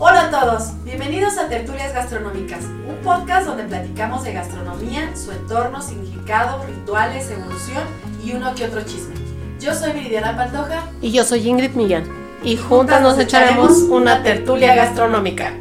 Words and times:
Hola 0.00 0.26
a 0.26 0.30
todos, 0.30 0.84
bienvenidos 0.84 1.38
a 1.38 1.48
Tertulias 1.48 1.92
Gastronómicas, 1.92 2.62
un 2.62 2.94
podcast 3.02 3.48
donde 3.48 3.64
platicamos 3.64 4.22
de 4.22 4.32
gastronomía, 4.32 5.10
su 5.16 5.32
entorno, 5.32 5.82
significado, 5.82 6.64
rituales, 6.64 7.28
evolución 7.32 7.82
y 8.24 8.30
uno 8.30 8.54
que 8.54 8.66
otro 8.66 8.82
chisme. 8.82 9.16
Yo 9.58 9.74
soy 9.74 9.94
Viridiana 9.94 10.36
Pantoja. 10.36 10.88
Y 11.02 11.10
yo 11.10 11.24
soy 11.24 11.48
Ingrid 11.48 11.72
Millán. 11.72 12.04
Y 12.44 12.56
juntas 12.56 13.02
nos 13.02 13.18
echaremos 13.18 13.78
una 13.90 14.22
tertulia 14.22 14.76
gastronómica. 14.76 15.52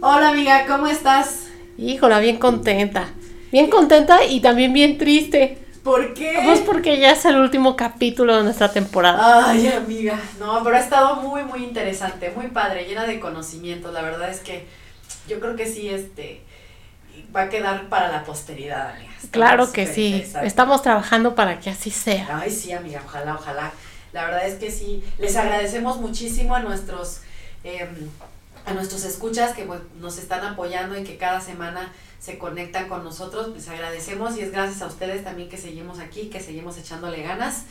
Hola 0.00 0.30
amiga, 0.30 0.66
¿cómo 0.66 0.88
estás? 0.88 1.46
Híjola, 1.76 2.18
bien 2.18 2.38
contenta. 2.38 3.04
Bien 3.52 3.70
contenta 3.70 4.24
y 4.24 4.40
también 4.40 4.72
bien 4.72 4.98
triste. 4.98 5.58
¿Por 5.88 6.12
qué? 6.12 6.40
Pues 6.44 6.60
porque 6.60 6.98
ya 6.98 7.12
es 7.12 7.24
el 7.24 7.36
último 7.36 7.74
capítulo 7.74 8.36
de 8.36 8.42
nuestra 8.42 8.70
temporada. 8.70 9.48
Ay, 9.48 9.68
amiga, 9.68 10.20
no, 10.38 10.62
pero 10.62 10.76
ha 10.76 10.80
estado 10.80 11.16
muy, 11.16 11.44
muy 11.44 11.64
interesante, 11.64 12.30
muy 12.36 12.48
padre, 12.48 12.84
llena 12.84 13.06
de 13.06 13.18
conocimientos. 13.18 13.94
La 13.94 14.02
verdad 14.02 14.28
es 14.28 14.40
que 14.40 14.66
yo 15.26 15.40
creo 15.40 15.56
que 15.56 15.66
sí, 15.66 15.88
este, 15.88 16.42
va 17.34 17.44
a 17.44 17.48
quedar 17.48 17.88
para 17.88 18.12
la 18.12 18.22
posteridad, 18.22 18.90
amiga. 18.90 19.12
Está 19.16 19.30
claro 19.30 19.72
que 19.72 19.86
sí. 19.86 20.30
Estamos 20.42 20.82
trabajando 20.82 21.34
para 21.34 21.58
que 21.58 21.70
así 21.70 21.90
sea. 21.90 22.38
Ay, 22.38 22.50
sí, 22.50 22.70
amiga, 22.72 23.00
ojalá, 23.06 23.36
ojalá. 23.36 23.72
La 24.12 24.26
verdad 24.26 24.46
es 24.46 24.56
que 24.56 24.70
sí, 24.70 25.02
les 25.18 25.36
agradecemos 25.36 25.98
muchísimo 25.98 26.54
a 26.54 26.60
nuestros, 26.60 27.22
em, 27.64 28.10
a 28.66 28.74
nuestros 28.74 29.04
escuchas 29.04 29.54
que 29.54 29.64
pues, 29.64 29.80
nos 29.98 30.18
están 30.18 30.44
apoyando 30.44 30.98
y 30.98 31.04
que 31.04 31.16
cada 31.16 31.40
semana 31.40 31.90
se 32.18 32.38
conectan 32.38 32.88
con 32.88 33.04
nosotros. 33.04 33.48
Les 33.48 33.68
agradecemos 33.68 34.36
y 34.36 34.40
es 34.40 34.52
gracias 34.52 34.82
a 34.82 34.86
ustedes 34.86 35.24
también 35.24 35.48
que 35.48 35.56
seguimos 35.56 35.98
aquí, 35.98 36.28
que 36.28 36.40
seguimos 36.40 36.76
echándole 36.78 37.22
ganas, 37.22 37.64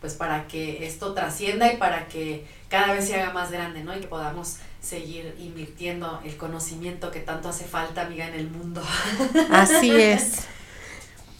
pues 0.00 0.14
para 0.14 0.48
que 0.48 0.86
esto 0.86 1.14
trascienda 1.14 1.72
y 1.72 1.76
para 1.76 2.08
que 2.08 2.44
cada 2.68 2.92
vez 2.92 3.06
se 3.06 3.20
haga 3.20 3.32
más 3.32 3.52
grande, 3.52 3.84
¿no? 3.84 3.96
Y 3.96 4.00
que 4.00 4.08
podamos 4.08 4.56
seguir 4.80 5.36
invirtiendo 5.38 6.20
el 6.24 6.36
conocimiento 6.36 7.10
que 7.10 7.20
tanto 7.20 7.48
hace 7.48 7.64
falta, 7.64 8.02
amiga, 8.02 8.26
en 8.26 8.34
el 8.34 8.50
mundo. 8.50 8.82
Así 9.50 9.90
es. 9.90 10.40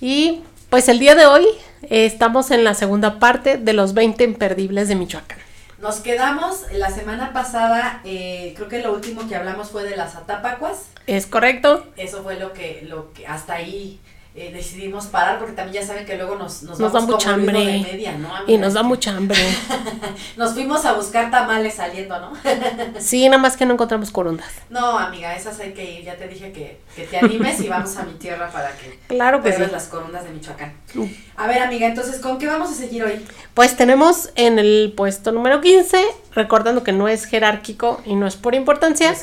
Y 0.01 0.43
pues 0.71 0.89
el 0.89 0.99
día 0.99 1.15
de 1.15 1.27
hoy 1.27 1.47
eh, 1.83 2.07
estamos 2.07 2.51
en 2.51 2.65
la 2.65 2.75
segunda 2.75 3.19
parte 3.19 3.59
de 3.59 3.73
los 3.73 3.95
20 3.95 4.25
imperdibles 4.25 4.89
de 4.89 4.95
Michoacán. 4.95 5.39
Nos 5.83 5.99
quedamos 5.99 6.71
la 6.71 6.91
semana 6.91 7.33
pasada, 7.33 8.03
eh, 8.05 8.53
creo 8.55 8.69
que 8.69 8.79
lo 8.79 8.93
último 8.93 9.27
que 9.29 9.35
hablamos 9.35 9.71
fue 9.73 9.83
de 9.83 9.97
las 9.97 10.15
atápacuas. 10.15 10.85
¿Es 11.09 11.27
correcto? 11.27 11.85
Eso 11.97 12.23
fue 12.23 12.39
lo 12.39 12.53
que, 12.53 12.83
lo 12.87 13.13
que 13.13 13.27
hasta 13.27 13.55
ahí 13.55 13.99
eh, 14.35 14.51
decidimos 14.53 15.07
parar, 15.07 15.39
porque 15.39 15.53
también 15.55 15.83
ya 15.83 15.87
saben 15.87 16.07
que 16.07 16.17
luego 16.17 16.37
nos, 16.37 16.63
nos, 16.63 16.79
Nos 16.79 16.93
da 16.93 17.01
mucha 17.01 17.35
hambre. 17.35 17.59
de 17.59 17.81
media, 17.81 18.13
¿no, 18.17 18.31
Y 18.47 18.57
nos 18.57 18.73
da 18.75 18.83
mucha 18.83 19.15
hambre. 19.17 19.39
Nos 20.37 20.53
fuimos 20.55 20.85
a 20.87 20.95
buscar 20.95 21.31
tamales 21.31 21.75
saliendo, 21.75 22.19
¿no? 22.19 22.33
Sí, 22.99 23.25
nada 23.29 23.39
más 23.39 23.57
que 23.57 23.67
no 23.67 23.75
encontramos 23.75 24.11
corundas. 24.11 24.47
no, 24.71 24.99
amiga, 24.99 25.35
esas 25.37 25.59
hay 25.61 25.73
que 25.73 25.99
ir. 25.99 26.05
Ya 26.05 26.17
te 26.17 26.29
dije 26.29 26.53
que, 26.53 26.81
que 26.97 27.05
te 27.05 27.19
animes 27.19 27.61
y 27.61 27.69
vamos 27.69 27.97
a 27.97 28.05
mi 28.05 28.13
tierra 28.15 28.51
para 28.51 28.71
que 28.77 28.99
Claro 29.09 29.43
que 29.43 29.53
sí. 29.53 29.63
las 29.71 29.85
corundas 29.89 30.25
de 30.25 30.31
Michoacán. 30.31 30.73
Mm. 30.95 31.05
A 31.37 31.47
ver, 31.47 31.63
amiga, 31.63 31.87
entonces, 31.87 32.21
¿con 32.21 32.39
qué 32.39 32.47
vamos 32.47 32.71
a 32.71 32.75
seguir 32.75 33.05
hoy? 33.05 33.25
Pues 33.55 33.77
tenemos 33.77 34.31
en 34.35 34.59
el 34.59 34.93
puesto 34.97 35.33
número 35.33 35.61
15, 35.61 36.03
recordando 36.35 36.83
que 36.83 36.93
no 36.93 37.09
es 37.09 37.25
jerárquico 37.25 38.01
y 38.05 38.15
no 38.15 38.27
es 38.27 38.37
por 38.37 38.55
importancia, 38.55 39.15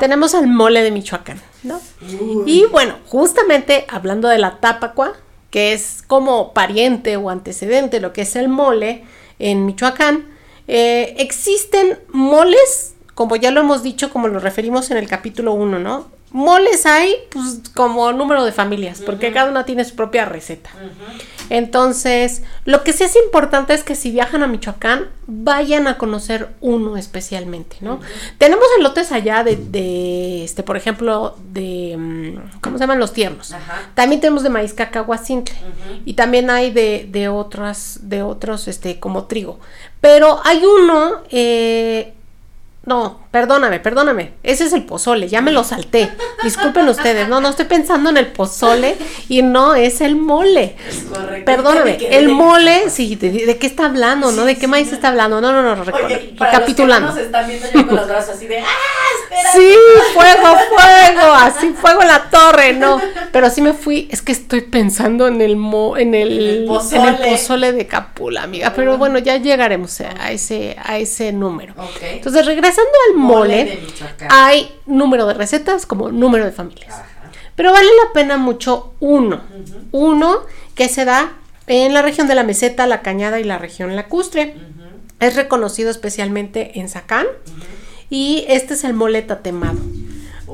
tenemos 0.00 0.34
al 0.34 0.46
mole 0.46 0.82
de 0.82 0.90
Michoacán, 0.90 1.40
¿no? 1.62 1.80
Uy. 2.02 2.42
Y 2.46 2.64
bueno, 2.66 2.96
justamente 3.06 3.84
hablando 3.88 4.28
de 4.28 4.38
la 4.38 4.58
tapacua, 4.58 5.14
que 5.50 5.72
es 5.72 6.02
como 6.06 6.52
pariente 6.52 7.16
o 7.16 7.30
antecedente 7.30 7.98
de 7.98 8.00
lo 8.00 8.12
que 8.12 8.22
es 8.22 8.34
el 8.36 8.48
mole 8.48 9.04
en 9.38 9.66
Michoacán, 9.66 10.26
eh, 10.66 11.14
existen 11.18 11.98
moles, 12.08 12.94
como 13.14 13.36
ya 13.36 13.50
lo 13.50 13.60
hemos 13.60 13.82
dicho, 13.82 14.10
como 14.10 14.28
lo 14.28 14.40
referimos 14.40 14.90
en 14.90 14.96
el 14.96 15.08
capítulo 15.08 15.52
1, 15.52 15.78
¿no? 15.78 16.13
Moles 16.34 16.84
hay 16.84 17.14
pues 17.30 17.60
como 17.76 18.12
número 18.12 18.44
de 18.44 18.50
familias, 18.50 19.00
porque 19.06 19.32
cada 19.32 19.48
una 19.48 19.64
tiene 19.64 19.84
su 19.84 19.94
propia 19.94 20.24
receta. 20.24 20.68
Entonces, 21.48 22.42
lo 22.64 22.82
que 22.82 22.92
sí 22.92 23.04
es 23.04 23.14
importante 23.14 23.72
es 23.72 23.84
que 23.84 23.94
si 23.94 24.10
viajan 24.10 24.42
a 24.42 24.48
Michoacán, 24.48 25.06
vayan 25.28 25.86
a 25.86 25.96
conocer 25.96 26.48
uno 26.60 26.96
especialmente, 26.96 27.76
¿no? 27.82 28.00
Tenemos 28.38 28.64
elotes 28.80 29.12
allá 29.12 29.44
de, 29.44 29.54
de, 29.54 30.42
este, 30.42 30.64
por 30.64 30.76
ejemplo, 30.76 31.36
de, 31.52 31.94
mm, 31.96 32.60
¿cómo 32.60 32.78
se 32.78 32.82
llaman? 32.82 32.98
Los 32.98 33.12
tiernos. 33.12 33.54
También 33.94 34.20
tenemos 34.20 34.42
de 34.42 34.50
maíz 34.50 34.74
cacahuacintle. 34.74 35.54
Y 36.04 36.14
también 36.14 36.50
hay 36.50 36.72
de, 36.72 37.08
de 37.12 37.28
otras, 37.28 38.00
de 38.02 38.22
otros, 38.22 38.66
este, 38.66 38.98
como 38.98 39.26
trigo. 39.26 39.60
Pero 40.00 40.40
hay 40.44 40.62
uno, 40.64 41.22
eh, 41.30 42.13
no, 42.86 43.20
perdóname, 43.30 43.80
perdóname. 43.80 44.32
Ese 44.42 44.64
es 44.64 44.72
el 44.74 44.84
pozole, 44.84 45.28
ya 45.28 45.40
me 45.40 45.52
lo 45.52 45.64
salté. 45.64 46.10
Disculpen 46.42 46.86
ustedes, 46.88 47.28
no, 47.28 47.40
no 47.40 47.48
estoy 47.48 47.64
pensando 47.64 48.10
en 48.10 48.18
el 48.18 48.26
pozole 48.26 48.96
y 49.28 49.40
no, 49.42 49.74
es 49.74 50.02
el 50.02 50.16
mole. 50.16 50.76
Es 50.88 51.04
correcto. 51.04 51.44
Perdóname, 51.46 51.96
el 52.10 52.28
mole, 52.28 52.90
sí, 52.90 53.16
de, 53.16 53.30
de 53.30 53.56
qué 53.58 53.66
está 53.66 53.86
hablando, 53.86 54.32
¿no? 54.32 54.44
¿De 54.44 54.54
qué 54.54 54.62
sí, 54.62 54.66
maíz 54.66 54.92
está 54.92 55.08
hablando? 55.08 55.40
No, 55.40 55.50
no, 55.50 55.62
no, 55.62 55.82
Oye, 55.82 56.34
para 56.38 56.50
recapitulando. 56.52 57.08
los 57.08 57.16
que 57.16 57.22
no 57.22 57.26
nos 57.30 57.40
están 57.40 57.48
viendo 57.48 57.66
yo 57.72 57.86
con 57.86 57.96
los 57.96 58.06
brazos 58.08 58.36
así 58.36 58.46
de 58.46 58.58
¡Ah! 58.58 58.64
Espera. 59.22 59.52
Sí, 59.52 59.74
fuego, 60.12 60.56
fuego, 60.76 61.32
así 61.34 61.72
fuego 61.72 62.02
en 62.02 62.08
la 62.08 62.28
torre, 62.30 62.72
no. 62.74 63.00
Pero 63.32 63.48
sí 63.50 63.62
me 63.62 63.72
fui, 63.72 64.08
es 64.10 64.20
que 64.20 64.32
estoy 64.32 64.60
pensando 64.60 65.26
en 65.26 65.40
el 65.40 65.56
mo, 65.56 65.96
en 65.96 66.14
el, 66.14 66.38
el 66.38 66.56
en 66.62 66.66
pozole. 66.66 67.08
el 67.08 67.16
pozole 67.16 67.72
de 67.72 67.86
Capula, 67.86 68.42
amiga. 68.42 68.72
Pero 68.76 68.98
bueno, 68.98 69.18
ya 69.18 69.36
llegaremos 69.38 70.00
a, 70.02 70.10
a 70.22 70.30
ese, 70.32 70.76
a 70.84 70.98
ese 70.98 71.32
número. 71.32 71.74
Entonces, 72.02 72.44
regresando 72.76 72.92
al 73.10 73.16
Mole 73.16 73.80
hay 74.28 74.74
número 74.86 75.26
de 75.26 75.34
recetas 75.34 75.86
como 75.86 76.10
número 76.10 76.44
de 76.44 76.52
familias. 76.52 76.94
Ajá. 76.94 77.14
Pero 77.56 77.72
vale 77.72 77.86
la 78.04 78.12
pena 78.12 78.36
mucho 78.36 78.94
uno. 79.00 79.40
Uno 79.92 80.40
que 80.74 80.88
se 80.88 81.04
da 81.04 81.32
en 81.66 81.94
la 81.94 82.02
región 82.02 82.26
de 82.26 82.34
la 82.34 82.42
meseta, 82.42 82.86
la 82.86 83.02
cañada 83.02 83.38
y 83.40 83.44
la 83.44 83.58
región 83.58 83.94
lacustre. 83.96 84.56
Es 85.20 85.36
reconocido 85.36 85.90
especialmente 85.90 86.80
en 86.80 86.88
Zacán. 86.88 87.26
Ujú. 87.26 87.64
Y 88.10 88.44
este 88.48 88.74
es 88.74 88.84
el 88.84 88.94
mole 88.94 89.22
tatemado. 89.22 89.78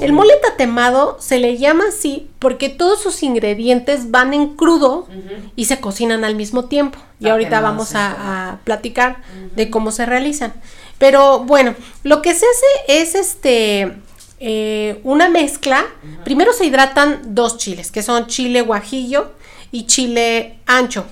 El 0.01 0.13
mole 0.13 0.35
tatemado 0.43 1.17
se 1.21 1.39
le 1.39 1.59
llama 1.59 1.85
así 1.89 2.31
porque 2.39 2.69
todos 2.69 3.03
sus 3.03 3.23
ingredientes 3.23 4.11
van 4.11 4.33
en 4.33 4.55
crudo 4.55 5.09
y 5.57 5.65
se 5.67 5.81
cocinan 5.81 6.25
al 6.25 6.37
mismo 6.37 6.67
tiempo. 6.67 6.99
Y 7.19 7.29
ahorita 7.29 7.51
Tatemados, 7.51 7.93
vamos 7.93 7.93
a 7.95 8.61
platicar 8.65 9.19
de 9.57 9.69
cómo 9.69 9.91
se 9.91 10.07
realizan. 10.07 10.55
Pero 11.01 11.39
bueno, 11.39 11.75
lo 12.03 12.21
que 12.21 12.35
se 12.35 12.45
hace 12.45 13.01
es 13.01 13.15
este 13.15 13.97
eh, 14.39 15.01
una 15.03 15.31
mezcla. 15.31 15.87
Primero 16.25 16.53
se 16.53 16.67
hidratan 16.67 17.35
dos 17.35 17.57
chiles, 17.57 17.91
que 17.91 18.03
son 18.03 18.27
chile 18.27 18.61
guajillo 18.61 19.33
y 19.73 19.87
chile 19.87 20.59
ancho. 20.67 21.07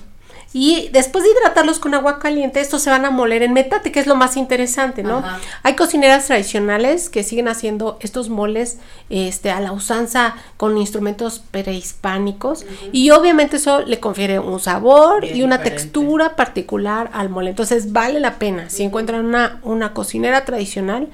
Y 0.51 0.89
después 0.91 1.23
de 1.23 1.29
hidratarlos 1.29 1.77
con 1.77 1.93
agua 1.93 2.17
caliente, 2.17 2.59
estos 2.59 2.81
se 2.81 2.89
van 2.89 3.05
a 3.05 3.11
moler 3.11 3.43
en 3.43 3.53
metate, 3.53 3.91
que 3.91 3.99
es 3.99 4.07
lo 4.07 4.15
más 4.15 4.35
interesante, 4.35 5.03
¿no? 5.03 5.19
Ajá. 5.19 5.39
Hay 5.61 5.75
cocineras 5.75 6.25
tradicionales 6.25 7.09
que 7.09 7.23
siguen 7.23 7.47
haciendo 7.47 7.97
estos 8.01 8.29
moles 8.29 8.77
este, 9.09 9.51
a 9.51 9.59
la 9.59 9.71
usanza 9.71 10.35
con 10.57 10.77
instrumentos 10.77 11.39
prehispánicos 11.51 12.65
y 12.91 13.11
obviamente 13.11 13.57
eso 13.57 13.81
le 13.81 13.99
confiere 13.99 14.39
un 14.39 14.59
sabor 14.59 15.21
Bien 15.21 15.37
y 15.37 15.43
una 15.43 15.57
diferente. 15.57 15.83
textura 15.83 16.35
particular 16.35 17.11
al 17.13 17.29
mole. 17.29 17.51
Entonces 17.51 17.91
vale 17.91 18.19
la 18.19 18.39
pena, 18.39 18.69
si 18.69 18.83
encuentran 18.83 19.25
una, 19.25 19.59
una 19.63 19.93
cocinera 19.93 20.45
tradicional 20.45 21.09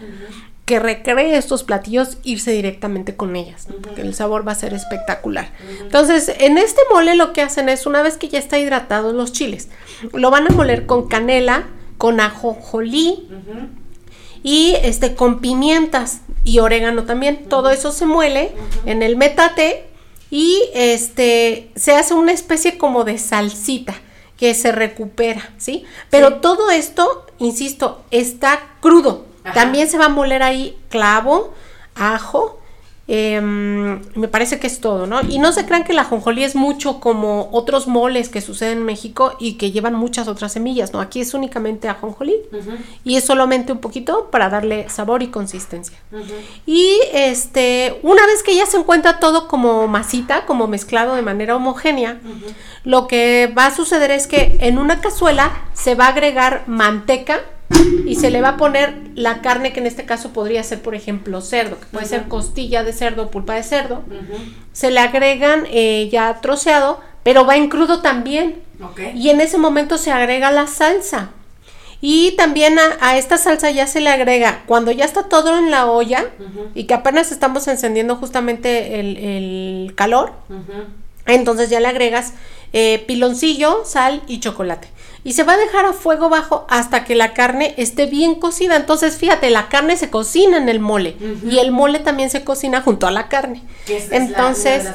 que 0.65 0.79
recree 0.79 1.37
estos 1.37 1.63
platillos, 1.63 2.17
irse 2.23 2.51
directamente 2.51 3.15
con 3.15 3.35
ellas, 3.35 3.67
¿no? 3.69 3.75
porque 3.77 4.01
el 4.01 4.15
sabor 4.15 4.47
va 4.47 4.53
a 4.53 4.55
ser 4.55 4.73
espectacular. 4.73 5.51
Entonces, 5.81 6.31
en 6.39 6.57
este 6.57 6.81
mole 6.91 7.15
lo 7.15 7.33
que 7.33 7.41
hacen 7.43 7.69
es, 7.69 7.85
una 7.85 8.01
vez 8.01 8.17
que 8.17 8.29
ya 8.29 8.39
está 8.39 8.57
hidratado 8.57 9.13
los 9.13 9.31
chiles, 9.31 9.69
lo 10.11 10.31
van 10.31 10.47
a 10.47 10.55
moler 10.55 10.87
con 10.87 11.07
canela, 11.07 11.67
con 11.99 12.19
ajonjolí, 12.19 13.27
Ujú. 13.29 13.67
y 14.41 14.75
este 14.81 15.15
con 15.15 15.39
pimientas 15.39 16.21
y 16.43 16.57
orégano 16.59 17.03
también. 17.03 17.45
Todo 17.47 17.69
eso 17.69 17.91
se 17.91 18.05
muele 18.07 18.51
en 18.87 19.03
el 19.03 19.17
metate 19.17 19.85
y 20.31 20.63
este 20.73 21.69
se 21.75 21.93
hace 21.93 22.15
una 22.15 22.31
especie 22.31 22.77
como 22.79 23.03
de 23.03 23.17
salsita 23.19 23.95
que 24.37 24.53
se 24.55 24.71
recupera, 24.71 25.53
¿sí? 25.57 25.85
Pero 26.09 26.29
Sí. 26.29 26.35
todo 26.41 26.71
esto, 26.71 27.25
insisto, 27.37 28.03
está 28.11 28.59
crudo. 28.81 29.25
También 29.53 29.89
se 29.89 29.97
va 29.97 30.05
a 30.05 30.09
moler 30.09 30.43
ahí 30.43 30.77
clavo, 30.89 31.53
ajo, 31.95 32.59
Em, 33.07 34.01
me 34.15 34.27
parece 34.27 34.59
que 34.59 34.65
es 34.65 34.79
todo, 34.81 35.05
¿no? 35.05 35.21
Y 35.21 35.37
no 35.37 35.51
se 35.51 35.65
crean 35.67 35.83
que 35.83 35.93
la 35.93 36.05
jonjolí 36.05 36.43
es 36.43 36.55
mucho 36.55 36.99
como 36.99 37.49
otros 37.51 37.87
moles 37.87 38.29
que 38.29 38.41
suceden 38.41 38.79
en 38.79 38.83
México 38.83 39.35
y 39.39 39.53
que 39.53 39.71
llevan 39.71 39.93
muchas 39.93 40.27
otras 40.27 40.53
semillas, 40.53 40.91
¿no? 40.91 41.01
Aquí 41.01 41.21
es 41.21 41.35
únicamente 41.35 41.87
ajonjolí 41.87 42.35
y 43.03 43.15
es 43.17 43.23
solamente 43.23 43.71
un 43.71 43.77
poquito 43.77 44.31
para 44.31 44.49
darle 44.49 44.89
sabor 44.89 45.21
y 45.21 45.27
consistencia. 45.27 45.99
Y 46.65 46.97
este, 47.13 47.99
una 48.01 48.25
vez 48.25 48.41
que 48.41 48.55
ya 48.55 48.65
se 48.65 48.77
encuentra 48.77 49.19
todo 49.19 49.47
como 49.47 49.87
masita, 49.87 50.47
como 50.47 50.65
mezclado 50.65 51.13
de 51.13 51.21
manera 51.21 51.55
homogénea, 51.55 52.19
lo 52.83 53.05
que 53.05 53.53
va 53.55 53.67
a 53.67 53.75
suceder 53.75 54.09
es 54.09 54.25
que 54.25 54.57
en 54.61 54.79
una 54.79 54.99
cazuela 54.99 55.51
se 55.73 55.93
va 55.93 56.05
a 56.05 56.09
agregar 56.09 56.63
manteca 56.65 57.41
y 58.05 58.15
se 58.15 58.29
le 58.29 58.41
va 58.41 58.49
a 58.49 58.57
poner 58.57 58.95
la 59.15 59.41
carne 59.41 59.73
que 59.73 59.79
en 59.79 59.87
este 59.87 60.05
caso 60.05 60.31
podría 60.31 60.63
ser, 60.63 60.81
por 60.81 60.95
ejemplo, 60.95 61.41
cerdo, 61.41 61.79
que 61.79 61.85
puede 61.87 62.05
ser 62.05 62.27
costilla 62.27 62.83
de 62.83 62.93
cerdo, 62.93 63.31
pulpa 63.31 63.55
de 63.55 63.63
cerdo. 63.63 64.03
Se 64.71 64.91
le 64.91 64.99
agregan 64.99 65.65
eh, 65.71 66.09
ya 66.11 66.41
troceado, 66.41 66.99
pero 67.23 67.45
va 67.45 67.55
en 67.55 67.69
crudo 67.69 68.01
también. 68.01 68.61
Y 69.15 69.29
en 69.29 69.41
ese 69.41 69.57
momento 69.57 69.97
se 69.97 70.11
agrega 70.11 70.51
la 70.51 70.67
salsa. 70.67 71.31
Y 72.01 72.35
también 72.35 72.77
a, 72.99 73.17
esta 73.17 73.37
salsa 73.37 73.71
ya 73.71 73.87
se 73.87 73.99
le 73.99 74.09
agrega, 74.09 74.63
cuando 74.67 74.91
ya 74.91 75.05
está 75.05 75.23
todo 75.23 75.57
en 75.57 75.71
la 75.71 75.87
olla 75.87 76.25
y 76.75 76.83
que 76.83 76.93
apenas 76.93 77.31
estamos 77.31 77.67
encendiendo 77.67 78.15
justamente 78.17 78.99
el, 78.99 79.93
calor, 79.95 80.33
entonces 81.25 81.69
ya 81.69 81.79
le 81.79 81.87
agregas 81.87 82.33
eh, 82.77 83.03
piloncillo, 83.07 83.83
sal 83.85 84.21
y 84.27 84.41
chocolate 84.41 84.89
y 85.25 85.33
se 85.33 85.43
va 85.43 85.53
a 85.53 85.57
dejar 85.57 85.85
a 85.85 85.93
fuego 85.93 86.29
bajo 86.29 86.67
hasta 86.69 87.03
que 87.03 87.15
la 87.15 87.33
carne 87.33 87.73
esté 87.77 88.05
bien 88.05 88.35
cocida. 88.35 88.75
Entonces, 88.75 89.17
fíjate, 89.17 89.49
la 89.49 89.69
carne 89.69 89.97
se 89.97 90.11
cocina 90.11 90.57
en 90.57 90.69
el 90.69 90.79
mole 90.79 91.17
y 91.49 91.57
el 91.57 91.71
mole 91.71 91.97
también 91.99 92.29
se 92.29 92.43
cocina 92.43 92.81
junto 92.81 93.07
a 93.07 93.11
la 93.11 93.27
carne. 93.27 93.63
Entonces, 94.11 94.87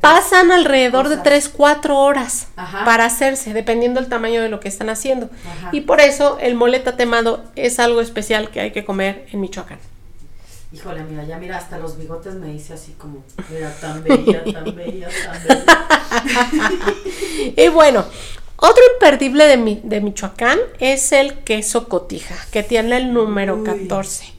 pasan 0.00 0.52
alrededor 0.52 1.08
de 1.08 1.16
3, 1.16 1.48
4 1.48 1.98
horas 1.98 2.46
para 2.84 3.06
hacerse, 3.06 3.52
dependiendo 3.52 4.00
del 4.00 4.08
tamaño 4.08 4.40
de 4.40 4.48
lo 4.48 4.60
que 4.60 4.68
están 4.68 4.88
haciendo. 4.88 5.28
Y 5.72 5.80
por 5.80 6.00
eso 6.00 6.38
el 6.40 6.54
mole 6.54 6.78
tatemado 6.78 7.42
es 7.56 7.80
algo 7.80 8.00
especial 8.00 8.50
que 8.50 8.60
hay 8.60 8.70
que 8.70 8.84
comer 8.84 9.26
en 9.32 9.40
Michoacán. 9.40 9.80
Híjole, 10.72 11.04
mira, 11.04 11.24
ya 11.24 11.38
mira, 11.38 11.58
hasta 11.58 11.78
los 11.78 11.98
bigotes 11.98 12.34
me 12.34 12.46
dice 12.46 12.72
así 12.74 12.92
como, 12.92 13.22
mira, 13.50 13.74
tan 13.78 14.02
bella, 14.02 14.42
tan 14.44 14.74
bella, 14.74 15.08
tan 15.08 15.46
bella. 15.46 16.94
y 17.56 17.68
bueno, 17.68 18.06
otro 18.56 18.82
imperdible 18.94 19.44
de, 19.44 19.80
de, 19.82 20.00
Michoacán 20.00 20.58
es 20.78 21.12
el 21.12 21.40
queso 21.40 21.88
cotija, 21.88 22.36
que 22.50 22.62
tiene 22.62 22.96
el 22.96 23.12
número 23.12 23.62
14. 23.64 24.32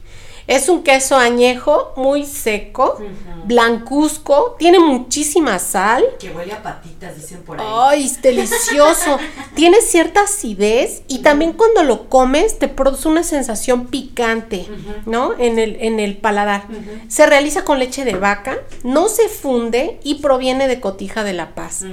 Es 0.46 0.68
un 0.68 0.82
queso 0.82 1.16
añejo 1.16 1.92
muy 1.96 2.26
seco, 2.26 2.98
blancuzco, 3.46 4.56
tiene 4.58 4.78
muchísima 4.78 5.58
sal. 5.58 6.04
Que 6.18 6.30
huele 6.30 6.52
a 6.52 6.62
patitas, 6.62 7.16
dicen 7.16 7.42
por 7.42 7.58
ahí. 7.58 7.66
Ay, 7.66 8.04
es 8.04 8.20
delicioso. 8.20 9.18
tiene 9.54 9.80
cierta 9.80 10.22
acidez 10.22 11.02
y 11.08 11.20
también 11.20 11.54
cuando 11.54 11.82
lo 11.82 12.08
comes 12.08 12.58
te 12.58 12.68
produce 12.68 13.08
una 13.08 13.22
sensación 13.22 13.86
picante, 13.86 14.66
¿no? 15.06 15.32
En 15.38 15.58
el, 15.58 15.76
en 15.80 15.98
el 15.98 16.18
paladar. 16.18 16.66
Se 17.08 17.24
realiza 17.26 17.64
con 17.64 17.78
leche 17.78 18.04
de 18.04 18.14
vaca, 18.14 18.58
no 18.82 19.08
se 19.08 19.28
funde 19.28 19.98
y 20.04 20.16
proviene 20.16 20.68
de 20.68 20.80
Cotija 20.80 21.24
de 21.24 21.32
La 21.32 21.54
Paz. 21.54 21.84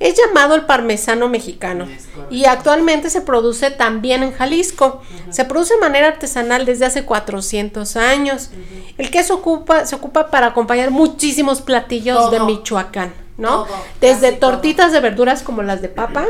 Es 0.00 0.16
llamado 0.16 0.56
el 0.56 0.66
parmesano 0.66 1.28
mexicano 1.28 1.86
y 2.30 2.46
actualmente 2.46 3.10
se 3.10 3.20
produce 3.20 3.70
también 3.70 4.24
en 4.24 4.32
Jalisco. 4.32 5.02
Se 5.30 5.44
produce 5.44 5.74
de 5.74 5.80
manera 5.80 6.08
artesanal 6.08 6.66
desde 6.66 6.86
hace 6.86 7.04
400 7.04 7.91
años. 7.96 8.50
El 8.98 9.10
queso 9.10 9.34
ocupa, 9.34 9.86
se 9.86 9.94
ocupa 9.94 10.30
para 10.30 10.48
acompañar 10.48 10.90
muchísimos 10.90 11.60
platillos 11.60 12.30
de 12.30 12.40
Michoacán. 12.40 13.12
¿No? 13.38 13.66
Desde 14.00 14.32
tortitas 14.32 14.92
de 14.92 15.00
verduras 15.00 15.42
como 15.42 15.62
las 15.62 15.80
de 15.80 15.88
papa 15.88 16.26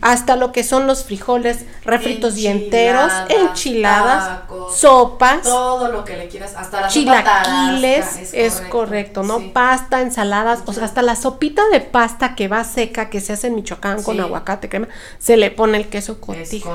hasta 0.00 0.36
lo 0.36 0.52
que 0.52 0.64
son 0.64 0.86
los 0.86 1.04
frijoles 1.04 1.64
refritos 1.84 2.36
y 2.38 2.46
enteros, 2.46 3.12
enchiladas, 3.28 4.40
sopas, 4.74 5.42
todo 5.42 5.88
lo 5.88 6.04
que 6.04 6.16
le 6.16 6.28
quieras, 6.28 6.54
hasta 6.56 6.82
las 6.82 6.92
chilaquiles, 6.92 8.32
es, 8.32 8.62
correcto, 8.70 9.22
¿no? 9.22 9.52
Pasta, 9.52 10.00
ensaladas, 10.00 10.60
o 10.66 10.72
sea, 10.72 10.84
hasta 10.84 11.02
la 11.02 11.16
sopita 11.16 11.62
de 11.70 11.80
pasta 11.80 12.34
que 12.34 12.48
va 12.48 12.64
seca 12.64 13.10
que 13.10 13.20
se 13.20 13.34
hace 13.34 13.48
en 13.48 13.56
Michoacán 13.56 14.02
con 14.02 14.18
aguacate, 14.18 14.68
crema, 14.68 14.88
se 15.18 15.36
le 15.36 15.50
pone 15.50 15.76
el 15.78 15.88
queso 15.88 16.20
cotija. 16.20 16.70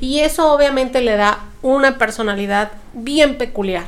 Y 0.00 0.20
eso 0.20 0.52
obviamente 0.52 1.00
le 1.00 1.16
da 1.16 1.38
una 1.62 1.96
personalidad 1.96 2.72
bien 2.92 3.38
peculiar. 3.38 3.86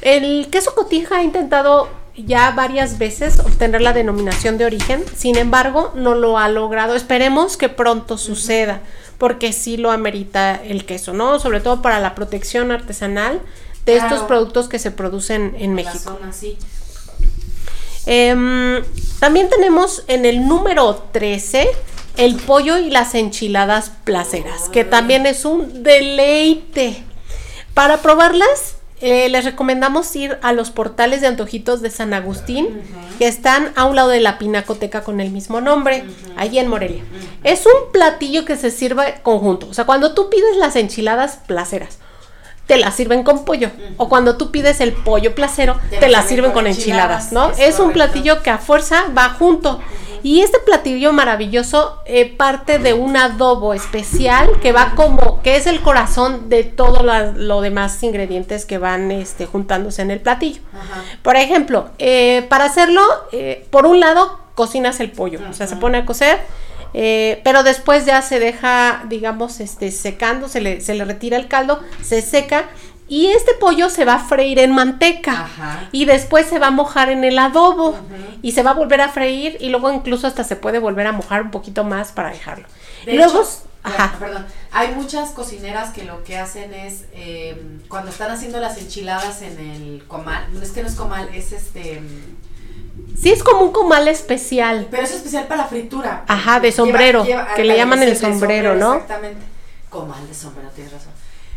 El 0.00 0.48
queso 0.50 0.74
cotija 0.74 1.18
ha 1.18 1.22
intentado 1.22 1.88
ya 2.26 2.50
varias 2.52 2.98
veces 2.98 3.38
obtener 3.38 3.82
la 3.82 3.92
denominación 3.92 4.58
de 4.58 4.64
origen, 4.64 5.04
sin 5.16 5.36
embargo 5.36 5.92
no 5.94 6.14
lo 6.14 6.38
ha 6.38 6.48
logrado. 6.48 6.94
Esperemos 6.94 7.56
que 7.56 7.68
pronto 7.68 8.18
suceda, 8.18 8.80
porque 9.18 9.52
sí 9.52 9.76
lo 9.76 9.90
amerita 9.90 10.54
el 10.54 10.84
queso, 10.84 11.12
¿no? 11.12 11.38
Sobre 11.38 11.60
todo 11.60 11.82
para 11.82 12.00
la 12.00 12.14
protección 12.14 12.70
artesanal 12.70 13.40
de 13.86 13.96
estos 13.96 14.20
productos 14.20 14.68
que 14.68 14.78
se 14.78 14.90
producen 14.90 15.54
en, 15.58 15.74
México. 15.74 16.18
Em, 18.06 18.82
también 19.18 19.48
tenemos 19.48 20.04
en 20.08 20.24
el 20.24 20.46
número 20.46 21.02
13 21.12 21.68
el 22.16 22.36
pollo 22.36 22.78
y 22.78 22.90
las 22.90 23.14
enchiladas 23.14 23.92
placeras, 24.04 24.68
que 24.68 24.84
también 24.84 25.26
es 25.26 25.44
un 25.44 25.82
deleite. 25.82 27.04
Para 27.74 28.02
probarlas, 28.02 28.76
eh, 29.00 29.28
les 29.28 29.44
recomendamos 29.44 30.14
ir 30.14 30.38
a 30.42 30.52
los 30.52 30.70
portales 30.70 31.20
de 31.20 31.26
antojitos 31.26 31.80
de 31.80 31.90
San 31.90 32.12
Agustín, 32.12 32.68
que 33.18 33.26
están 33.26 33.72
a 33.76 33.84
un 33.86 33.96
lado 33.96 34.10
de 34.10 34.20
la 34.20 34.38
pinacoteca 34.38 35.02
con 35.02 35.20
el 35.20 35.30
mismo 35.30 35.60
nombre, 35.60 36.04
allí 36.36 36.58
en 36.58 36.68
Morelia. 36.68 37.02
Es 37.42 37.64
un 37.66 37.92
platillo 37.92 38.44
que 38.44 38.56
se 38.56 38.70
sirve 38.70 39.20
conjunto. 39.22 39.68
O 39.68 39.74
sea, 39.74 39.86
cuando 39.86 40.14
tú 40.14 40.28
pides 40.28 40.56
las 40.58 40.76
enchiladas 40.76 41.38
placeras, 41.46 41.98
te 42.66 42.76
las 42.76 42.94
sirven 42.94 43.24
con 43.24 43.44
pollo. 43.44 43.70
O 43.96 44.08
cuando 44.08 44.36
tú 44.36 44.52
pides 44.52 44.80
el 44.80 44.92
pollo 44.92 45.34
placero, 45.34 45.76
te, 45.98 46.08
las 46.08 46.28
sirven 46.28 46.52
con 46.52 46.68
enchiladas, 46.68 47.32
¿no? 47.32 47.50
Es, 47.58 47.80
un 47.80 47.92
platillo 47.92 48.44
que 48.44 48.50
a 48.50 48.58
fuerza 48.58 49.06
va 49.16 49.30
junto. 49.30 49.80
Y 50.22 50.40
este 50.40 50.58
platillo 50.58 51.12
maravilloso 51.12 52.00
eh, 52.04 52.26
parte 52.26 52.78
de 52.78 52.94
un 52.94 53.16
adobo 53.16 53.74
especial 53.74 54.50
que 54.60 54.72
va 54.72 54.94
como, 54.94 55.42
que 55.42 55.56
es 55.56 55.66
el 55.66 55.80
corazón 55.80 56.48
de 56.48 56.64
todos 56.64 57.02
los 57.36 57.62
demás 57.62 58.02
ingredientes 58.02 58.66
que 58.66 58.78
van 58.78 59.10
este, 59.10 59.46
juntándose 59.46 60.02
en 60.02 60.10
el 60.10 60.20
platillo. 60.20 60.60
Por 61.22 61.36
ejemplo, 61.36 61.90
eh, 61.98 62.46
para 62.48 62.64
hacerlo, 62.64 63.02
eh, 63.32 63.66
por 63.70 63.86
un 63.86 64.00
lado, 64.00 64.38
cocinas 64.54 65.00
el 65.00 65.10
pollo, 65.10 65.40
o 65.48 65.52
sea, 65.52 65.66
se 65.66 65.76
pone 65.76 65.98
a 65.98 66.06
cocer. 66.06 66.38
pero 66.92 67.62
después 67.62 68.04
ya 68.04 68.20
se 68.20 68.40
deja, 68.40 69.04
digamos, 69.08 69.60
este, 69.60 69.90
secando, 69.90 70.48
se 70.48 70.60
le, 70.60 70.80
se 70.80 70.94
le 70.94 71.04
retira 71.04 71.36
el 71.36 71.46
caldo, 71.48 71.80
se 72.02 72.20
seca 72.20 72.68
y 73.10 73.26
este 73.26 73.54
pollo 73.54 73.90
se 73.90 74.04
va 74.04 74.14
a 74.14 74.18
freír 74.20 74.60
en 74.60 74.70
manteca 74.70 75.48
y 75.90 76.04
después 76.04 76.46
se 76.46 76.60
va 76.60 76.68
a 76.68 76.70
mojar 76.70 77.10
en 77.10 77.24
el 77.24 77.40
adobo 77.40 77.96
y 78.40 78.52
se 78.52 78.62
va 78.62 78.70
a 78.70 78.74
volver 78.74 79.00
a 79.00 79.08
freír 79.08 79.56
y 79.58 79.68
luego 79.68 79.92
incluso 79.92 80.28
hasta 80.28 80.44
se 80.44 80.54
puede 80.54 80.78
volver 80.78 81.08
a 81.08 81.12
mojar 81.12 81.42
un 81.42 81.50
poquito 81.50 81.82
más 81.82 82.12
para 82.12 82.30
dejarlo. 82.30 82.68
luego, 83.06 83.44
ajá. 83.82 84.14
Perdón, 84.16 84.46
hay 84.70 84.94
muchas 84.94 85.30
cocineras 85.30 85.92
que 85.92 86.04
lo 86.04 86.22
que 86.22 86.38
hacen 86.38 86.72
es 86.72 87.06
em, 87.12 87.80
cuando 87.88 88.12
están 88.12 88.30
haciendo 88.30 88.60
las 88.60 88.78
enchiladas 88.78 89.42
en 89.42 89.58
el 89.58 90.04
comal, 90.06 90.46
no 90.52 90.62
es 90.62 90.70
que 90.70 90.80
no 90.82 90.88
es 90.88 90.94
comal, 90.94 91.28
es 91.34 91.50
este... 91.50 92.00
Sí, 93.20 93.32
es 93.32 93.42
como 93.42 93.62
un 93.62 93.72
comal 93.72 94.06
especial. 94.06 94.86
Pero 94.88 95.02
es 95.02 95.10
especial 95.10 95.48
para 95.48 95.62
la 95.62 95.68
fritura. 95.68 96.24
Ajá, 96.28 96.60
de 96.60 96.70
sombrero, 96.70 97.26
que 97.56 97.64
le 97.64 97.76
llaman 97.76 98.04
el 98.04 98.16
sombrero, 98.16 98.76
¿no? 98.76 98.94
Exactamente. 98.94 99.42
Comal 99.88 100.28
de 100.28 100.34
sombrero, 100.34 100.68
tienes 100.76 100.92
razón. 100.92 101.12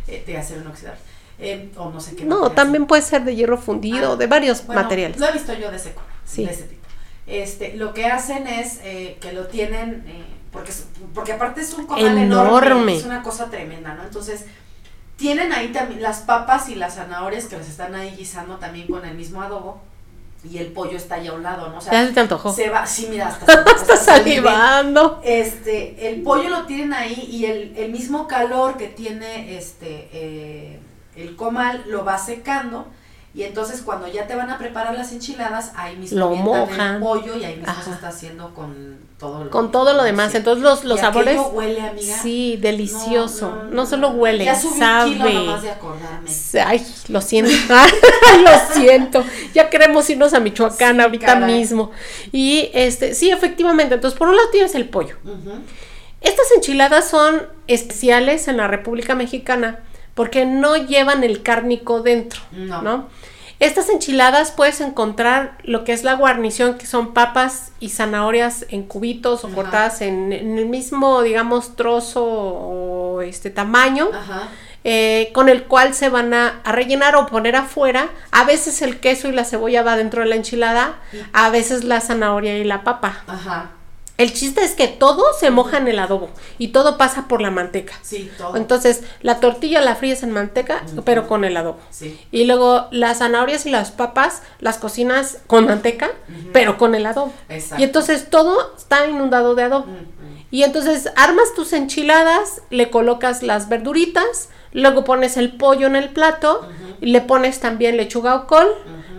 Eh, 0.08 0.24
de 0.26 0.36
acero 0.36 0.60
inoxidable. 0.60 1.13
Eh, 1.38 1.70
o 1.76 1.90
no 1.90 2.00
sé 2.00 2.14
qué. 2.16 2.24
No, 2.24 2.52
también 2.52 2.86
puede 2.86 3.02
ser 3.02 3.24
de 3.24 3.34
hierro 3.34 3.58
fundido, 3.58 4.12
ah, 4.12 4.16
de 4.16 4.26
varios 4.26 4.66
materiales. 4.68 5.18
Lo 5.18 5.28
he 5.28 5.32
visto 5.32 5.52
yo 5.54 5.70
de 5.70 5.76
ese, 5.76 5.94
de 6.36 6.44
ese 6.44 6.62
tipo. 6.64 6.86
Este, 7.26 7.74
lo 7.74 7.94
que 7.94 8.06
hacen 8.06 8.46
es 8.46 8.80
eh, 8.82 9.16
que 9.20 9.32
lo 9.32 9.46
tienen, 9.46 10.04
eh, 10.06 10.24
porque, 10.52 10.72
porque 11.14 11.32
aparte 11.32 11.62
es 11.62 11.74
un 11.74 11.86
comal 11.86 12.18
enorme. 12.18 12.96
es 12.96 13.04
una 13.04 13.22
cosa 13.22 13.50
tremenda, 13.50 13.94
¿no? 13.94 14.04
Entonces, 14.04 14.44
tienen 15.16 15.52
ahí 15.52 15.68
también 15.68 16.02
las 16.02 16.20
papas 16.20 16.68
y 16.68 16.74
las 16.74 16.96
zanahorias 16.96 17.46
que 17.46 17.56
les 17.56 17.68
están 17.68 17.94
ahí 17.94 18.14
guisando 18.16 18.56
también 18.56 18.86
con 18.86 19.04
el 19.04 19.16
mismo 19.16 19.42
adobo 19.42 19.80
y 20.48 20.58
el 20.58 20.66
pollo 20.66 20.96
está 20.96 21.14
ahí 21.14 21.28
a 21.28 21.32
un 21.32 21.42
lado, 21.42 21.68
¿no? 21.70 21.78
O 21.78 21.80
sea, 21.80 21.92
ya 21.92 22.06
se 22.06 22.12
te 22.12 22.20
antojó. 22.20 22.52
Se 22.52 22.68
va, 22.68 22.86
sí, 22.86 23.06
mira, 23.08 23.28
hasta, 23.28 23.64
está 23.76 23.96
salivando. 23.96 25.20
Este, 25.24 26.08
el 26.08 26.22
pollo 26.22 26.50
lo 26.50 26.66
tienen 26.66 26.92
ahí 26.92 27.28
y 27.30 27.46
el, 27.46 27.74
el 27.76 27.90
mismo 27.90 28.28
calor 28.28 28.76
que 28.76 28.88
tiene 28.88 29.56
este 29.56 30.10
eh, 30.12 30.80
el 31.16 31.36
comal 31.36 31.84
lo 31.86 32.04
va 32.04 32.18
secando 32.18 32.86
Y 33.36 33.42
entonces 33.42 33.82
cuando 33.82 34.06
ya 34.06 34.28
te 34.28 34.36
van 34.36 34.48
a 34.48 34.58
preparar 34.58 34.94
las 34.94 35.10
enchiladas, 35.10 35.72
ahí 35.74 35.96
mismo 35.96 36.18
Lo 36.20 36.30
mojan. 36.36 36.94
el 36.96 37.00
pollo 37.02 37.36
y 37.36 37.42
ahí 37.44 37.56
mismo 37.56 37.68
Ajá. 37.72 37.82
se 37.82 37.90
está 37.90 38.08
haciendo 38.08 38.54
con 38.54 38.96
todo 39.18 39.42
lo 39.42 39.50
Con 39.50 39.72
todo 39.72 39.92
lo 39.92 40.04
demás. 40.04 40.30
sí. 40.30 40.36
Entonces 40.36 40.62
los, 40.62 40.84
los 40.84 40.98
Y 40.98 41.00
sabores. 41.00 41.40
huele, 41.52 41.80
amiga. 41.80 42.16
Sí, 42.22 42.56
delicioso. 42.60 43.48
No, 43.48 43.56
No, 43.56 43.64
no, 43.64 43.70
no, 43.74 43.86
solo 43.86 44.08
huele, 44.10 44.44
Ya 44.44 44.54
subí 44.54 44.78
sabe. 44.78 45.10
un 45.10 45.16
kilo 45.16 45.30
nomás 45.32 45.62
de 45.62 45.70
acordarme. 45.70 46.30
Ay, 46.64 46.86
lo 47.08 47.20
siento. 47.20 47.50
Lo 48.44 48.74
siento. 48.74 49.24
Ya 49.52 49.68
queremos 49.70 50.08
irnos 50.10 50.32
a 50.34 50.38
Michoacán 50.40 50.96
Sí, 50.96 51.02
ahorita 51.02 51.26
caray. 51.26 51.54
mismo. 51.58 51.90
Y 52.32 52.70
este, 52.72 53.14
sí, 53.14 53.30
efectivamente. 53.32 53.94
Entonces, 53.96 54.16
por 54.18 54.28
un 54.28 54.36
lado 54.36 54.48
tienes 54.50 54.74
el 54.76 54.88
pollo. 54.88 55.16
Estas 56.20 56.46
enchiladas 56.56 57.08
son 57.08 57.42
especiales 57.66 58.48
en 58.48 58.56
la 58.56 58.66
República 58.68 59.14
Mexicana 59.14 59.80
porque 60.14 60.46
no 60.46 60.76
llevan 60.76 61.24
el 61.24 61.42
cárnico 61.42 62.00
dentro, 62.02 62.40
No. 62.52 62.82
¿no? 62.82 63.08
Estas 63.60 63.88
enchiladas 63.88 64.50
puedes 64.50 64.80
encontrar 64.80 65.58
lo 65.62 65.84
que 65.84 65.92
es 65.92 66.02
la 66.02 66.14
guarnición, 66.14 66.74
que 66.76 66.86
son 66.86 67.14
papas 67.14 67.70
y 67.78 67.88
zanahorias 67.90 68.66
en 68.68 68.82
cubitos 68.82 69.44
o 69.44 69.46
Ajá. 69.46 69.54
cortadas 69.56 70.00
en, 70.00 70.32
en 70.32 70.58
el 70.58 70.66
mismo, 70.66 71.22
digamos, 71.22 71.76
trozo 71.76 72.24
o 72.24 73.22
este 73.22 73.50
tamaño, 73.50 74.08
Ajá. 74.12 74.48
eh, 74.82 75.30
con 75.32 75.48
el 75.48 75.64
cual 75.64 75.94
se 75.94 76.08
van 76.08 76.34
a, 76.34 76.60
a 76.64 76.72
rellenar 76.72 77.14
o 77.14 77.26
poner 77.26 77.54
afuera. 77.54 78.08
A 78.32 78.44
veces 78.44 78.82
el 78.82 78.98
queso 78.98 79.28
y 79.28 79.32
la 79.32 79.44
cebolla 79.44 79.82
va 79.84 79.96
dentro 79.96 80.22
de 80.22 80.28
la 80.28 80.34
enchilada, 80.36 80.96
a 81.32 81.48
veces 81.50 81.84
la 81.84 82.00
zanahoria 82.00 82.58
y 82.58 82.64
la 82.64 82.82
papa. 82.82 83.22
Ajá. 83.28 83.70
El 84.16 84.32
chiste 84.32 84.62
es 84.62 84.72
que 84.72 84.86
todo 84.86 85.24
se 85.40 85.50
moja 85.50 85.78
en 85.78 85.88
el 85.88 85.98
adobo 85.98 86.30
y 86.56 86.68
todo 86.68 86.96
pasa 86.96 87.26
por 87.26 87.40
la 87.40 87.50
manteca. 87.50 87.94
Sí, 88.02 88.30
todo. 88.38 88.56
Entonces, 88.56 89.02
la 89.22 89.40
tortilla 89.40 89.80
la 89.80 89.96
fríes 89.96 90.22
en 90.22 90.30
manteca, 90.30 90.84
pero 91.04 91.26
con 91.26 91.44
el 91.44 91.56
adobo. 91.56 91.78
sí. 91.90 92.20
Y 92.30 92.44
luego 92.44 92.86
las 92.92 93.18
zanahorias 93.18 93.66
y 93.66 93.70
las 93.70 93.90
papas 93.90 94.42
las 94.60 94.78
cocinas 94.78 95.38
con 95.48 95.66
manteca, 95.66 96.10
pero 96.52 96.78
con 96.78 96.94
el 96.94 97.06
adobo. 97.06 97.32
Exacto. 97.48 97.80
Y 97.80 97.84
entonces 97.84 98.30
todo 98.30 98.76
está 98.76 99.06
inundado 99.08 99.54
de 99.54 99.64
adobo. 99.64 99.86
Y 100.54 100.62
entonces 100.62 101.08
armas 101.16 101.52
tus 101.56 101.72
enchiladas, 101.72 102.62
le 102.70 102.88
colocas 102.88 103.42
las 103.42 103.68
verduritas, 103.68 104.50
luego 104.70 105.02
pones 105.02 105.36
el 105.36 105.56
pollo 105.56 105.88
en 105.88 105.96
el 105.96 106.10
plato, 106.10 106.68
y 107.00 107.06
le 107.06 107.22
pones 107.22 107.58
también 107.58 107.96
lechuga 107.96 108.36
o 108.36 108.46
col, 108.46 108.68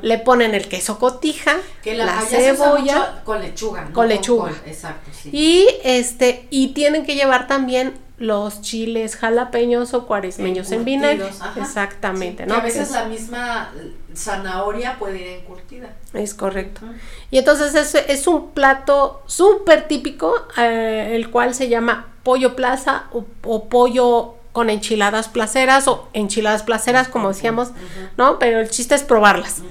le 0.02 0.18
ponen 0.18 0.56
el 0.56 0.70
queso 0.70 0.98
cotija, 0.98 1.58
Que 1.84 1.94
la, 1.94 2.22
cebolla. 2.22 3.22
con 3.26 3.42
lechuga. 3.42 3.84
¿no? 3.84 3.94
Con 3.94 4.08
lechuga. 4.08 4.54
Exacto, 4.66 5.12
sí. 5.12 5.30
Y 5.34 5.68
este, 5.84 6.48
y 6.52 6.70
tienen 6.70 7.06
que 7.06 7.16
llevar 7.16 7.48
también 7.48 7.96
los 8.18 8.62
chiles 8.62 9.18
jalapeños 9.18 9.94
o 9.94 10.08
cuaresmeños 10.08 10.72
en 10.72 10.86
vinagre. 10.86 11.28
Ajá. 11.38 11.60
Exactamente, 11.60 12.44
Sí, 12.44 12.50
¿no? 12.50 12.56
que 12.56 12.62
a 12.62 12.64
veces 12.64 12.82
es, 12.84 12.92
la 12.92 13.06
misma 13.08 13.74
zanahoria 14.16 14.98
puede 15.00 15.22
ir 15.22 15.28
encurtida. 15.28 15.96
es 16.14 16.34
correcto. 16.34 16.82
Y 17.32 17.38
entonces 17.38 17.76
es, 17.76 17.96
es 17.96 18.28
un 18.28 18.52
plato 18.52 19.22
súper 19.26 19.88
típico, 19.88 20.34
eh, 20.58 21.12
el 21.14 21.30
cual 21.30 21.54
se 21.54 21.70
llama 21.70 22.08
pollo 22.24 22.56
plaza 22.56 23.06
o, 23.12 23.26
o 23.44 23.70
pollo 23.70 24.36
con 24.56 24.70
enchiladas 24.70 25.28
placeras 25.28 25.86
o 25.90 26.08
enchiladas 26.14 26.64
placeras, 26.64 27.10
como 27.10 27.28
decíamos, 27.28 27.72
¿no? 28.16 28.40
Pero 28.40 28.62
el 28.62 28.70
chiste 28.70 28.96
es 28.96 29.04
probarlas. 29.04 29.62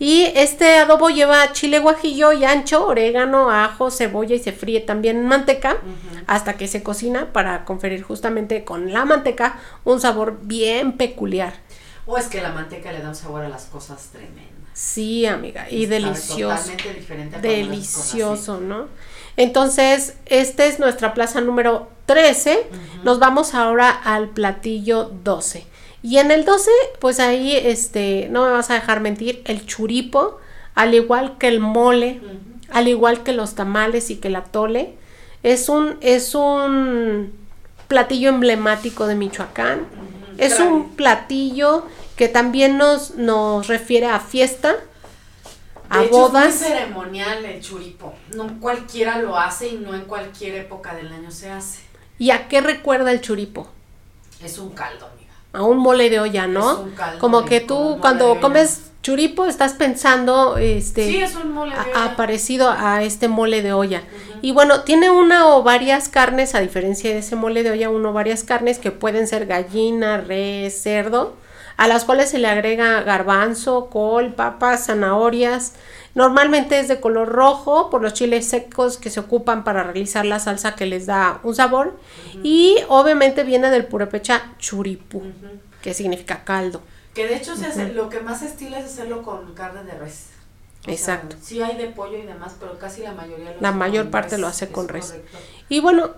Y 0.00 0.24
este 0.34 0.78
adobo 0.78 1.10
lleva 1.10 1.52
chile 1.52 1.78
guajillo 1.78 2.32
y 2.32 2.44
ancho, 2.44 2.88
orégano, 2.88 3.50
ajo, 3.50 3.92
cebolla 3.92 4.34
y 4.34 4.40
se 4.40 4.50
fríe 4.50 4.80
también 4.80 5.18
en 5.18 5.26
manteca 5.28 5.76
hasta 6.26 6.54
que 6.54 6.66
se 6.66 6.82
cocina 6.82 7.32
para 7.32 7.64
conferir 7.64 8.02
justamente 8.02 8.64
con 8.64 8.92
la 8.92 9.04
manteca 9.04 9.60
un 9.84 10.00
sabor 10.00 10.40
bien 10.42 10.96
peculiar. 10.96 11.54
O 12.06 12.18
es 12.18 12.26
que 12.26 12.40
la 12.40 12.52
manteca 12.52 12.92
le 12.92 13.00
da 13.00 13.08
un 13.08 13.14
sabor 13.14 13.44
a 13.44 13.48
las 13.48 13.66
cosas 13.66 14.08
tremendas. 14.12 14.52
Sí, 14.74 15.26
amiga, 15.26 15.70
y 15.70 15.86
delicioso. 15.86 16.56
Totalmente 16.56 16.94
diferente 16.94 17.36
a 17.36 17.40
Delicioso, 17.40 18.60
¿no? 18.60 18.86
Entonces, 19.36 20.14
esta 20.26 20.64
es 20.64 20.78
nuestra 20.78 21.14
plaza 21.14 21.40
número 21.40 21.88
13. 22.06 22.66
Nos 23.04 23.18
vamos 23.18 23.54
ahora 23.54 23.90
al 23.90 24.28
platillo 24.30 25.10
12. 25.24 25.66
Y 26.02 26.18
en 26.18 26.30
el 26.30 26.44
12, 26.44 26.70
pues 27.00 27.20
ahí, 27.20 27.56
este, 27.56 28.28
no 28.30 28.44
me 28.44 28.50
vas 28.50 28.70
a 28.70 28.74
dejar 28.74 29.00
mentir, 29.00 29.42
el 29.44 29.66
churipo, 29.66 30.38
al 30.74 30.94
igual 30.94 31.38
que 31.38 31.48
el 31.48 31.60
mole, 31.60 32.20
al 32.70 32.88
igual 32.88 33.22
que 33.22 33.32
los 33.32 33.54
tamales 33.54 34.10
y 34.10 34.16
que 34.16 34.28
el 34.28 34.36
atole, 34.36 34.94
es 35.42 35.68
un, 35.68 35.98
es 36.00 36.34
un 36.34 37.32
platillo 37.88 38.30
emblemático 38.30 39.06
de 39.06 39.14
Michoacán. 39.14 39.86
Es 40.38 40.58
un 40.60 40.90
platillo 40.90 41.86
que 42.16 42.28
también 42.28 42.78
nos, 42.78 43.16
nos 43.16 43.66
refiere 43.68 44.06
a 44.06 44.20
fiesta, 44.20 44.74
a 45.88 45.98
De 45.98 46.06
hecho, 46.06 46.12
bodas. 46.16 46.54
Es 46.54 46.60
muy 46.60 46.70
ceremonial 46.70 47.44
el 47.44 47.60
churipo. 47.60 48.14
No 48.34 48.60
cualquiera 48.60 49.18
lo 49.18 49.38
hace 49.38 49.68
y 49.68 49.78
no 49.78 49.94
en 49.94 50.02
cualquier 50.02 50.54
época 50.56 50.94
del 50.94 51.12
año 51.12 51.30
se 51.30 51.50
hace. 51.50 51.80
¿Y 52.18 52.30
a 52.30 52.48
qué 52.48 52.60
recuerda 52.60 53.10
el 53.12 53.20
churipo? 53.20 53.68
Es 54.42 54.58
un 54.58 54.70
caldo. 54.70 55.08
A 55.52 55.62
un 55.62 55.78
mole 55.78 56.08
de 56.10 56.18
olla, 56.20 56.46
¿no? 56.46 56.86
Como 57.18 57.44
que 57.44 57.60
tú 57.60 57.98
cuando 58.00 58.30
olla. 58.32 58.40
comes 58.40 58.82
churipo 59.02 59.44
estás 59.46 59.72
pensando 59.74 60.56
este 60.56 61.06
Sí, 61.08 61.16
es 61.18 61.34
un 61.34 61.52
mole 61.52 61.74
de 61.74 61.80
a- 61.80 62.04
olla. 62.06 62.16
parecido 62.16 62.70
a 62.70 63.02
este 63.02 63.28
mole 63.28 63.60
de 63.62 63.72
olla. 63.72 64.02
Y 64.40 64.52
bueno, 64.52 64.82
tiene 64.82 65.10
una 65.10 65.48
o 65.48 65.62
varias 65.62 66.08
carnes, 66.08 66.54
a 66.54 66.60
diferencia 66.60 67.10
de 67.10 67.18
ese 67.18 67.36
mole 67.36 67.62
de 67.62 67.70
olla, 67.72 67.90
uno 67.90 68.10
o 68.10 68.12
varias 68.12 68.44
carnes 68.44 68.78
que 68.78 68.90
pueden 68.92 69.26
ser 69.28 69.46
gallina, 69.46 70.18
res, 70.18 70.80
cerdo, 70.82 71.34
a 71.76 71.86
las 71.88 72.04
cuales 72.04 72.30
se 72.30 72.38
le 72.38 72.48
agrega 72.48 73.02
garbanzo, 73.02 73.88
col, 73.90 74.34
papas, 74.34 74.86
zanahorias. 74.86 75.74
Normalmente 76.14 76.78
es 76.78 76.88
de 76.88 77.00
color 77.00 77.28
rojo 77.28 77.88
por 77.88 78.02
los 78.02 78.12
chiles 78.12 78.46
secos 78.46 78.98
que 78.98 79.08
se 79.08 79.20
ocupan 79.20 79.64
para 79.64 79.82
realizar 79.82 80.26
la 80.26 80.38
salsa 80.38 80.74
que 80.74 80.84
les 80.86 81.06
da 81.06 81.40
un 81.42 81.54
sabor. 81.54 81.98
Y 82.42 82.76
obviamente 82.88 83.44
viene 83.44 83.70
del 83.70 83.86
purépecha 83.86 84.54
churipú, 84.58 85.22
que 85.80 85.94
significa 85.94 86.44
caldo. 86.44 86.82
Que 87.14 87.26
de 87.26 87.36
hecho 87.36 87.56
se 87.56 87.66
hace, 87.66 87.92
lo 87.92 88.08
que 88.08 88.20
más 88.20 88.40
se 88.40 88.46
estila 88.46 88.78
es 88.78 88.86
hacerlo 88.86 89.22
con 89.22 89.54
carne 89.54 89.84
de 89.84 89.92
res. 89.92 90.28
O 90.80 90.84
sea, 90.84 90.94
Exacto. 90.94 91.36
sí 91.40 91.62
hay 91.62 91.76
de 91.76 91.86
pollo 91.86 92.18
y 92.18 92.22
demás, 92.22 92.56
pero 92.58 92.78
casi 92.78 93.02
la 93.02 93.12
mayoría 93.12 93.52
lo 93.52 93.60
La 93.60 93.68
hace 93.68 93.78
mayor 93.78 94.04
con 94.04 94.10
parte 94.10 94.30
res, 94.30 94.40
lo 94.40 94.46
hace 94.48 94.68
con 94.70 94.88
res. 94.88 95.06
correcto. 95.06 95.38
Y 95.68 95.80
bueno, 95.80 96.10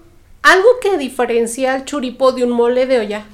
algo 0.43 0.69
que 0.81 0.97
diferencia 0.99 1.75
al 1.75 1.85
churipo 1.85 2.33
de 2.33 2.45
un 2.45 2.51
mole 2.51 2.87
de 2.87 2.99
olla 3.01 3.25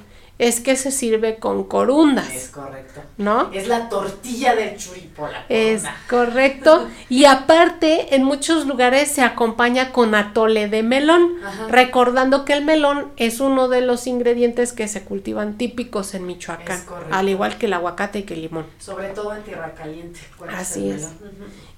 es 0.41 0.59
que 0.59 0.75
se 0.75 0.89
sirve 0.89 1.37
con 1.37 1.63
corundas, 1.65 2.29
Es 2.33 2.49
correcto. 2.49 2.99
¿no? 3.17 3.51
Es 3.53 3.67
la 3.67 3.89
tortilla 3.89 4.55
del 4.55 4.75
churipo, 4.75 5.27
la 5.27 5.45
Es 5.49 5.81
corona. 5.83 5.97
correcto. 6.09 6.87
Y 7.09 7.25
aparte, 7.25 8.15
en 8.15 8.23
muchos 8.23 8.65
lugares 8.65 9.11
se 9.11 9.21
acompaña 9.21 9.91
con 9.91 10.15
atole 10.15 10.67
de 10.67 10.81
melón, 10.81 11.35
Ajá. 11.45 11.67
recordando 11.69 12.43
que 12.43 12.53
el 12.53 12.65
melón 12.65 13.11
es 13.17 13.39
uno 13.39 13.67
de 13.67 13.81
los 13.81 14.07
ingredientes 14.07 14.73
que 14.73 14.87
se 14.87 15.03
cultivan 15.03 15.59
típicos 15.59 16.15
en 16.15 16.25
Michoacán, 16.25 16.77
Es 16.79 16.83
correcto. 16.85 17.13
al 17.15 17.29
igual 17.29 17.59
que 17.59 17.67
el 17.67 17.73
aguacate 17.73 18.19
y 18.19 18.23
que 18.23 18.33
el 18.33 18.41
limón. 18.41 18.65
Sobre 18.79 19.09
todo 19.09 19.35
en 19.35 19.43
tierra 19.43 19.73
caliente. 19.75 20.19
Así 20.55 20.89
es. 20.89 21.07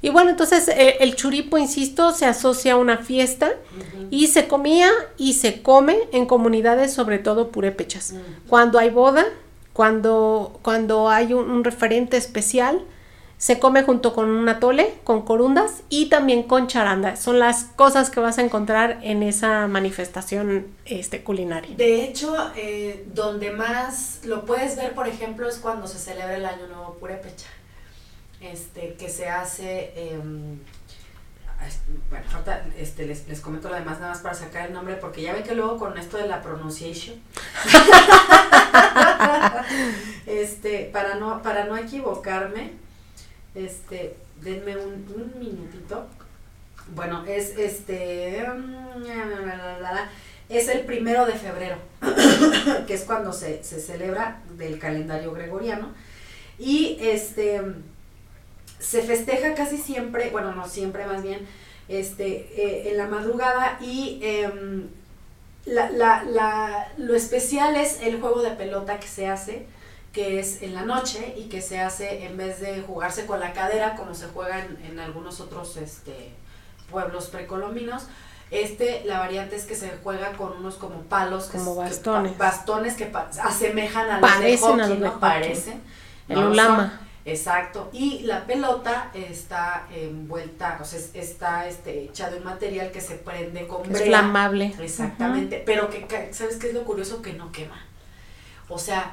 Y 0.02 0.10
bueno, 0.10 0.30
entonces 0.32 0.68
eh, 0.70 0.98
el 1.02 1.16
churipo, 1.16 1.58
insisto, 1.58 2.12
se 2.14 2.26
asocia 2.26 2.74
a 2.74 2.76
una 2.78 2.98
fiesta 2.98 3.52
y 4.10 4.28
se 4.28 4.48
comía 4.48 4.90
y 5.18 5.34
se 5.34 5.62
come 5.62 5.98
en 6.12 6.26
comunidades, 6.26 6.94
sobre 6.94 7.20
todo 7.20 7.50
purépechas. 7.52 8.14
Cuando 8.54 8.78
hay 8.78 8.92
boda, 8.92 9.26
cuando, 9.74 10.60
cuando 10.62 11.10
hay 11.10 11.34
un, 11.34 11.64
referente 11.64 12.18
especial, 12.18 12.86
se 13.40 13.58
come 13.58 13.82
junto 13.82 14.14
con 14.14 14.30
un 14.30 14.48
atole, 14.48 14.94
con 15.04 15.24
corundas 15.24 15.82
y 15.90 16.08
también 16.08 16.44
con 16.44 16.68
charanda. 16.68 17.16
Son 17.16 17.40
las 17.40 17.64
cosas 17.64 18.12
que 18.12 18.20
vas 18.20 18.38
a 18.38 18.44
encontrar 18.44 19.00
en 19.02 19.24
esa 19.24 19.66
manifestación 19.66 20.68
este, 20.86 21.24
culinaria. 21.24 21.76
De 21.78 22.04
hecho, 22.04 22.36
eh, 22.56 23.08
donde 23.12 23.50
más 23.50 24.20
lo 24.24 24.46
puedes 24.46 24.76
ver, 24.76 24.94
por 24.94 25.08
ejemplo, 25.08 25.50
es 25.50 25.58
cuando 25.58 25.88
se 25.88 25.98
celebra 25.98 26.36
el 26.36 26.46
Año 26.46 26.68
Nuevo 26.68 26.94
Purépecha. 27.00 27.48
Este, 28.40 28.94
que 29.00 29.10
se 29.10 29.30
hace. 29.30 29.94
em, 29.96 30.60
bueno, 32.10 32.26
ahorita 32.32 32.66
este, 32.78 33.06
les, 33.06 33.28
les 33.28 33.40
comento 33.40 33.70
lo 33.70 33.76
demás, 33.76 34.00
nada 34.00 34.14
más 34.14 34.22
para 34.22 34.36
sacar 34.36 34.68
el 34.68 34.74
nombre, 34.74 34.96
porque 34.96 35.22
ya 35.22 35.34
ven 35.34 35.44
que 35.44 35.56
luego 35.56 35.78
con 35.78 35.98
esto 35.98 36.18
de 36.18 36.28
la 36.28 36.42
pronunciation. 36.42 37.16
este, 40.26 40.90
para 40.92 41.16
no, 41.16 41.42
para 41.42 41.66
no 41.66 41.78
equivocarme, 41.78 42.74
este, 43.56 44.18
denme 44.42 44.78
un, 44.78 45.06
un 45.16 45.34
minutito. 45.40 46.08
Bueno, 46.96 47.24
es 47.26 47.58
este. 47.58 48.46
Es 50.50 50.68
el 50.68 50.82
primero 50.82 51.26
de 51.26 51.34
febrero, 51.34 51.78
que 52.88 52.94
es 52.94 53.04
cuando 53.04 53.34
se, 53.34 53.64
se 53.64 53.80
celebra 53.80 54.42
del 54.58 54.78
calendario 54.78 55.32
gregoriano. 55.32 55.94
Y 56.60 56.98
este 57.02 57.62
se 58.84 59.02
festeja 59.02 59.54
casi 59.56 59.78
siempre, 59.78 60.30
bueno, 60.32 60.54
no 60.54 60.68
siempre 60.68 61.06
más 61.06 61.24
bien, 61.24 61.48
este, 61.88 62.26
eh, 62.56 62.92
en 62.92 62.98
la 62.98 63.08
madrugada 63.08 63.78
y 63.82 64.20
em, 64.22 64.88
la, 65.66 65.90
la, 65.90 66.24
la- 66.24 66.88
lo 66.98 67.16
especial 67.16 67.76
es 67.76 68.02
el 68.02 68.20
juego 68.20 68.42
de 68.42 68.52
pelota 68.52 69.00
que 69.00 69.08
se 69.08 69.28
hace, 69.28 69.66
que 70.12 70.40
es 70.40 70.62
en 70.62 70.74
la 70.76 70.84
noche 70.84 71.34
y 71.38 71.46
que 71.50 71.62
se 71.62 71.80
hace 71.80 72.26
en 72.26 72.38
vez 72.38 72.60
de 72.60 72.82
jugarse 72.82 73.26
con 73.26 73.40
la 73.40 73.54
cadera 73.54 73.96
como 73.96 74.14
se 74.14 74.28
juega 74.28 74.60
en, 74.64 74.78
en 74.86 75.00
algunos 75.00 75.40
otros 75.40 75.78
este, 75.78 76.32
pueblos 76.92 77.28
precolombinos. 77.28 78.04
Este, 78.52 79.02
la 79.06 79.18
variante 79.20 79.56
es 79.56 79.64
que 79.64 79.74
se 79.76 79.90
juega 80.04 80.34
con 80.34 80.52
unos 80.58 80.76
como 80.76 81.02
palos, 81.04 81.46
que 81.46 81.58
Como 81.58 81.72
es- 81.72 81.78
que- 81.78 81.84
bastones. 81.96 82.38
bastones 82.38 82.94
que 82.96 83.12
asemejan 83.42 84.10
a 84.12 84.20
los 84.20 84.30
Parecen 84.30 84.78
de 84.78 84.84
a 84.84 84.86
hockey, 84.86 85.00
de 85.00 85.06
¿no? 85.06 85.12
hockey. 85.14 85.20
Parecen. 85.22 85.82
El 86.30 86.36
no 86.36 86.42
lo 86.44 86.52
ulama. 86.52 86.90
son. 86.90 87.04
Exacto. 87.26 87.90
Y 87.94 88.20
la 88.24 88.46
pelota 88.46 89.10
está 89.14 89.88
envuelta, 89.94 90.78
o 90.82 90.86
sea, 90.86 91.00
es- 91.00 91.12
está 91.14 91.68
este, 91.68 92.04
hecha 92.04 92.30
de 92.30 92.38
un 92.40 92.44
material 92.44 92.92
que 92.92 93.00
se 93.00 93.16
prende 93.16 93.66
con 93.68 93.90
Es 93.96 94.04
flamable. 94.04 94.74
Exactamente, 94.80 95.64
pero 95.66 95.90
que, 95.90 96.30
¿sabes 96.34 96.58
qué 96.58 96.68
es 96.68 96.74
lo 96.74 96.84
curioso? 96.84 97.22
Que 97.22 97.34
no 97.34 97.52
quema. 97.52 97.82
O 98.68 98.78
sea, 98.78 99.12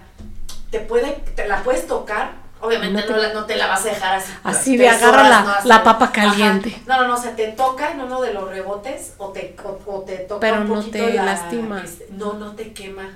te 0.71 0.81
puede, 0.81 1.12
te 1.37 1.47
la 1.47 1.62
puedes 1.62 1.87
tocar, 1.87 2.33
obviamente 2.61 3.00
No 3.00 3.07
no, 3.09 3.14
te- 3.14 3.23
la- 3.29 3.33
no 3.35 3.45
te 3.47 3.57
la 3.57 3.67
vas 3.69 3.85
a 3.87 3.88
dejar 3.90 4.14
así. 4.17 4.33
Así 4.43 4.76
de 4.76 4.88
agarra 4.88 5.12
horas, 5.23 5.31
la- 5.31 5.40
¿no? 5.43 5.50
Así- 5.50 5.69
la 5.69 5.83
papa 5.85 6.05
Ajá. 6.07 6.12
caliente. 6.12 6.83
No, 6.87 7.00
no, 7.02 7.09
no, 7.09 7.14
o 7.14 7.17
sea, 7.17 7.37
te 7.37 7.49
toca 7.52 7.93
en 7.93 8.00
uno 8.00 8.21
de 8.23 8.33
los 8.35 8.49
rebotes 8.50 9.14
o 9.19 9.29
te, 9.29 9.55
o, 9.64 9.79
o 9.87 10.00
te 10.02 10.17
toca 10.19 10.40
Pero 10.40 10.62
un 10.62 10.69
no 10.69 10.83
te 10.85 11.12
la- 11.14 11.25
lastima. 11.26 11.81
este, 11.85 12.09
no, 12.11 12.33
no 12.35 12.55
te 12.57 12.73
quema. 12.73 13.09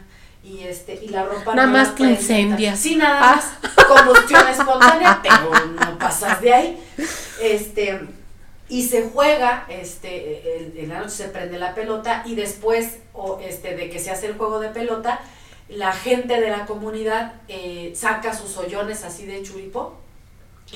Y 0.44 0.60
este, 0.60 1.00
y 1.02 1.08
la 1.08 1.24
ropa 1.24 1.54
Nada 1.54 1.66
no 1.66 1.72
más 1.72 1.94
te 1.94 2.02
incendias. 2.04 2.78
Sí, 2.78 2.96
nada 2.96 3.18
Ah. 3.32 3.36
más. 3.36 3.86
Combustión 3.88 4.46
espontánea, 4.48 5.20
pero 5.22 5.50
no 5.68 5.98
pasas 5.98 6.40
de 6.42 6.52
ahí. 6.52 6.78
Este, 7.40 8.00
y 8.68 8.86
se 8.86 9.08
juega, 9.12 9.64
este, 9.68 10.56
el- 10.58 10.78
en 10.78 10.88
la 10.90 10.98
noche 11.00 11.10
se 11.10 11.28
prende 11.28 11.58
la 11.58 11.74
pelota 11.74 12.22
y 12.26 12.34
después, 12.34 12.98
o 13.14 13.40
este, 13.42 13.74
de 13.74 13.88
que 13.88 13.98
se 13.98 14.10
hace 14.10 14.26
el 14.26 14.36
juego 14.36 14.60
de 14.60 14.68
pelota, 14.68 15.20
la 15.68 15.92
gente 15.92 16.38
de 16.40 16.50
la 16.50 16.66
comunidad 16.66 17.32
eh, 17.48 17.92
saca 17.96 18.34
sus 18.36 18.56
hoyones 18.58 19.02
así 19.02 19.24
de 19.24 19.42
churipo 19.42 19.98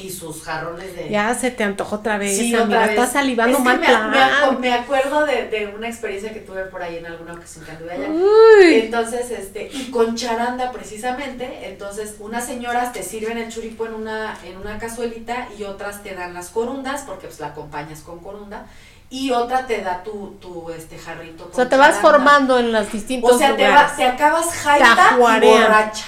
y 0.01 0.11
sus 0.11 0.43
jarrones 0.43 0.95
de... 0.97 1.09
Ya 1.09 1.35
se 1.35 1.51
te 1.51 1.65
antojó 1.65 1.97
otra 1.97 2.19
vez, 2.19 2.37
Sí, 2.37 2.55
amiga. 2.55 2.81
otra. 2.81 2.87
Estás 2.93 3.13
salivando 3.13 3.53
Es 3.57 3.63
que 3.63 3.69
mal 3.69 3.81
me, 3.81 3.87
plan. 3.87 4.11
me 4.11 4.19
acu- 4.19 4.59
me 4.59 4.73
acuerdo 4.73 5.27
de, 5.27 5.49
de 5.49 5.67
una 5.69 5.89
experiencia 5.89 6.33
que 6.33 6.41
tuve 6.41 6.63
por 6.65 6.83
ahí 6.83 6.97
en 6.97 7.07
alguna 7.07 7.35
ocasión 7.35 7.65
que 7.65 7.71
anduve 7.73 7.93
allá. 7.93 8.09
Uy. 8.09 8.75
Entonces, 8.75 9.31
este, 9.31 9.69
y 9.73 9.91
con 9.91 10.15
charanda 10.17 10.71
precisamente, 10.73 11.69
entonces 11.69 12.17
unas 12.21 12.47
señoras 12.47 12.93
te 12.93 13.03
sirven 13.03 13.39
el 13.39 13.51
churipo 13.53 13.87
en 13.87 13.95
una, 13.95 14.37
en 14.45 14.57
una 14.57 14.79
cazuelita 14.79 15.49
y 15.59 15.65
otras 15.65 16.03
te 16.03 16.15
dan 16.15 16.35
las 16.35 16.49
corundas, 16.49 17.03
porque 17.07 17.27
pues 17.27 17.41
la 17.41 17.49
acompañas 17.49 18.01
con 18.01 18.21
corunda, 18.21 18.67
y 19.11 19.31
otra 19.31 19.67
te 19.67 19.81
da 19.81 20.03
tu, 20.03 20.37
tu 20.41 20.71
este 20.71 20.99
jarrito 20.99 21.45
O 21.45 21.55
sea, 21.55 21.65
con 21.65 21.69
te 21.71 21.77
vas 21.79 21.89
charanda. 21.97 22.11
formando 22.11 22.59
en 22.59 22.73
los 22.73 22.93
distintos 22.93 23.33
O 23.33 23.39
sea, 23.39 23.57
te, 23.57 23.65
lugares. 23.67 23.75
vas, 23.89 23.97
te 23.97 24.05
acabas 24.05 24.53
jaita 24.55 25.17
y 25.17 25.47
borracha. 25.49 26.05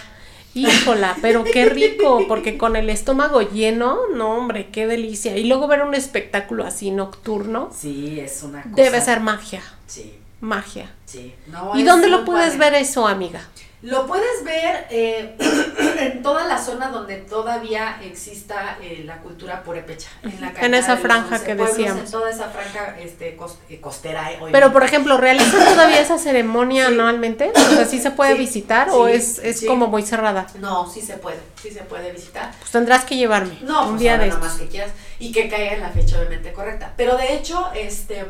Híjola, 0.54 1.16
pero 1.22 1.44
qué 1.44 1.66
rico, 1.66 2.24
porque 2.26 2.58
con 2.58 2.74
el 2.76 2.90
estómago 2.90 3.40
lleno, 3.42 3.98
no 4.14 4.30
hombre, 4.36 4.68
qué 4.72 4.86
delicia. 4.86 5.36
Y 5.36 5.44
luego 5.44 5.68
ver 5.68 5.82
un 5.82 5.94
espectáculo 5.94 6.64
así 6.64 6.90
nocturno, 6.90 7.70
Sí, 7.76 8.18
es 8.18 8.42
una 8.42 8.62
cosa. 8.62 8.74
debe 8.74 9.00
ser 9.00 9.20
magia, 9.20 9.62
Sí, 9.86 10.14
magia. 10.40 10.90
sí. 11.06 11.34
No, 11.46 11.78
¿Y 11.78 11.84
dónde 11.84 12.08
lo 12.08 12.24
puedes 12.24 12.54
padre. 12.56 12.70
ver 12.70 12.82
eso, 12.82 13.06
amiga? 13.06 13.48
Lo 13.82 14.06
puedes 14.06 14.44
ver 14.44 14.86
eh, 14.90 15.36
en 16.00 16.22
toda 16.22 16.46
la 16.46 16.58
zona 16.62 16.88
donde 16.88 17.16
todavía 17.16 17.98
exista 18.02 18.76
eh, 18.82 19.02
la 19.06 19.18
cultura 19.20 19.62
purépecha. 19.62 20.08
En, 20.22 20.38
la 20.40 20.52
En 20.60 20.74
esa 20.74 20.98
franja 20.98 21.38
que 21.38 21.54
Pueblos, 21.56 21.76
decíamos. 21.78 22.04
En 22.04 22.10
toda 22.10 22.30
esa 22.30 22.48
franja 22.50 22.96
este, 23.00 23.38
eh, 23.70 23.80
costera. 23.80 24.32
eh, 24.32 24.38
Pero, 24.52 24.70
por 24.72 24.82
ejemplo, 24.84 25.16
¿realizan 25.16 25.64
todavía 25.74 26.00
esa 26.00 26.18
ceremonia 26.18 26.88
Sí. 26.88 26.92
anualmente? 26.92 27.50
O 27.54 27.58
sea, 27.70 27.86
¿sí 27.86 27.98
se 28.00 28.10
puede 28.10 28.32
Sí, 28.34 28.38
visitar 28.40 28.90
o 28.90 29.08
es, 29.08 29.38
es 29.38 29.64
como 29.64 29.86
muy 29.86 30.02
cerrada? 30.02 30.46
No, 30.58 30.86
sí 30.90 31.00
se 31.00 31.14
puede, 31.16 31.38
sí 31.62 31.70
se 31.70 31.80
puede 31.80 32.12
visitar. 32.12 32.52
Pues 32.58 32.70
tendrás 32.70 33.04
que 33.04 33.16
llevarme 33.16 33.56
No, 33.62 33.84
un 33.84 33.88
pues 33.90 34.00
día 34.00 34.18
de 34.18 34.26
estos. 34.28 34.40
más 34.44 34.58
que 34.58 34.68
quieras. 34.68 34.90
Y 35.18 35.32
que 35.32 35.48
caiga 35.48 35.72
en 35.72 35.80
la 35.80 35.88
fecha 35.90 36.18
obviamente 36.18 36.52
correcta. 36.52 36.92
Pero 36.98 37.16
de 37.16 37.34
hecho, 37.34 37.70
este... 37.74 38.26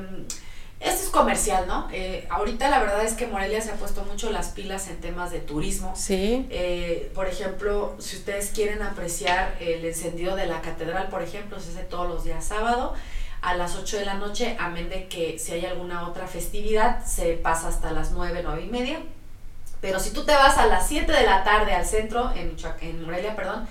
Esto 0.81 1.03
es 1.05 1.11
comercial, 1.11 1.67
¿no? 1.67 1.89
Eh, 1.93 2.27
ahorita 2.31 2.71
la 2.71 2.79
verdad 2.81 3.05
es 3.05 3.13
que 3.13 3.27
Morelia 3.27 3.61
se 3.61 3.71
ha 3.71 3.75
puesto 3.75 4.03
mucho 4.05 4.31
las 4.31 4.49
pilas 4.49 4.89
en 4.89 4.99
temas 5.01 5.31
de 5.31 5.39
turismo. 5.41 5.93
Sí. 5.95 6.47
Eh, 6.49 7.13
por 7.15 7.27
ejemplo, 7.27 7.95
si 7.99 8.17
ustedes 8.17 8.51
quieren 8.55 8.81
apreciar 8.83 9.57
el 9.61 9.85
encendido 9.85 10.37
de 10.37 10.47
la 10.47 10.63
catedral, 10.63 11.09
por 11.09 11.23
ejemplo, 11.23 11.61
se 11.61 11.71
hace 11.73 11.83
todos 11.85 12.09
los 12.09 12.25
días 12.25 12.45
sábado 12.45 12.95
a 13.43 13.55
las 13.55 13.77
8 13.77 13.99
de 13.99 14.05
la 14.07 14.15
noche, 14.15 14.57
amén 14.59 14.89
de 14.89 15.07
que 15.09 15.39
si 15.39 15.53
hay 15.53 15.67
alguna 15.67 16.09
otra 16.09 16.27
festividad, 16.27 17.05
se 17.05 17.35
pasa 17.35 17.69
hasta 17.69 17.93
las 17.93 18.13
9, 18.13 18.41
9 18.43 18.63
y 18.65 18.69
media. 18.71 19.01
Pero 19.83 20.01
si 20.01 20.11
tú 20.13 20.25
te 20.25 20.33
vas 20.33 20.57
a 20.59 20.67
las 20.67 20.89
7 20.89 21.11
de 21.13 21.25
la 21.27 21.45
tarde 21.45 21.73
al 21.75 21.85
centro, 21.87 22.33
en, 22.35 22.57
Michoac- 22.57 22.81
en 22.83 23.03
Morelia, 23.05 23.37
perdón, 23.37 23.67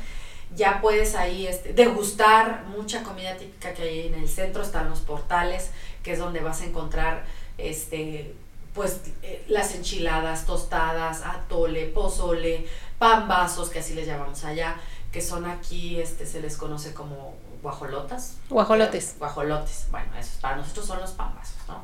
ya 0.55 0.81
puedes 0.81 1.13
ahí 1.13 1.45
este, 1.45 1.73
degustar 1.73 2.63
mucha 2.75 3.03
comida 3.03 3.35
típica 3.37 3.71
que 3.73 3.83
hay 3.83 4.07
en 4.07 4.15
el 4.15 4.27
centro, 4.27 4.63
están 4.63 4.89
los 4.89 5.01
portales, 5.01 5.69
que 6.03 6.13
es 6.13 6.19
donde 6.19 6.39
vas 6.39 6.61
a 6.61 6.65
encontrar 6.65 7.25
este 7.57 8.33
pues 8.73 9.01
eh, 9.23 9.43
las 9.47 9.75
enchiladas, 9.75 10.45
tostadas, 10.45 11.23
atole, 11.25 11.87
pozole, 11.87 12.65
pambazos, 12.97 13.69
que 13.69 13.79
así 13.79 13.93
les 13.93 14.07
llamamos 14.07 14.45
allá, 14.45 14.75
que 15.11 15.21
son 15.21 15.45
aquí, 15.45 15.99
este, 15.99 16.25
se 16.25 16.39
les 16.39 16.55
conoce 16.55 16.93
como 16.93 17.35
guajolotas. 17.61 18.37
Guajolotes. 18.49 19.15
Guajolotes, 19.19 19.87
bueno, 19.91 20.07
esos 20.17 20.35
para 20.35 20.57
nosotros 20.57 20.85
son 20.85 21.01
los 21.01 21.11
pambazos, 21.11 21.57
¿no? 21.67 21.81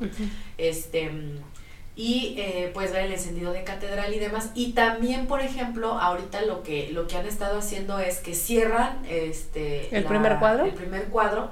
Este, 0.56 1.10
y 1.96 2.34
eh, 2.38 2.70
puedes 2.72 2.92
ver 2.92 3.06
el 3.06 3.12
encendido 3.12 3.52
de 3.52 3.64
catedral 3.64 4.14
y 4.14 4.18
demás. 4.18 4.50
Y 4.54 4.72
también, 4.72 5.26
por 5.26 5.40
ejemplo, 5.40 5.98
ahorita 5.98 6.42
lo 6.42 6.62
que, 6.62 6.90
lo 6.92 7.06
que 7.06 7.16
han 7.16 7.26
estado 7.26 7.58
haciendo 7.58 7.98
es 7.98 8.20
que 8.20 8.34
cierran 8.34 9.04
este, 9.08 9.94
¿El 9.96 10.04
primer 10.04 10.38
cuadro? 10.38 10.66
El 10.66 10.74
primer 10.74 11.06
cuadro 11.06 11.50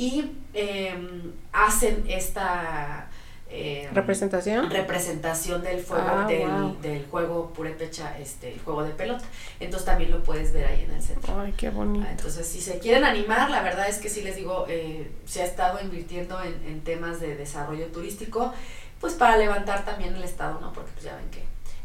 y 0.00 0.32
em, 0.54 1.32
hacen 1.52 2.04
esta 2.08 3.06
em, 3.50 3.92
¿Representación? 3.92 4.70
representación 4.70 5.60
del 5.62 5.80
fuego 5.80 6.04
Ah, 6.08 6.26
del, 6.26 6.48
wow. 6.48 6.76
del 6.80 7.04
juego 7.06 7.50
purépecha, 7.52 8.16
este, 8.18 8.52
el 8.54 8.60
juego 8.60 8.82
de 8.84 8.92
pelota. 8.92 9.24
Entonces 9.58 9.84
también 9.84 10.10
lo 10.10 10.22
puedes 10.22 10.52
ver 10.52 10.66
ahí 10.66 10.84
en 10.84 10.92
el 10.92 11.02
centro. 11.02 11.38
Ay, 11.40 11.52
qué 11.56 11.68
bonito. 11.68 12.06
Ah, 12.08 12.12
Entonces, 12.12 12.46
si 12.46 12.60
se 12.60 12.78
quieren 12.78 13.04
animar, 13.04 13.50
la 13.50 13.60
verdad 13.62 13.88
es 13.88 13.98
que 13.98 14.08
sí 14.08 14.22
les 14.22 14.36
digo, 14.36 14.64
eh, 14.68 15.10
se 15.26 15.42
ha 15.42 15.44
estado 15.44 15.80
invirtiendo 15.82 16.40
en, 16.42 16.54
en 16.66 16.80
temas 16.82 17.20
de 17.20 17.36
desarrollo 17.36 17.86
turístico, 17.88 18.54
pues 19.00 19.14
para 19.14 19.36
levantar 19.36 19.84
también 19.84 20.14
el 20.14 20.22
Estado, 20.24 20.60
¿no? 20.60 20.72
Porque 20.72 20.92
pues 20.92 21.04
ya 21.04 21.16
ven 21.16 21.28
que 21.30 21.42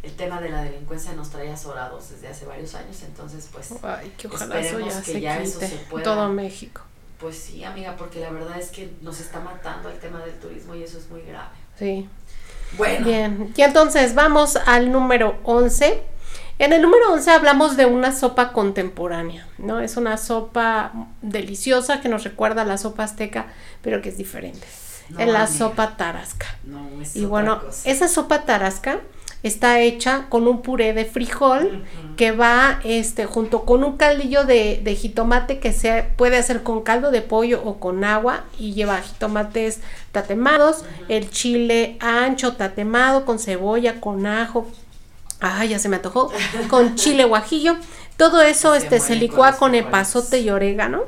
el 0.08 0.16
tema 0.16 0.40
de 0.40 0.50
la 0.50 0.62
delincuencia 0.64 1.14
nos 1.14 1.32
trae 1.32 1.52
azorados 1.52 2.12
desde 2.12 2.28
hace 2.28 2.46
varios 2.46 2.76
años, 2.76 3.02
entonces 3.04 3.50
pues, 3.52 3.74
Ay, 3.84 4.14
que 4.18 4.28
ojalá 4.28 4.60
eso 4.60 4.80
ya 4.80 5.02
que 5.02 5.12
se 5.14 5.20
ya 5.22 5.40
eso 5.42 5.60
quite 5.60 5.68
se 5.72 5.82
en 5.82 5.86
pueda. 5.90 6.04
todo 6.04 6.30
México. 6.30 6.82
Pues 7.26 7.40
sí, 7.40 7.64
amiga, 7.64 7.96
porque 7.98 8.20
la 8.20 8.30
verdad 8.30 8.60
es 8.60 8.70
que 8.70 8.94
nos 9.02 9.20
está 9.20 9.40
matando 9.40 9.90
el 9.90 9.98
tema 9.98 10.20
del 10.20 10.36
turismo 10.36 10.76
y 10.76 10.84
eso 10.84 11.00
es 11.00 11.10
muy 11.10 11.24
grave. 11.24 11.56
Sí. 11.76 12.08
Bueno, 12.78 13.04
Bien, 13.04 13.52
y 13.58 13.62
entonces 13.64 14.14
vamos 14.14 14.58
al 14.68 14.92
número 14.92 15.40
11. 15.42 16.04
En 16.60 16.72
el 16.72 16.84
número 16.84 17.12
11 17.14 17.32
hablamos 17.32 17.78
de 17.78 17.88
una 17.88 18.16
sopa 18.16 18.54
contemporánea, 18.54 19.48
¿no? 19.58 19.80
Es 19.80 19.98
una 19.98 20.18
sopa 20.18 20.92
deliciosa 21.24 22.00
que 22.00 22.10
nos 22.10 22.24
recuerda 22.24 22.62
a 22.62 22.66
la 22.66 22.78
sopa 22.78 23.06
azteca, 23.06 23.48
pero 23.82 24.04
que 24.04 24.10
es 24.10 24.18
diferente. 24.18 24.68
No, 25.10 25.20
es 25.20 25.28
la 25.28 25.46
amiga. 25.46 25.48
sopa 25.48 25.98
tarasca. 25.98 26.46
no, 26.64 27.02
es 27.02 27.16
Y 27.16 27.26
bueno, 27.26 27.60
cosa. 27.60 27.90
esa 27.90 28.08
sopa 28.08 28.44
tarasca 28.46 29.00
está 29.48 29.80
hecha 29.80 30.26
con 30.30 30.48
un 30.48 30.64
puré 30.64 30.94
de 30.94 31.06
frijol 31.06 31.86
que 32.18 32.32
va 32.32 32.80
este 32.84 33.28
junto 33.28 33.64
con 33.64 33.84
un 33.84 33.96
caldillo 33.96 34.44
de, 34.44 34.82
de 34.84 34.96
jitomate 34.96 35.60
que 35.60 35.72
se 35.72 36.04
puede 36.18 36.38
hacer 36.38 36.64
con 36.64 36.82
caldo 36.82 37.12
de 37.12 37.22
pollo 37.22 37.62
o 37.64 37.80
con 37.80 38.04
agua 38.04 38.46
y 38.58 38.74
lleva 38.74 39.02
jitomates 39.02 39.82
tatemados, 40.12 40.84
el 41.10 41.30
chile 41.30 41.98
ancho 42.00 42.54
tatemado 42.54 43.24
con 43.26 43.38
cebolla, 43.38 44.02
con 44.02 44.26
ajo, 44.26 44.66
ay 45.42 45.70
ya 45.70 45.80
se 45.80 45.90
me 45.90 45.98
antojó, 45.98 46.32
con 46.68 46.96
chile 46.96 47.24
guajillo, 47.26 47.76
todo 48.18 48.42
eso 48.42 48.74
Se 48.74 48.80
este 48.80 49.00
se 49.00 49.16
licúa 49.16 49.52
con 49.52 49.60
con 49.60 49.76
epazote 49.76 50.40
y 50.40 50.50
orégano 50.50 51.04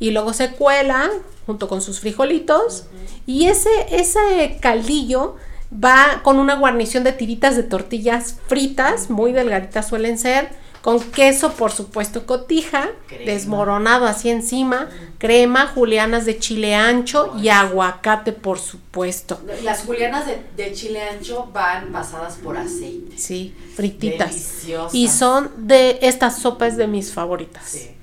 y 0.00 0.10
luego 0.12 0.32
se 0.32 0.52
cuela 0.52 1.10
junto 1.44 1.68
con 1.68 1.82
sus 1.82 2.00
frijolitos 2.00 2.86
y 3.26 3.44
ese 3.44 3.68
ese 3.90 4.56
caldillo 4.62 5.36
va 5.82 6.20
con 6.22 6.38
una 6.38 6.54
guarnición 6.54 7.04
de 7.04 7.12
tiritas 7.12 7.56
de 7.56 7.62
tortillas 7.62 8.36
fritas, 8.46 9.10
muy 9.10 9.32
delgaditas 9.32 9.88
suelen 9.88 10.18
ser, 10.18 10.48
con 10.82 11.00
queso, 11.00 11.52
por 11.52 11.72
supuesto, 11.72 12.26
cotija, 12.26 12.90
Crema. 13.06 13.24
desmoronado 13.24 14.04
así 14.06 14.28
encima, 14.28 14.90
crema, 15.16 15.66
julianas 15.66 16.26
de 16.26 16.38
chile 16.38 16.74
ancho 16.74 17.32
y 17.40 17.48
aguacate, 17.48 18.32
por 18.32 18.58
supuesto. 18.58 19.40
Las 19.62 19.84
julianas 19.84 20.26
de, 20.26 20.42
de 20.56 20.74
chile 20.74 21.00
ancho 21.02 21.48
van 21.54 21.90
pasadas 21.90 22.34
por 22.36 22.58
aceite. 22.58 23.16
Sí, 23.16 23.54
frititas. 23.74 24.30
Deliciosas. 24.30 24.94
Y 24.94 25.08
son 25.08 25.50
de 25.56 26.00
estas 26.02 26.38
sopas 26.40 26.76
de 26.76 26.86
mis 26.86 27.14
favoritas. 27.14 27.64
Sí. 27.64 27.93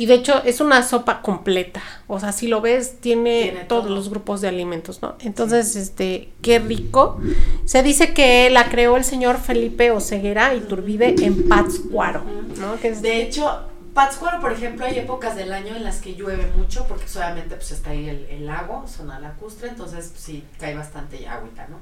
Y 0.00 0.06
de 0.06 0.14
hecho 0.14 0.42
es 0.44 0.62
una 0.62 0.82
sopa 0.82 1.20
completa. 1.20 1.82
O 2.06 2.18
sea, 2.18 2.32
si 2.32 2.48
lo 2.48 2.62
ves, 2.62 3.00
tiene, 3.00 3.42
Tiene 3.42 3.64
todos 3.64 3.84
todo. 3.84 3.94
los 3.94 4.08
grupos 4.08 4.40
de 4.40 4.48
alimentos, 4.48 5.02
¿no? 5.02 5.14
Entonces, 5.20 5.76
este, 5.76 6.32
qué 6.40 6.58
rico. 6.58 7.20
Se 7.66 7.82
dice 7.82 8.14
que 8.14 8.48
la 8.48 8.70
creó 8.70 8.96
el 8.96 9.04
señor 9.04 9.36
Felipe 9.36 9.90
Oseguera 9.90 10.54
Iturbide 10.54 11.16
en 11.22 11.46
Pátzcuaro, 11.50 12.22
¿no? 12.58 12.80
Que 12.80 12.88
es 12.88 13.02
De 13.02 13.20
hecho, 13.20 13.60
Pátzcuaro, 13.92 14.40
por 14.40 14.52
ejemplo, 14.52 14.86
hay 14.86 14.98
épocas 14.98 15.36
del 15.36 15.52
año 15.52 15.76
en 15.76 15.84
las 15.84 16.00
que 16.00 16.14
llueve 16.14 16.50
mucho, 16.56 16.86
porque 16.88 17.04
pues, 17.04 17.16
obviamente 17.16 17.56
pues 17.56 17.70
está 17.70 17.90
ahí 17.90 18.08
el, 18.08 18.24
el 18.30 18.46
lago, 18.46 18.86
zona 18.88 19.20
lacustre, 19.20 19.68
entonces 19.68 20.08
pues, 20.12 20.22
sí, 20.22 20.44
cae 20.58 20.74
bastante 20.74 21.28
agüita, 21.28 21.66
¿no? 21.68 21.76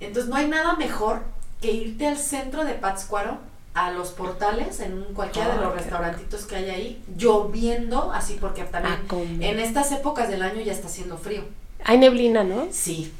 Entonces 0.00 0.28
no 0.28 0.34
hay 0.34 0.48
nada 0.48 0.74
mejor 0.74 1.22
que 1.60 1.70
irte 1.70 2.08
al 2.08 2.18
centro 2.18 2.64
de 2.64 2.74
Pátzcuaro, 2.74 3.38
a 3.74 3.90
los 3.90 4.10
portales, 4.10 4.80
en 4.80 4.92
un- 4.94 5.14
cualquiera 5.14 5.48
de 5.48 5.54
Ay, 5.54 5.64
los 5.64 5.74
restaurantitos 5.74 6.44
que 6.44 6.56
hay 6.56 6.70
ahí, 6.70 7.02
lloviendo, 7.16 8.12
así 8.12 8.36
porque 8.40 8.64
también 8.64 8.94
a 8.94 9.08
comer. 9.08 9.42
en 9.42 9.58
estas 9.60 9.92
épocas 9.92 10.28
del 10.28 10.42
año 10.42 10.60
ya 10.60 10.72
está 10.72 10.88
haciendo 10.88 11.16
frío. 11.16 11.42
Hay 11.84 11.98
neblina, 11.98 12.44
¿no? 12.44 12.66
Sí, 12.70 13.12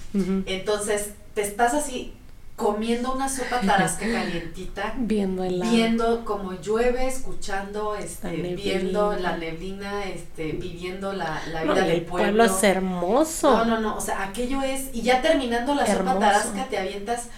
entonces 0.46 1.10
te 1.34 1.42
estás 1.42 1.74
así 1.74 2.12
comiendo 2.54 3.12
una 3.14 3.28
sopa 3.28 3.60
tarasca 3.60 4.06
calientita, 4.12 4.92
Viendo 4.98 5.42
el 5.42 5.60
viendo 5.62 6.24
cómo 6.24 6.52
llueve, 6.60 7.08
escuchando, 7.08 7.96
este, 7.96 8.36
La 8.36 8.54
viendo 8.54 9.14
la 9.16 9.36
neblina, 9.38 10.04
este, 10.04 10.52
viviendo 10.52 11.12
la, 11.14 11.40
la 11.50 11.62
vida 11.64 11.74
del 11.74 11.90
el 11.90 12.02
pueblo 12.02 12.44
pueblo. 12.44 12.44
es 12.44 12.62
hermoso. 12.62 13.50
No, 13.50 13.64
no, 13.64 13.80
no, 13.80 13.96
o 13.96 14.00
sea, 14.00 14.22
aquello 14.22 14.62
es, 14.62 14.90
y 14.92 15.00
ya 15.02 15.22
terminando 15.22 15.74
la 15.74 15.84
Hermoso. 15.86 16.14
sopa 16.14 16.20
tarasca 16.26 16.66
te 16.68 16.78
avientas 16.78 17.28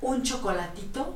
un 0.00 0.22
chocolatito. 0.22 1.14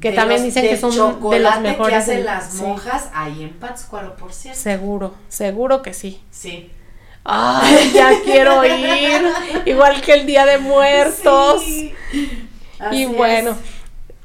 Que 0.00 0.10
de 0.10 0.16
también 0.16 0.40
los- 0.42 0.46
dicen 0.54 0.68
que 0.68 0.76
son 0.76 1.30
de 1.30 1.40
los 1.40 1.60
mejores 1.60 1.88
que 1.90 1.94
hacen 1.96 2.16
del- 2.16 2.26
las 2.26 2.52
sí. 2.52 2.62
monjas 2.62 3.08
ahí 3.14 3.42
en 3.44 3.50
Pátzcuaro, 3.54 4.14
por 4.16 4.32
cierto. 4.32 4.60
Seguro, 4.60 5.14
seguro 5.28 5.82
que 5.82 5.94
sí. 5.94 6.20
Sí. 6.30 6.70
Ay, 7.24 7.90
ya 7.94 8.10
quiero 8.24 8.64
ir. 8.64 9.22
Igual 9.64 10.00
que 10.02 10.12
el 10.12 10.26
Día 10.26 10.44
de 10.46 10.58
Muertos. 10.58 11.62
Sí. 11.64 11.94
Y 12.92 13.02
es. 13.04 13.16
bueno, 13.16 13.56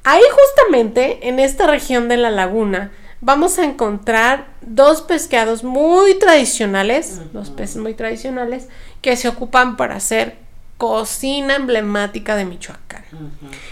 ahí 0.03 0.21
justamente 0.29 1.27
en 1.29 1.39
esta 1.39 1.67
región 1.67 2.09
de 2.09 2.17
la 2.17 2.29
laguna 2.31 2.91
vamos 3.21 3.57
a 3.59 3.63
encontrar 3.63 4.47
dos 4.61 5.01
pescados 5.03 5.63
muy 5.63 6.15
tradicionales, 6.19 7.21
dos 7.33 7.49
peces 7.49 7.77
muy 7.77 7.93
tradicionales 7.93 8.67
que 9.01 9.15
se 9.15 9.29
ocupan 9.29 9.77
para 9.77 9.95
hacer 9.95 10.37
cocina 10.81 11.57
emblemática 11.57 12.35
de 12.35 12.43
Michoacán. 12.43 13.03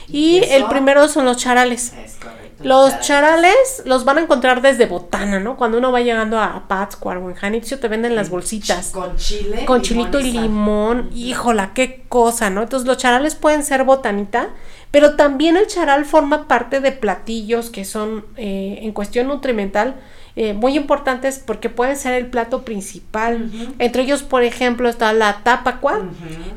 Y 0.07 0.43
el 0.43 0.65
primero 0.65 1.07
son 1.07 1.25
los 1.25 1.37
charales. 1.37 1.91
Es 2.05 2.17
correcto. 2.17 2.63
Los 2.63 2.99
charales 2.99 3.81
los 3.85 4.05
van 4.05 4.19
a 4.19 4.21
encontrar 4.21 4.61
desde 4.61 4.85
Botana, 4.85 5.39
¿no? 5.39 5.57
Cuando 5.57 5.79
uno 5.79 5.91
va 5.91 6.01
llegando 6.01 6.39
a 6.39 6.67
Pátzcuaro 6.67 7.25
o 7.25 7.29
en 7.31 7.35
Janitzio 7.35 7.79
te 7.79 7.87
venden 7.87 8.15
las 8.15 8.29
bolsitas. 8.29 8.91
Con 8.91 9.17
chile. 9.17 9.65
Con 9.65 9.81
chilito 9.81 10.19
y 10.19 10.33
limón, 10.33 11.09
híjola, 11.11 11.73
qué 11.73 12.03
cosa, 12.07 12.51
¿no? 12.51 12.61
Entonces 12.61 12.87
los 12.87 12.97
charales 12.97 13.33
pueden 13.33 13.63
ser 13.63 13.85
botanita, 13.85 14.49
pero 14.91 15.15
también 15.15 15.57
el 15.57 15.65
charal 15.65 16.05
forma 16.05 16.47
parte 16.47 16.79
de 16.79 16.91
platillos 16.91 17.71
que 17.71 17.85
son 17.85 18.23
eh, 18.37 18.81
en 18.83 18.91
cuestión 18.91 19.29
nutrimental 19.29 19.99
eh, 20.35 20.53
muy 20.53 20.77
importantes 20.77 21.41
porque 21.45 21.69
pueden 21.69 21.95
ser 21.95 22.13
el 22.13 22.27
plato 22.27 22.63
principal. 22.63 23.49
Entre 23.79 24.03
ellos, 24.03 24.23
por 24.23 24.43
ejemplo, 24.43 24.89
está 24.89 25.11
la 25.13 25.41
tapacua. 25.43 26.01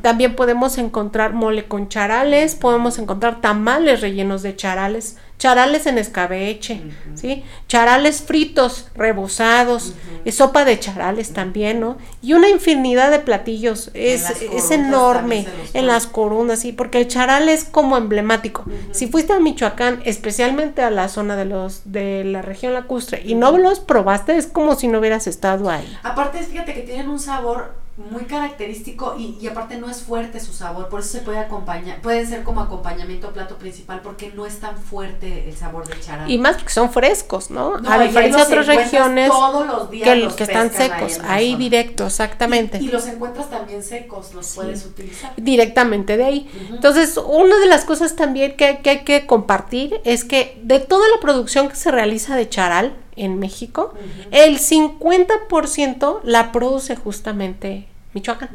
También 0.03 0.35
podemos 0.35 0.79
encontrar 0.79 1.33
mole 1.33 1.65
con 1.65 1.89
charales, 1.89 2.55
podemos 2.55 2.99
encontrar 2.99 3.41
tamales 3.41 4.01
rellenos 4.01 4.43
de 4.43 4.57
charales, 4.57 5.19
charales 5.43 5.87
en 5.87 5.99
escabeche. 5.99 6.81
¿sí? 7.15 7.43
Charales 7.67 8.23
fritos, 8.23 8.87
rebozados, 8.95 9.93
sopa 10.31 10.65
de 10.65 10.79
charales 10.79 11.33
también, 11.33 11.81
¿no? 11.81 11.99
Y 12.23 12.35
una 12.35 12.49
infinidad 12.49 13.11
de 13.11 13.19
platillos, 13.19 13.91
es, 13.93 14.31
es 14.41 14.71
enorme 14.71 15.49
en 15.75 15.89
las 15.89 16.07
corundas, 16.07 16.61
sí, 16.61 16.71
porque 16.71 16.99
el 16.99 17.09
charal 17.09 17.49
es 17.49 17.65
como 17.65 17.97
emblemático. 17.97 18.65
Si 18.93 19.09
fuiste 19.09 19.33
a 19.33 19.41
Michoacán, 19.41 20.01
especialmente 20.05 20.81
a 20.81 20.93
la 20.93 21.09
zona 21.09 21.35
de 21.35 21.47
los 21.47 21.81
de 21.87 22.23
la 22.23 22.43
región 22.43 22.73
lacustre 22.73 23.21
y 23.25 23.35
no 23.35 23.59
los 23.59 23.81
probaste, 23.81 24.37
es 24.37 24.47
como 24.47 24.77
si 24.77 24.87
no 24.87 25.01
hubieras 25.01 25.27
estado 25.27 25.71
ahí. 25.71 25.99
Aparte, 26.05 26.39
fíjate 26.45 26.73
que 26.73 26.83
tienen 26.83 27.09
un 27.09 27.19
sabor 27.19 27.82
muy 27.97 28.25
característico 28.25 29.17
y, 29.19 29.37
y 29.41 29.47
aparte 29.49 29.77
no 29.77 29.91
es 29.91 30.01
fuerte 30.03 30.41
su 30.41 30.53
sabor, 30.55 30.89
por 30.89 31.01
eso 31.01 31.11
se 31.11 31.19
puede 31.21 31.39
acompañar, 31.39 32.01
pueden 32.01 32.27
ser 32.27 32.43
como 32.43 32.63
acompañamiento 32.63 33.29
a 33.29 33.33
plato 33.33 33.57
principal 33.59 34.01
porque 34.03 34.33
no 34.35 34.47
es 34.47 34.61
tan 34.61 34.79
fuerte 34.79 35.47
el 35.49 35.55
sabor 35.55 35.87
del 35.87 36.01
charal. 36.01 36.31
Y 36.31 36.39
más 36.39 36.57
porque 36.57 36.73
son 36.73 36.91
frescos, 36.91 37.51
¿no? 37.51 37.79
No, 37.79 37.91
a 37.93 37.99
diferencia 37.99 38.45
de 38.47 38.59
otras 38.59 38.67
regiones 38.67 39.29
todos 39.31 39.67
los 39.67 39.91
días 39.91 40.09
que, 40.09 40.17
los 40.17 40.35
que 40.35 40.45
están 40.45 40.71
ahí 40.71 40.77
secos, 40.77 41.21
ahí 41.25 41.55
directo, 41.57 42.07
exactamente. 42.07 42.79
Y, 42.79 42.87
y 42.87 42.91
los 42.91 43.07
encuentras 43.07 43.51
también 43.51 43.83
secos, 43.83 44.33
los 44.35 44.47
Sí. 44.47 44.57
puedes 44.57 44.87
utilizar. 44.87 45.33
directamente 45.37 46.17
de 46.17 46.25
ahí. 46.25 46.51
Entonces, 46.71 47.17
una 47.19 47.59
de 47.59 47.67
las 47.67 47.85
cosas 47.85 48.17
también 48.17 48.57
que, 48.57 48.79
que 48.83 48.91
hay 48.91 49.05
que 49.05 49.27
compartir 49.27 50.01
es 50.05 50.25
que 50.25 50.59
de 50.63 50.81
toda 50.81 51.07
la 51.15 51.21
producción 51.21 51.69
que 51.69 51.77
se 51.77 51.91
realiza 51.91 52.37
de 52.37 52.49
charal 52.49 52.97
en 53.17 53.39
México, 53.39 53.95
el 54.31 54.59
50% 54.59 56.21
la 56.25 56.53
produce 56.53 56.97
justamente 56.97 57.87
Michoacán, 58.15 58.51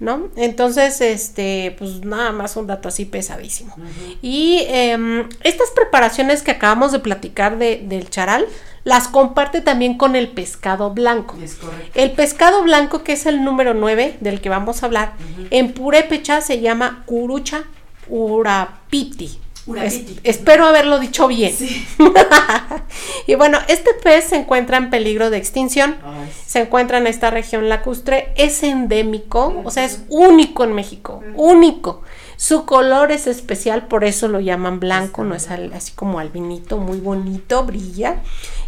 ¿no? 0.00 0.28
Entonces, 0.36 1.00
este, 1.00 1.74
pues 1.78 2.04
nada 2.04 2.30
más 2.32 2.56
un 2.56 2.66
dato 2.68 2.88
así 2.88 3.04
pesadísimo. 3.04 3.74
Y 4.22 4.62
em, 4.68 5.28
estas 5.42 5.70
preparaciones 5.70 6.42
que 6.42 6.52
acabamos 6.52 6.92
de 6.92 7.00
platicar 7.00 7.58
de- 7.58 7.82
del 7.84 8.08
charal, 8.08 8.46
las 8.84 9.08
comparte 9.08 9.60
también 9.60 9.98
con 9.98 10.14
el 10.16 10.28
pescado 10.28 10.90
blanco. 10.92 11.36
Es. 11.42 11.58
El 11.94 12.12
pescado 12.12 12.62
blanco, 12.62 13.02
que 13.02 13.12
es 13.14 13.26
el 13.26 13.42
número 13.44 13.74
9 13.74 14.16
del 14.20 14.40
que 14.40 14.48
vamos 14.48 14.82
a 14.82 14.86
hablar, 14.86 15.14
en 15.50 15.72
purépecha 15.74 16.40
se 16.40 16.60
llama 16.60 17.02
curucha 17.06 17.64
urapiti. 18.08 19.38
Es- 19.76 20.02
espero 20.24 20.66
haberlo 20.66 20.98
dicho 20.98 21.28
bien. 21.28 21.52
Sí. 21.52 21.86
y 23.26 23.34
bueno, 23.34 23.58
este 23.68 23.90
pez 24.02 24.24
se 24.24 24.36
encuentra 24.36 24.76
en 24.76 24.90
peligro 24.90 25.30
de 25.30 25.36
extinción. 25.38 25.96
Ay. 26.04 26.30
Se 26.46 26.60
encuentra 26.60 26.98
en 26.98 27.06
esta 27.06 27.30
región 27.30 27.68
lacustre, 27.68 28.32
es 28.36 28.62
endémico, 28.62 29.60
o 29.64 29.70
sea, 29.70 29.84
es 29.84 30.00
único 30.08 30.64
en 30.64 30.72
México, 30.72 31.22
único. 31.34 32.02
Su 32.36 32.64
color 32.64 33.10
es 33.10 33.26
especial, 33.26 33.86
por 33.88 34.04
eso 34.04 34.28
lo 34.28 34.38
llaman 34.40 34.78
blanco, 34.80 35.24
no 35.24 35.34
es 35.34 35.50
al- 35.50 35.72
así 35.72 35.92
como 35.92 36.20
albinito, 36.20 36.78
muy 36.78 36.98
bonito, 37.00 37.64
brilla. 37.64 38.22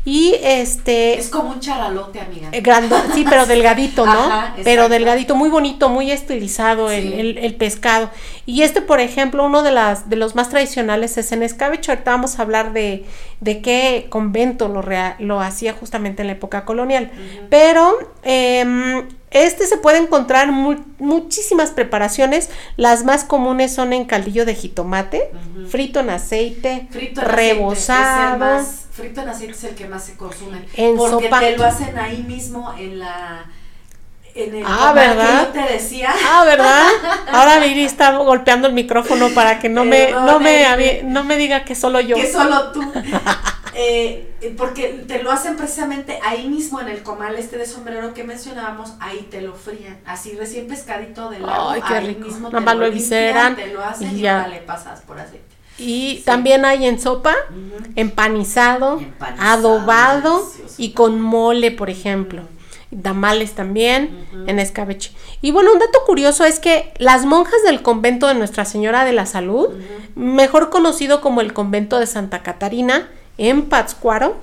Y 0.05 0.35
este 0.43 1.19
Es 1.19 1.29
como 1.29 1.51
un 1.51 1.61
charalote, 1.61 2.21
amiga. 2.21 2.49
eh, 2.53 2.63
grande, 2.63 2.97
sí, 3.15 3.25
pero 3.29 3.45
delgadito, 3.45 4.07
¿no? 4.07 4.13
Ajá, 4.33 4.55
pero 4.65 4.89
delgadito, 4.89 5.35
muy 5.35 5.51
bonito, 5.51 5.91
muy 5.91 6.11
estilizado 6.11 6.91
el, 6.91 7.03
Sí. 7.03 7.21
el- 7.21 7.39
el 7.39 7.55
pescado. 7.57 8.11
Y 8.47 8.63
este, 8.63 8.81
por 8.81 9.01
ejemplo, 9.01 9.45
uno 9.45 9.63
de 9.63 9.73
las 9.73 10.09
de 10.09 10.17
los 10.17 10.35
más 10.35 10.49
tradicionales 10.49 11.19
es 11.19 11.33
en 11.33 11.43
escabeche. 11.43 11.93
Ahorita 11.93 12.13
vamos 12.13 12.39
a 12.39 12.43
hablar 12.43 12.73
de, 12.73 13.05
de 13.41 13.61
qué 13.61 14.07
convento 14.09 14.69
lo, 14.69 14.81
rea- 14.81 15.17
lo 15.19 15.41
hacía 15.41 15.75
justamente 15.75 16.23
en 16.23 16.29
la 16.29 16.33
época 16.33 16.65
colonial. 16.65 17.11
Pero 17.51 17.93
em, 18.23 19.07
este 19.31 19.67
se 19.67 19.77
puede 19.77 19.99
encontrar 19.99 20.49
en 20.49 20.55
mu- 20.55 20.85
muchísimas 20.99 21.71
preparaciones. 21.73 22.49
Las 22.77 23.05
más 23.05 23.25
comunes 23.25 23.75
son 23.75 23.93
en 23.93 24.07
caldillo 24.07 24.47
de 24.47 24.55
jitomate, 24.55 25.31
frito 25.69 26.01
en 26.01 26.09
aceite, 26.11 26.89
Frito 26.91 27.21
en 27.21 27.29
rebozado. 27.29 28.45
aceite 28.45 28.81
frito 29.01 29.21
en 29.23 29.29
aceite 29.29 29.53
es 29.55 29.65
el 29.65 29.75
que 29.75 29.89
más 29.89 30.05
se 30.05 30.17
consume. 30.17 30.67
En 30.75 30.97
porque 30.97 31.27
sopa. 31.27 31.41
te 31.41 31.57
lo 31.57 31.65
hacen 31.65 31.99
ahí 31.99 32.23
mismo 32.23 32.73
en 32.79 32.99
la 32.99 33.45
en 34.35 34.55
el 34.55 34.65
Ah, 34.67 34.93
¿verdad? 34.95 35.49
te 35.53 35.73
decía. 35.73 36.15
Ah, 36.29 36.45
¿verdad? 36.45 36.87
Ahora 37.33 37.59
Viri 37.59 37.85
está 37.85 38.17
golpeando 38.19 38.69
el 38.69 38.75
micrófono 38.75 39.29
para 39.31 39.59
que 39.59 39.69
no 39.69 39.85
me, 39.85 40.13
no 40.13 40.39
me, 40.39 41.03
no 41.05 41.25
me 41.25 41.37
diga 41.37 41.65
que 41.65 41.75
solo 41.75 42.01
yo. 42.01 42.17
que 42.17 42.31
solo 42.31 42.73
tú. 42.73 42.93
Eh, 43.73 44.35
eh, 44.41 44.55
porque 44.59 45.05
te 45.07 45.23
lo 45.23 45.31
hacen 45.31 45.57
precisamente 45.57 46.19
ahí 46.25 46.49
mismo 46.49 46.81
en 46.81 46.89
el 46.89 47.03
comal 47.03 47.37
este 47.37 47.57
de 47.57 47.67
sombrero 47.67 48.13
que 48.15 48.25
mencionábamos, 48.25 48.95
ahí 48.99 49.29
te 49.31 49.41
lo 49.41 49.55
frían, 49.55 49.99
así 50.05 50.37
recién 50.37 50.67
pescadito 50.67 51.31
del 51.31 51.43
lago, 51.47 51.71
Ay, 51.71 51.81
qué 51.87 51.95
ahí 51.95 52.07
rico. 52.09 52.27
mismo 52.27 52.51
te 52.51 52.61
lo 52.61 52.65
te 53.55 53.67
lo 53.69 53.85
hacen 53.85 54.19
y 54.19 54.21
ya 54.21 54.49
le 54.49 54.59
pasas 54.59 55.01
por 55.03 55.21
aceite. 55.21 55.45
Y 55.79 56.17
Sí. 56.19 56.23
también 56.27 56.65
hay 56.65 56.85
en 56.87 57.01
sopa, 57.01 57.35
empanizado, 57.97 58.99
Empanizado, 58.99 59.51
adobado 59.53 60.39
delicioso. 60.41 60.75
y 60.79 60.93
con 60.93 61.21
mole, 61.21 61.71
por 61.71 61.91
ejemplo. 61.91 62.43
Tamales 63.03 63.53
también 63.53 64.27
en 64.49 64.59
escabeche. 64.59 65.13
Y 65.43 65.53
bueno, 65.53 65.73
un 65.73 65.79
dato 65.79 66.01
curioso 66.07 66.45
es 66.45 66.59
que 66.59 66.93
las 66.99 67.25
monjas 67.25 67.63
del 67.65 67.83
convento 67.83 68.27
de 68.27 68.35
Nuestra 68.35 68.65
Señora 68.65 69.05
de 69.05 69.13
la 69.13 69.27
Salud, 69.27 69.69
mejor 70.17 70.71
conocido 70.71 71.21
como 71.21 71.41
el 71.41 71.53
convento 71.53 72.01
de 72.01 72.07
Santa 72.07 72.43
Catarina, 72.43 73.09
en 73.41 73.63
Pátzcuaro, 73.71 74.37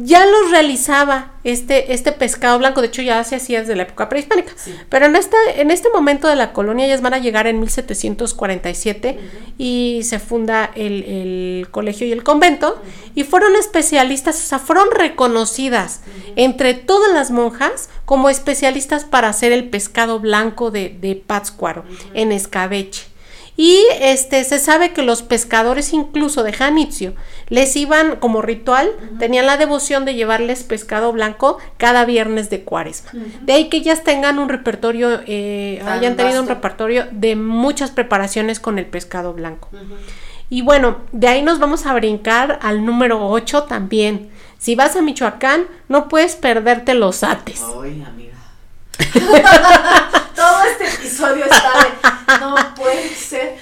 ya 0.00 0.26
los 0.26 0.50
realizaba 0.50 1.30
este, 1.44 1.94
este 1.94 2.10
pescado 2.10 2.58
blanco, 2.58 2.80
de 2.80 2.88
hecho 2.88 3.00
ya 3.00 3.22
se 3.22 3.36
hacía 3.36 3.60
desde 3.60 3.76
la 3.76 3.84
época 3.84 4.08
prehispánica, 4.08 4.52
pero 4.88 5.06
en 5.06 5.14
este, 5.14 5.36
en 5.54 5.70
este 5.70 5.90
momento 5.90 6.26
de 6.26 6.34
la 6.34 6.52
colonia 6.52 6.86
ellas 6.86 7.02
van 7.02 7.14
a 7.14 7.18
llegar 7.18 7.46
en 7.46 7.60
1747 7.60 9.20
y 9.58 10.00
se 10.02 10.18
funda 10.18 10.72
el, 10.74 11.68
colegio 11.70 12.04
y 12.04 12.10
el 12.10 12.24
convento. 12.24 12.82
Y 13.14 13.22
fueron 13.22 13.54
especialistas, 13.54 14.36
o 14.36 14.48
sea, 14.48 14.58
fueron 14.58 14.90
reconocidas 14.90 16.00
entre 16.34 16.74
todas 16.74 17.12
las 17.12 17.30
monjas 17.30 17.90
como 18.04 18.28
especialistas 18.28 19.04
para 19.04 19.28
hacer 19.28 19.52
el 19.52 19.68
pescado 19.68 20.18
blanco 20.18 20.72
de, 20.72 20.88
de 21.00 21.14
Pátzcuaro 21.14 21.84
en 22.14 22.32
escabeche. 22.32 23.11
Y 23.56 23.84
este 24.00 24.44
se 24.44 24.58
sabe 24.58 24.92
que 24.92 25.02
los 25.02 25.22
pescadores 25.22 25.92
incluso 25.92 26.42
de 26.42 26.52
Janitzio 26.52 27.14
les 27.48 27.76
iban 27.76 28.16
como 28.16 28.40
ritual, 28.40 28.90
tenían 29.18 29.44
la 29.44 29.58
devoción 29.58 30.04
de 30.06 30.14
llevarles 30.14 30.62
pescado 30.62 31.12
blanco 31.12 31.58
cada 31.76 32.06
viernes 32.06 32.48
de 32.48 32.62
cuaresma. 32.62 33.10
De 33.42 33.52
ahí 33.52 33.68
que 33.68 33.76
ellas 33.76 34.04
tengan 34.04 34.38
un 34.38 34.48
repertorio, 34.48 35.20
eh, 35.26 35.82
hayan 35.86 36.16
tenido 36.16 36.40
un 36.40 36.48
repertorio 36.48 37.06
de 37.10 37.36
muchas 37.36 37.90
preparaciones 37.90 38.58
con 38.58 38.78
el 38.78 38.86
pescado 38.86 39.34
blanco. 39.34 39.68
Y 40.48 40.62
bueno, 40.62 40.98
de 41.12 41.28
ahí 41.28 41.42
nos 41.42 41.58
vamos 41.58 41.86
a 41.86 41.94
brincar 41.94 42.58
al 42.62 42.84
número 42.84 43.26
8 43.28 43.64
también. 43.64 44.30
Si 44.58 44.74
vas 44.74 44.96
a 44.96 45.02
Michoacán, 45.02 45.66
no 45.88 46.08
puedes 46.08 46.36
perderte 46.36 46.94
los 46.94 47.22
ates. 47.22 47.62
Ay, 47.82 48.02
amiga. 48.06 48.34
Todo 50.36 50.62
este 50.64 50.88
episodio 50.88 51.44
está 51.44 51.72
de, 51.78 52.11
no 52.40 52.74
puede 52.74 53.08
ser, 53.08 53.56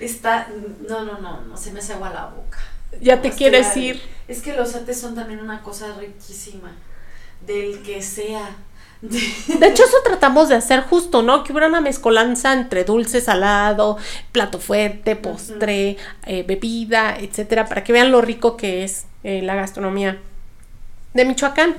está, 0.00 0.48
no, 0.88 1.04
no, 1.04 1.18
no, 1.18 1.40
no, 1.42 1.56
se 1.56 1.72
me 1.72 1.80
hace 1.80 1.94
agua 1.94 2.10
la 2.10 2.26
boca. 2.26 2.58
Ya 3.00 3.22
te 3.22 3.30
quieres 3.30 3.76
ir. 3.76 4.00
Es 4.28 4.42
que 4.42 4.54
los 4.54 4.74
ates 4.74 5.00
son 5.00 5.14
también 5.14 5.40
una 5.40 5.62
cosa 5.62 5.94
riquísima, 5.98 6.72
del 7.46 7.82
que 7.82 8.02
sea. 8.02 8.56
De 9.00 9.66
hecho, 9.66 9.84
eso 9.84 9.96
tratamos 10.04 10.48
de 10.48 10.54
hacer 10.54 10.82
justo, 10.82 11.22
¿no? 11.22 11.42
Que 11.42 11.52
hubiera 11.52 11.66
una 11.66 11.80
mezcolanza 11.80 12.52
entre 12.52 12.84
dulce, 12.84 13.20
salado, 13.20 13.98
plato 14.30 14.60
fuerte, 14.60 15.16
postre, 15.16 15.96
eh, 16.24 16.44
bebida, 16.46 17.16
etcétera, 17.18 17.66
para 17.66 17.82
que 17.82 17.92
vean 17.92 18.12
lo 18.12 18.20
rico 18.20 18.56
que 18.56 18.84
es 18.84 19.06
eh, 19.24 19.42
la 19.42 19.56
gastronomía 19.56 20.20
de 21.14 21.24
Michoacán. 21.24 21.76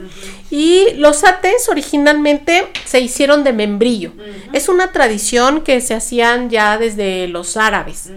Y 0.50 0.94
los 0.96 1.24
ates 1.24 1.68
originalmente 1.70 2.68
se 2.86 3.00
hicieron 3.00 3.44
de 3.44 3.54
membrillo. 3.54 4.12
Es 4.54 4.70
una 4.70 4.92
tradición 4.92 5.62
que 5.62 5.82
se 5.82 5.94
hacían 5.94 6.50
ya 6.50 6.78
desde 6.78 7.28
los 7.28 7.58
árabes. 7.58 8.12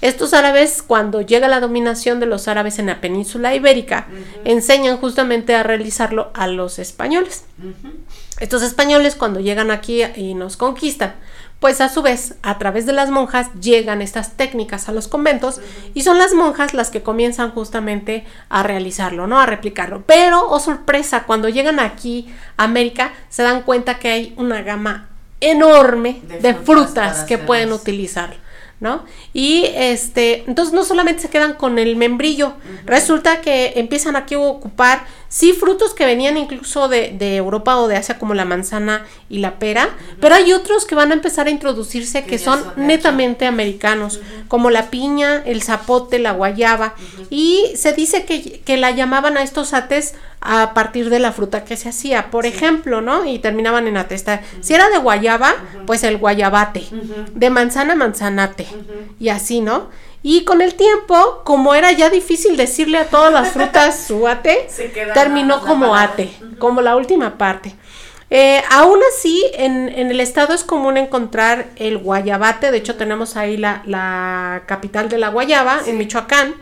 Estos 0.00 0.32
árabes, 0.32 0.82
cuando 0.82 1.22
llega 1.22 1.48
la 1.48 1.60
dominación 1.60 2.20
de 2.20 2.26
los 2.26 2.46
árabes 2.46 2.78
en 2.78 2.86
la 2.86 3.00
península 3.00 3.54
ibérica, 3.54 4.06
enseñan 4.44 4.98
justamente 4.98 5.54
a 5.54 5.62
realizarlo 5.62 6.30
a 6.34 6.46
los 6.46 6.78
españoles. 6.78 7.44
Estos 8.38 8.62
españoles, 8.62 9.16
cuando 9.16 9.40
llegan 9.40 9.70
aquí 9.70 10.02
y 10.14 10.34
nos 10.34 10.56
conquistan, 10.56 11.16
pues 11.60 11.80
a 11.80 11.88
su 11.88 12.02
vez, 12.02 12.36
a 12.42 12.58
través 12.58 12.86
de 12.86 12.92
las 12.92 13.10
monjas 13.10 13.52
llegan 13.60 14.00
estas 14.00 14.36
técnicas 14.36 14.88
a 14.88 14.92
los 14.92 15.08
conventos 15.08 15.60
y 15.92 16.02
son 16.02 16.18
las 16.18 16.32
monjas 16.32 16.72
las 16.72 16.90
que 16.90 17.02
comienzan 17.02 17.50
justamente 17.50 18.24
a 18.48 18.62
realizarlo, 18.62 19.26
¿no? 19.26 19.40
A 19.40 19.46
replicarlo. 19.46 20.04
Pero, 20.06 20.48
oh 20.48 20.60
sorpresa, 20.60 21.24
cuando 21.24 21.48
llegan 21.48 21.80
aquí 21.80 22.32
a 22.56 22.64
América 22.64 23.12
se 23.28 23.42
dan 23.42 23.62
cuenta 23.62 23.98
que 23.98 24.08
hay 24.08 24.34
una 24.36 24.62
gama 24.62 25.08
enorme 25.40 26.22
de, 26.40 26.54
frutas, 26.54 27.24
que 27.24 27.38
pueden 27.38 27.72
utilizar. 27.72 28.36
¿no? 28.80 29.04
Y 29.32 29.64
este, 29.74 30.44
entonces 30.46 30.72
no 30.72 30.84
solamente 30.84 31.22
se 31.22 31.30
quedan 31.30 31.54
con 31.54 31.80
el 31.80 31.96
membrillo, 31.96 32.54
resulta 32.84 33.40
que 33.40 33.72
empiezan 33.74 34.14
aquí 34.14 34.36
a 34.36 34.38
ocupar 34.38 35.04
sí 35.28 35.52
frutos 35.52 35.94
que 35.94 36.06
venían 36.06 36.36
incluso 36.36 36.88
de, 36.88 37.36
Europa 37.36 37.76
o 37.76 37.88
de 37.88 37.96
Asia 37.96 38.18
como 38.18 38.34
la 38.34 38.44
manzana 38.44 39.06
y 39.28 39.38
la 39.38 39.58
pera, 39.58 39.90
pero 40.20 40.34
hay 40.34 40.52
otros 40.52 40.86
que 40.86 40.94
van 40.94 41.10
a 41.10 41.14
empezar 41.14 41.46
a 41.46 41.50
introducirse 41.50 42.24
que, 42.24 42.38
son, 42.38 42.62
netamente 42.76 43.46
americanos, 43.46 44.20
como 44.48 44.70
la 44.70 44.90
piña, 44.90 45.42
el 45.44 45.62
zapote, 45.62 46.18
la 46.18 46.32
guayaba, 46.32 46.94
y 47.30 47.64
se 47.74 47.92
dice 47.92 48.24
que, 48.24 48.60
que, 48.60 48.76
la 48.76 48.90
llamaban 48.90 49.36
a 49.36 49.42
estos 49.42 49.74
ates 49.74 50.14
a 50.40 50.72
partir 50.72 51.10
de 51.10 51.18
la 51.18 51.32
fruta 51.32 51.64
que 51.64 51.76
se 51.76 51.88
hacía, 51.88 52.30
por 52.30 52.46
ejemplo, 52.46 53.00
¿no? 53.00 53.24
Y 53.24 53.38
terminaban 53.40 53.86
en 53.88 53.96
atesta. 53.96 54.40
Si 54.60 54.72
era 54.72 54.88
de 54.88 54.98
guayaba, 54.98 55.54
pues 55.86 56.04
el 56.04 56.16
guayabate, 56.16 56.84
de 57.34 57.50
manzana, 57.50 57.94
manzanate, 57.94 58.66
y 59.18 59.28
así, 59.28 59.60
¿no? 59.60 59.88
Y 60.22 60.44
con 60.44 60.60
el 60.60 60.74
tiempo, 60.74 61.42
como 61.44 61.74
era 61.74 61.92
ya 61.92 62.10
difícil 62.10 62.56
decirle 62.56 62.98
a 62.98 63.08
todas 63.08 63.32
las 63.32 63.52
frutas 63.52 64.04
su 64.06 64.26
ate, 64.26 64.68
terminó 65.14 65.60
como 65.60 65.94
ate, 65.94 66.30
como 66.58 66.80
la 66.80 66.96
última 66.96 67.38
parte. 67.38 67.74
Eh, 68.30 68.62
aún 68.70 68.98
así, 69.14 69.42
en, 69.54 69.88
el 69.88 70.20
estado 70.20 70.52
es 70.54 70.62
común 70.62 70.98
encontrar 70.98 71.70
el 71.76 71.96
guayabate, 71.96 72.70
de 72.70 72.78
hecho 72.78 72.96
tenemos 72.96 73.36
ahí 73.36 73.56
la, 73.56 74.62
capital 74.66 75.08
de 75.08 75.18
la 75.18 75.28
guayaba, 75.28 75.80
en 75.86 75.96
Michoacán, 75.96 76.54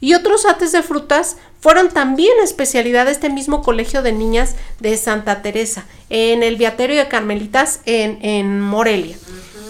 y 0.00 0.12
otros 0.12 0.44
ates 0.44 0.72
de 0.72 0.82
frutas 0.82 1.38
fueron 1.60 1.88
también 1.88 2.32
especialidad 2.42 3.06
de 3.06 3.12
este 3.12 3.30
mismo 3.30 3.62
colegio 3.62 4.02
de 4.02 4.12
niñas 4.12 4.54
de 4.80 4.98
Santa 4.98 5.40
Teresa, 5.40 5.86
en 6.10 6.42
el 6.42 6.56
Viaterio 6.56 6.96
de 6.96 7.08
Carmelitas 7.08 7.80
en, 7.86 8.60
Morelia. 8.60 9.16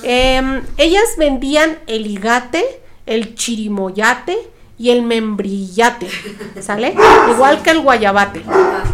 Em, 0.03 0.63
ellas 0.77 1.05
vendían 1.17 1.79
el 1.87 2.07
higate, 2.07 2.83
el 3.07 3.35
chirimoyate 3.35 4.55
y 4.77 4.91
el 4.91 5.03
membrillate, 5.03 6.09
¿sale? 6.61 6.97
Igual 7.31 7.63
que 7.63 7.71
el 7.71 7.81
guayabate. 7.81 8.43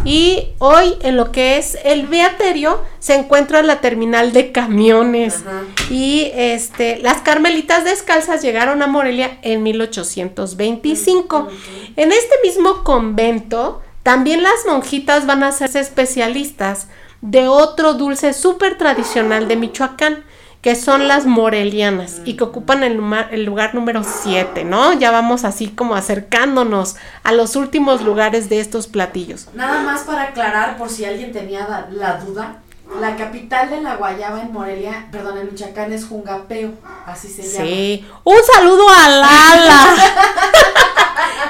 Y 0.05 0.49
hoy 0.59 0.95
en 1.01 1.17
lo 1.17 1.31
que 1.31 1.57
es 1.57 1.77
el 1.83 2.05
Beaterio 2.05 2.81
se 2.99 3.15
encuentra 3.15 3.63
la 3.63 3.81
terminal 3.81 4.31
de 4.31 4.51
camiones. 4.51 5.43
Y 5.89 6.31
este, 6.35 6.99
las 6.99 7.21
carmelitas 7.21 7.83
descalzas 7.83 8.43
llegaron 8.43 8.83
a 8.83 8.87
Morelia 8.87 9.39
en 9.41 9.63
1825. 9.63 11.47
En 11.95 12.11
este 12.11 12.35
mismo 12.43 12.83
convento, 12.83 13.81
también 14.03 14.43
las 14.43 14.65
monjitas 14.67 15.25
van 15.25 15.43
a 15.43 15.47
hacerse 15.47 15.79
especialistas 15.79 16.87
de 17.21 17.47
otro 17.47 17.95
dulce 17.95 18.33
súper 18.33 18.77
tradicional 18.77 19.47
de 19.47 19.55
Michoacán 19.55 20.23
que 20.61 20.75
son 20.75 21.07
las 21.07 21.25
morelianas 21.25 22.21
y 22.23 22.35
que 22.35 22.43
ocupan 22.43 22.83
el, 22.83 23.01
el 23.31 23.45
lugar 23.45 23.73
número 23.73 24.03
7, 24.03 24.63
¿no? 24.63 24.93
Ya 24.93 25.11
vamos 25.11 25.43
así 25.43 25.67
como 25.67 25.95
acercándonos 25.95 26.95
a 27.23 27.31
los 27.31 27.55
últimos 27.55 28.01
lugares 28.03 28.47
de 28.49 28.59
estos 28.59 28.87
platillos. 28.87 29.47
Nada 29.53 29.81
más 29.81 30.01
para 30.01 30.23
aclarar, 30.23 30.77
por 30.77 30.89
si 30.89 31.05
alguien 31.05 31.31
tenía 31.31 31.87
la 31.91 32.17
duda, 32.17 32.57
la 32.99 33.15
capital 33.15 33.69
de 33.69 33.81
la 33.81 33.95
guayaba 33.95 34.41
en 34.41 34.51
Morelia, 34.51 35.07
perdón, 35.11 35.37
en 35.37 35.47
Michoacán 35.47 35.93
es 35.93 36.05
Jungapeo, 36.05 36.71
así 37.05 37.29
se 37.29 37.43
llama. 37.43 37.65
Sí, 37.65 38.05
un 38.23 38.37
saludo 38.53 38.89
a 38.89 39.09
Lala. 39.09 39.95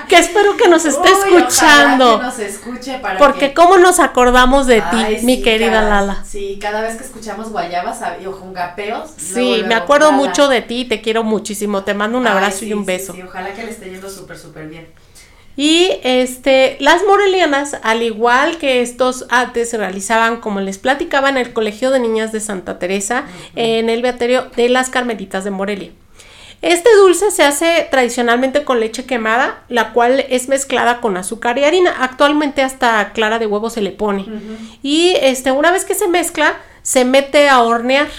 que 0.08 0.18
espero 0.18 0.58
que 0.58 0.68
nos 0.68 0.86
esté 0.86 1.10
escuchando. 1.10 2.18
Que 2.20 2.26
nos 2.26 2.40
escuche 2.40 3.00
para 3.00 3.18
Porque 3.18 3.54
cómo 3.54 3.78
nos 3.78 4.00
acordamos 4.00 4.68
de 4.68 4.82
ti, 4.82 5.18
mi 5.24 5.42
querida 5.42 5.82
Lala. 5.82 6.24
Sí, 6.26 6.58
cada 6.62 6.82
vez 6.82 6.98
que 6.98 7.04
escuchamos 7.04 7.50
guayabas 7.52 8.02
o 8.26 8.32
jungapeos. 8.32 9.12
Sí, 9.18 9.64
me 9.68 9.76
acuerdo 9.76 10.12
mucho 10.12 10.48
de 10.48 10.62
ti, 10.62 10.86
te 10.86 11.02
quiero 11.02 11.24
muchísimo. 11.24 11.84
Te 11.84 11.94
mando 11.94 12.18
un 12.18 12.28
abrazo 12.28 12.66
y 12.66 12.74
un 12.74 12.86
beso. 12.86 13.14
Sí, 13.14 13.22
ojalá 13.22 13.54
que 13.54 13.64
le 13.64 13.72
esté 13.72 13.90
yendo 13.90 14.10
súper, 14.10 14.38
súper 14.38 14.68
bien. 14.68 14.88
Y 15.58 15.90
este, 16.04 16.78
las 16.80 17.04
morelianas, 17.06 17.78
al 17.84 18.04
igual 18.04 18.58
que 18.58 18.82
estos 18.82 19.26
ates, 19.30 19.70
se 19.70 19.78
realizaban, 19.78 20.38
como 20.38 20.62
les 20.62 20.78
platicaba, 20.78 21.30
en 21.30 21.38
el 21.38 21.54
Colegio 21.54 21.92
de 21.92 22.00
Niñas 22.00 22.32
de 22.32 22.40
Santa 22.40 22.80
Teresa, 22.80 23.26
en 23.56 23.90
el 23.90 24.02
Beaterio 24.02 24.48
de 24.56 24.70
las 24.70 24.90
Carmelitas 24.90 25.44
de 25.44 25.52
Morelia. 25.52 25.92
Este 26.62 26.90
dulce 26.96 27.32
se 27.32 27.44
hace 27.44 27.88
tradicionalmente 27.90 28.64
con 28.64 28.80
leche 28.80 29.06
quemada, 29.06 29.64
la 29.68 29.94
cual 29.94 30.26
es 30.30 30.48
mezclada 30.48 31.02
con 31.02 31.18
azúcar 31.18 31.58
y 31.58 31.64
harina. 31.64 32.04
Actualmente 32.04 32.62
hasta 32.62 33.14
clara 33.14 33.40
de 33.40 33.48
huevo 33.48 33.70
se 33.70 33.82
le 33.82 33.92
pone. 33.92 34.26
Y 34.84 35.14
este, 35.22 35.52
una 35.52 35.72
vez 35.72 35.86
que 35.86 35.96
se 35.96 36.08
mezcla, 36.08 36.58
se 36.84 37.04
mete 37.04 37.50
a 37.50 37.64
hornear. 37.64 38.10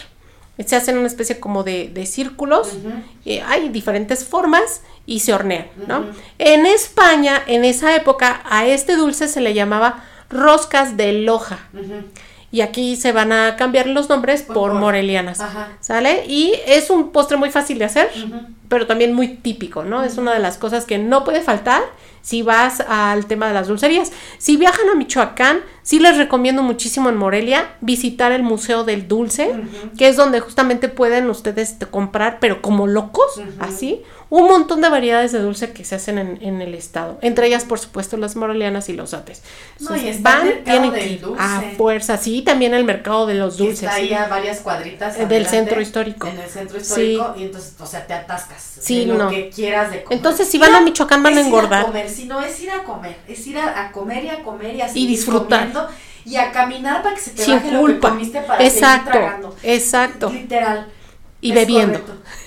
Se 0.66 0.76
hacen 0.76 0.98
una 0.98 1.06
especie 1.06 1.38
como 1.38 1.62
de, 1.62 2.06
círculos. 2.06 2.78
Eh, 3.24 3.42
hay 3.46 3.68
diferentes 3.68 4.24
formas 4.24 4.82
y 5.06 5.20
se 5.20 5.32
hornean, 5.32 5.66
¿no? 5.86 6.06
En 6.38 6.66
España, 6.66 7.42
en 7.46 7.64
esa 7.64 7.94
época, 7.94 8.42
a 8.48 8.66
este 8.66 8.96
dulce 8.96 9.28
se 9.28 9.40
le 9.40 9.54
llamaba 9.54 10.04
roscas 10.28 10.96
de 10.96 11.12
loja. 11.12 11.58
Y 12.52 12.60
aquí 12.60 12.96
se 12.96 13.12
van 13.12 13.32
a 13.32 13.56
cambiar 13.56 13.86
los 13.86 14.08
nombres 14.10 14.42
por, 14.42 14.74
morelianas. 14.74 15.42
¿Sale? 15.80 16.26
Y 16.28 16.52
es 16.66 16.90
un 16.90 17.10
postre 17.10 17.38
muy 17.38 17.50
fácil 17.50 17.78
de 17.78 17.86
hacer, 17.86 18.10
pero 18.68 18.86
también 18.86 19.14
muy 19.14 19.28
típico, 19.28 19.84
¿no? 19.84 20.04
Es 20.04 20.18
una 20.18 20.34
de 20.34 20.38
las 20.38 20.58
cosas 20.58 20.84
que 20.84 20.98
no 20.98 21.24
puede 21.24 21.40
faltar 21.40 21.82
si 22.20 22.42
vas 22.42 22.80
al 22.80 23.26
tema 23.26 23.48
de 23.48 23.54
las 23.54 23.68
dulcerías. 23.68 24.12
Si 24.38 24.56
viajan 24.56 24.88
a 24.88 24.94
Michoacán, 24.94 25.60
sí 25.82 25.98
les 25.98 26.16
recomiendo 26.16 26.62
muchísimo 26.62 27.08
en 27.08 27.16
Morelia 27.16 27.74
visitar 27.80 28.32
el 28.32 28.42
Museo 28.42 28.84
del 28.84 29.08
Dulce, 29.08 29.52
que 29.98 30.08
es 30.08 30.16
donde 30.16 30.40
justamente 30.40 30.88
pueden 30.88 31.28
ustedes 31.28 31.76
comprar, 31.90 32.38
pero 32.40 32.62
como 32.62 32.86
locos, 32.86 33.40
así, 33.58 34.02
un 34.32 34.48
montón 34.48 34.80
de 34.80 34.88
variedades 34.88 35.30
de 35.32 35.40
dulce 35.40 35.74
que 35.74 35.84
se 35.84 35.94
hacen 35.94 36.16
en, 36.16 36.62
el 36.62 36.74
estado. 36.74 37.18
Entre 37.20 37.48
ellas, 37.48 37.64
por 37.64 37.78
supuesto, 37.78 38.16
las 38.16 38.34
morelianas 38.34 38.88
y 38.88 38.94
los 38.94 39.12
ates. 39.12 39.42
No, 39.78 39.94
y 39.94 40.10
van, 40.20 40.64
tienen 40.64 40.90
que 40.90 41.20
a 41.38 41.62
fuerza. 41.76 42.16
Sí, 42.16 42.40
también 42.40 42.72
el 42.72 42.84
mercado 42.84 43.26
de 43.26 43.34
los 43.34 43.58
dulces. 43.58 43.82
Está 43.82 43.96
ahí 43.96 44.14
a 44.14 44.28
varias 44.28 44.60
cuadritas. 44.60 45.28
del 45.28 45.46
centro 45.46 45.82
histórico. 45.82 46.28
En 46.28 46.38
el 46.38 46.48
centro 46.48 46.78
histórico. 46.78 47.34
Y 47.36 47.42
entonces, 47.42 47.74
o 47.78 47.84
sea, 47.84 48.06
te 48.06 48.14
atascas. 48.14 48.78
Sí, 48.80 49.04
de 49.04 49.12
lo 49.12 49.28
que 49.28 49.50
quieras 49.50 49.90
de 49.90 50.02
comer. 50.02 50.16
Entonces, 50.16 50.48
si 50.48 50.56
van 50.56 50.74
a 50.76 50.80
Michoacán, 50.80 51.22
van 51.22 51.36
a 51.36 51.42
engordar. 51.42 51.80
Ir 51.80 51.84
a 51.84 51.88
comer, 51.88 52.08
si 52.08 52.24
no 52.24 52.40
es 52.40 52.58
ir 52.58 52.70
a 52.70 52.84
comer, 52.84 53.18
es 53.28 53.46
ir 53.46 53.58
a, 53.58 53.92
comer 53.92 54.24
y 54.24 54.28
a 54.30 54.42
comer 54.42 54.74
y 54.76 54.80
así. 54.80 55.02
Y 55.02 55.06
disfrutar. 55.08 55.70
y 56.24 56.36
a 56.36 56.50
caminar 56.52 57.02
para 57.02 57.14
que 57.14 57.20
se 57.20 57.32
te 57.32 57.44
Sin 57.44 57.56
baje 57.56 57.76
culpa. 57.76 58.08
lo 58.08 58.14
que 58.14 58.20
comiste 58.20 58.40
para 58.40 58.64
exacto, 58.64 59.12
seguir 59.12 59.26
tragando. 59.26 59.56
Exacto. 59.62 60.30
Literal. 60.30 60.86
Y 61.42 61.52
bebiendo. 61.52 62.00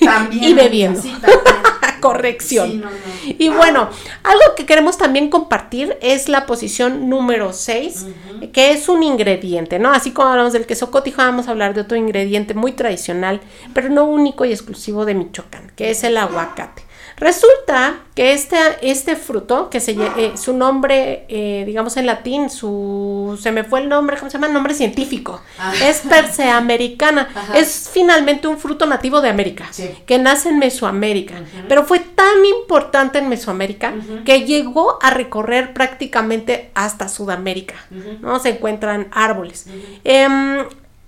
También. 0.03 0.43
y 0.49 0.53
bebiendo. 0.55 0.99
Sí, 0.99 1.15
también. 1.21 1.74
Corrección. 2.07 2.83
Y 3.25 3.49
bueno, 3.49 3.89
algo 4.23 4.55
que 4.55 4.65
queremos 4.65 4.97
también 4.97 5.29
compartir 5.29 5.97
es 6.01 6.29
la 6.29 6.45
posición 6.45 7.09
número 7.09 7.53
6, 7.53 8.05
que 8.53 8.71
es 8.71 8.87
un 8.89 9.03
ingrediente, 9.03 9.79
¿no? 9.79 9.91
Así 9.91 10.11
como 10.11 10.29
hablamos 10.29 10.53
del 10.53 10.65
queso 10.65 10.91
cotijo, 10.91 11.17
vamos 11.17 11.47
a 11.47 11.51
hablar 11.51 11.73
de 11.73 11.81
otro 11.81 11.97
ingrediente 11.97 12.53
muy 12.53 12.73
tradicional, 12.73 13.41
pero 13.73 13.89
no 13.89 14.05
único 14.05 14.45
y 14.45 14.51
exclusivo 14.51 15.05
de 15.05 15.15
Michoacán, 15.15 15.71
que 15.75 15.91
es 15.91 16.03
el 16.03 16.17
aguacate. 16.17 16.84
Resulta 17.17 17.99
que 18.13 18.33
este, 18.33 18.57
este 18.81 19.15
fruto, 19.15 19.69
que 19.69 19.79
se, 19.79 19.91
eh, 19.91 20.33
su 20.35 20.53
nombre, 20.53 21.25
eh, 21.29 21.63
digamos 21.65 21.95
en 21.97 22.05
latín, 22.05 22.49
su, 22.49 23.39
se 23.41 23.51
me 23.51 23.63
fue 23.63 23.81
el 23.81 23.89
nombre, 23.89 24.17
¿cómo 24.17 24.29
se 24.29 24.37
llama? 24.37 24.47
El 24.47 24.53
nombre 24.53 24.73
científico. 24.73 25.41
Ah. 25.57 25.73
Es 25.83 26.01
Persea 26.01 26.57
americana. 26.57 27.29
Es 27.55 27.89
finalmente 27.91 28.47
un 28.47 28.57
fruto 28.57 28.85
nativo 28.85 29.21
de 29.21 29.29
América, 29.29 29.69
que 30.05 30.17
nace 30.17 30.49
en 30.49 30.59
Mesoamérica. 30.59 31.35
Pero 31.67 31.85
fue 31.85 31.99
tan 31.99 32.45
importante 32.45 33.19
en 33.19 33.29
Mesoamérica 33.29 33.93
que 34.25 34.43
llegó 34.45 34.99
a 35.01 35.09
recorrer 35.09 35.73
prácticamente 35.73 36.71
hasta 36.73 37.07
Sudamérica. 37.07 37.75
¿no? 38.21 38.39
Se 38.39 38.49
encuentran 38.49 39.07
árboles. 39.11 39.67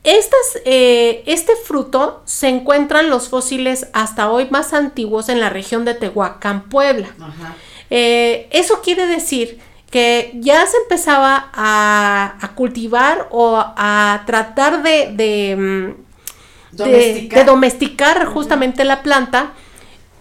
Estas, 0.08 0.62
eh, 0.64 1.22
este 1.26 1.52
fruto 1.58 2.22
se 2.24 2.48
encuentran 2.48 3.10
los 3.10 3.28
fósiles 3.28 3.88
hasta 3.92 4.32
hoy 4.32 4.48
más 4.50 4.74
antiguos 4.74 5.28
en 5.28 5.42
la 5.42 5.50
región 5.50 5.84
de 5.84 5.96
Tehuacán, 5.96 6.70
Puebla. 6.70 7.10
Eh, 7.90 8.48
eso 8.52 8.82
quiere 8.82 9.06
decir 9.06 9.60
que 9.92 10.32
ya 10.36 10.66
se 10.66 10.78
empezaba 10.78 11.50
a, 11.52 12.52
cultivar 12.56 13.28
o 13.32 13.58
a 13.58 14.24
tratar 14.26 14.82
de, 14.82 15.12
de, 15.12 15.94
mm, 16.78 17.46
domesticar, 17.46 18.28
justamente 18.28 18.86
la 18.86 19.04
planta 19.04 19.52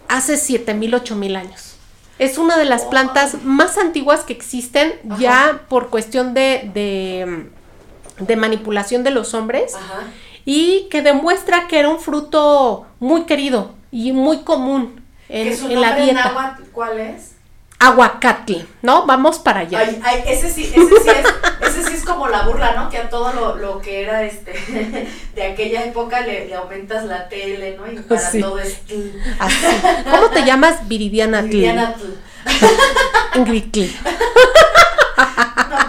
hace 0.09 0.35
7.000, 0.35 0.95
8.000 0.95 1.37
años. 1.37 1.77
Es 2.19 2.39
una 2.39 2.57
de 2.57 2.65
las 2.65 2.87
plantas 2.87 3.45
más 3.45 3.79
antiguas 3.79 4.25
que 4.25 4.33
existen 4.33 4.95
ya 5.21 5.61
por 5.69 5.91
cuestión 5.91 6.35
de 6.35 6.73
de 6.75 7.53
manipulación 8.37 9.05
de 9.05 9.11
los 9.11 9.35
hombres 9.35 9.75
y 10.45 10.89
que 10.91 11.03
demuestra 11.03 11.67
que 11.69 11.79
era 11.79 11.89
un 11.89 12.01
fruto 12.01 12.87
muy 13.01 13.25
querido 13.25 13.75
y 13.91 14.13
muy 14.13 14.43
común 14.43 15.05
en, 15.29 15.81
la 15.81 15.97
dieta. 15.97 16.57
¿Cuál 16.73 17.01
es? 17.01 17.33
Aguacate, 17.79 18.65
¿no? 18.81 19.05
Vamos 19.05 19.39
para 19.39 19.61
allá. 19.61 19.83
ese, 19.83 20.51
sí, 20.51 20.73
ese, 20.75 20.75
sí 20.75 21.09
es, 21.09 21.69
ese 21.69 21.91
sí 21.91 21.95
es 21.95 22.05
como 22.05 22.27
la 22.27 22.43
burla, 22.47 22.73
¿no? 22.75 22.89
Que 22.89 22.97
a 22.97 23.11
todo 23.11 23.35
lo, 23.35 23.57
lo 23.57 23.81
que 23.83 24.03
era 24.03 24.23
este 24.23 24.55
de 25.35 25.43
aquella 25.43 25.85
época 25.85 26.21
le, 26.23 26.55
aumentas 26.55 27.05
la 27.05 27.29
tele, 27.29 27.77
¿no? 27.77 27.91
Y 27.91 27.97
para 27.97 28.31
todo 28.31 28.59
es 28.59 28.81
Así. 29.39 29.67
¿Cómo 30.11 30.31
te 30.31 30.45
llamas? 30.45 30.89
Viridiana 30.89 31.43
Viridiana 31.43 31.95
Ingrid 33.35 33.67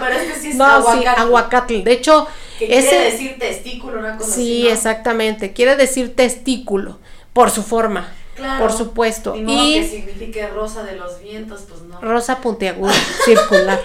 pero 0.08 0.20
es 0.20 0.32
que 0.32 0.40
sí 0.40 0.48
es 0.50 0.56
no, 0.56 0.64
aguacate. 0.64 1.76
Sí, 1.76 1.82
De 1.82 1.92
hecho, 1.92 2.26
quiere 2.58 3.04
decir 3.04 3.36
testículo, 3.38 3.98
una 3.98 4.16
cosa 4.16 4.32
Sí, 4.32 4.68
exactamente. 4.68 5.52
Quiere 5.52 5.76
decir 5.76 6.14
testículo 6.14 6.98
por 7.32 7.50
su 7.50 7.62
forma. 7.62 8.12
Claro. 8.36 8.60
Por 8.60 8.72
supuesto. 8.72 9.34
Y, 9.34 9.74
que 9.74 9.88
signifique 9.88 10.46
rosa 10.46 10.84
de 10.84 10.94
los 10.94 11.20
vientos, 11.20 11.64
pues 11.68 11.82
no. 11.82 12.00
Rosa 12.00 12.40
puntiaguda, 12.40 12.92
circular. 13.24 13.80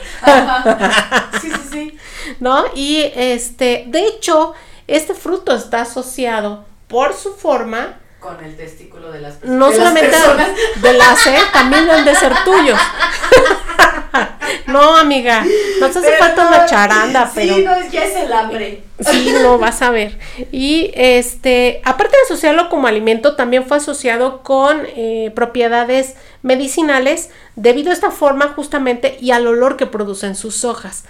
sí, 1.42 1.50
sí, 1.50 1.62
sí. 1.72 1.98
¿No? 2.40 2.66
Y 2.76 3.12
este, 3.16 3.86
de 3.88 4.06
hecho, 4.06 4.54
este 4.88 5.16
fruto 5.16 5.56
está 5.56 5.82
asociado 5.82 6.66
por 6.88 7.16
su 7.16 7.34
forma 7.34 7.98
con 8.24 8.42
el 8.44 8.56
testículo 8.56 9.12
de 9.12 9.20
las 9.20 9.36
personas. 9.36 9.60
No 9.60 9.72
solamente 9.74 10.16
de 10.82 10.94
las, 10.94 11.28
¿eh? 11.28 11.38
también 11.52 11.90
han 11.90 12.06
de 12.06 12.16
ser 12.16 12.34
tuyos. 12.46 12.80
no, 14.68 14.96
amiga, 14.96 15.46
no 15.80 15.86
hace 15.86 16.18
falta 16.18 16.48
una 16.48 16.66
charanda, 16.66 17.30
pero. 17.36 17.56
Sí, 17.56 17.64
no, 17.66 17.90
ya 17.90 18.06
es 18.06 18.16
el 18.16 18.32
hambre. 18.32 18.84
Sí, 19.00 19.34
no, 19.42 19.58
vas 19.58 19.82
a 19.82 19.90
ver. 19.90 20.18
Y 20.54 20.92
este, 20.94 21.82
aparte 21.84 22.16
de 22.16 22.24
asociarlo 22.24 22.70
como 22.70 22.88
alimento, 22.88 23.36
también 23.36 23.66
fue 23.66 23.78
asociado 23.78 24.42
con 24.42 24.84
eh, 24.96 25.32
propiedades 25.36 26.16
medicinales 26.44 27.30
debido 27.58 27.90
a 27.90 27.94
esta 27.94 28.12
forma 28.12 28.54
justamente 28.56 29.18
y 29.20 29.32
al 29.32 29.46
olor 29.48 29.76
que 29.76 29.86
producen 29.86 30.36
sus 30.36 30.64
hojas. 30.64 31.04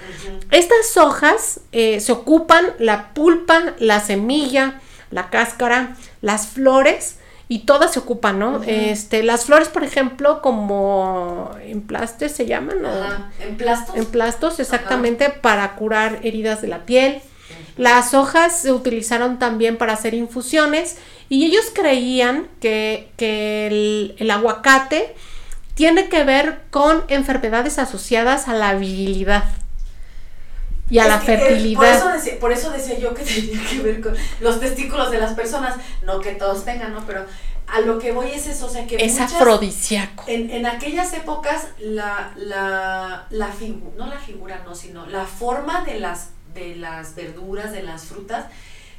Estas 0.49 0.97
hojas 0.97 1.59
eh, 1.71 1.99
se 1.99 2.11
ocupan 2.11 2.73
la 2.79 3.13
pulpa, 3.13 3.73
la 3.77 3.99
semilla, 3.99 4.81
la 5.13 5.29
cáscara, 5.29 5.95
las 6.21 6.47
flores 6.47 7.17
y 7.47 7.59
todas 7.59 7.93
se 7.93 7.99
ocupan, 7.99 8.39
¿no? 8.39 8.63
Este, 8.65 9.21
las 9.21 9.45
flores, 9.45 9.67
por 9.67 9.83
ejemplo, 9.83 10.41
como 10.41 11.51
emplastes 11.63 12.31
se 12.31 12.45
llaman, 12.45 12.85
Ajá. 12.85 13.31
¿Emplastos? 13.41 13.95
Emplastos, 13.95 14.59
exactamente, 14.59 15.29
para 15.29 15.75
curar 15.75 16.19
heridas 16.23 16.61
de 16.61 16.67
la 16.67 16.85
piel. 16.85 17.21
Las 17.77 18.13
hojas 18.13 18.61
se 18.61 18.71
utilizaron 18.71 19.39
también 19.39 19.77
para 19.77 19.93
hacer 19.93 20.13
infusiones 20.13 20.97
y 21.29 21.45
ellos 21.45 21.65
creían 21.73 22.47
que, 22.59 23.11
el, 23.17 24.15
el 24.17 24.31
aguacate 24.31 25.15
tiene 25.75 26.07
que 26.07 26.23
ver 26.23 26.61
con 26.69 27.03
enfermedades 27.07 27.79
asociadas 27.79 28.47
a 28.47 28.53
la 28.53 28.73
virilidad 28.75 29.43
y 30.89 30.99
a 30.99 31.07
la 31.07 31.19
fertilidad. 31.19 32.11
por, 32.39 32.51
eso 32.51 32.71
decía, 32.71 32.97
yo 32.99 33.13
que 33.13 33.23
tenía 33.23 33.59
que 33.69 33.79
ver 33.79 34.01
con 34.01 34.15
los 34.41 34.59
testículos 34.59 35.11
de 35.11 35.19
las 35.19 35.33
personas, 35.33 35.75
no 36.03 36.19
que 36.19 36.33
todos 36.33 36.65
tengan, 36.65 36.93
¿no? 36.93 37.05
Pero 37.05 37.25
a 37.67 37.81
lo 37.81 37.97
que 37.97 38.11
voy 38.11 38.27
es 38.31 38.47
eso, 38.47 38.65
o 38.65 38.69
sea 38.69 38.85
que... 38.85 38.97
Es 38.97 39.19
afrodisíaco. 39.19 40.25
En, 40.27 40.49
en 40.49 40.65
aquellas 40.65 41.13
épocas, 41.13 41.67
la, 41.79 42.33
la, 42.35 43.25
la 43.29 43.47
figura, 43.47 43.95
no 43.97 44.07
la 44.07 44.19
figura, 44.19 44.61
no, 44.65 44.75
sino 44.75 45.05
la 45.07 45.25
forma 45.25 45.83
de 45.83 45.99
las, 45.99 46.29
de 46.53 46.75
las 46.75 47.15
verduras, 47.15 47.71
de 47.71 47.83
las 47.83 48.03
frutas, 48.05 48.45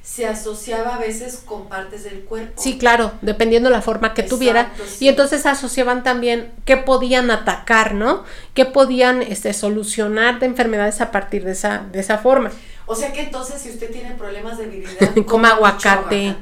se 0.04 0.26
asociaba 0.26 0.96
a 0.96 0.98
veces 0.98 1.40
con 1.46 1.66
partes 1.66 2.04
del 2.04 2.24
cuerpo. 2.24 2.60
Sí, 2.62 2.76
claro, 2.76 3.12
dependiendo 3.22 3.70
la 3.70 3.80
forma 3.80 4.12
que 4.12 4.22
tuviera. 4.22 4.70
Y 5.00 5.08
entonces 5.08 5.46
asociaban 5.46 6.04
también 6.04 6.52
qué 6.66 6.76
podían 6.76 7.30
atacar, 7.30 7.94
¿no? 7.94 8.22
Qué 8.52 8.66
podían 8.66 9.22
este, 9.22 9.54
solucionar 9.54 10.40
de 10.40 10.46
enfermedades 10.46 11.00
a 11.00 11.10
partir 11.10 11.44
de 11.44 11.52
esa, 11.52 11.86
de 11.90 12.00
esa 12.00 12.18
forma. 12.18 12.50
O 12.84 12.94
sea 12.94 13.14
que 13.14 13.22
entonces 13.22 13.62
si 13.62 13.70
usted 13.70 13.90
tiene 13.90 14.10
problemas 14.10 14.58
de 14.58 14.66
virilidad, 14.66 15.14
coma 15.26 15.52
aguacate, 15.52 16.36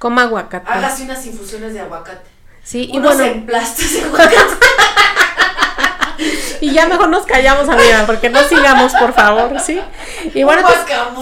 coma 0.00 0.22
aguacate. 0.22 0.68
Hágase 0.68 1.04
unas 1.04 1.24
infusiones 1.24 1.72
de 1.72 1.80
aguacate. 1.80 2.28
Sí, 2.64 2.90
y 2.92 2.98
bueno. 2.98 3.22
emplastes 3.22 3.92
de 3.92 4.02
aguacate. 4.06 4.66
Y 6.64 6.72
ya 6.72 6.86
mejor 6.86 7.08
nos 7.08 7.26
callamos, 7.26 7.68
amiga, 7.68 8.04
porque 8.06 8.30
no 8.30 8.42
sigamos, 8.42 8.92
por 8.94 9.12
favor, 9.12 9.60
¿sí? 9.60 9.80
Y 10.32 10.42
bueno, 10.44 10.66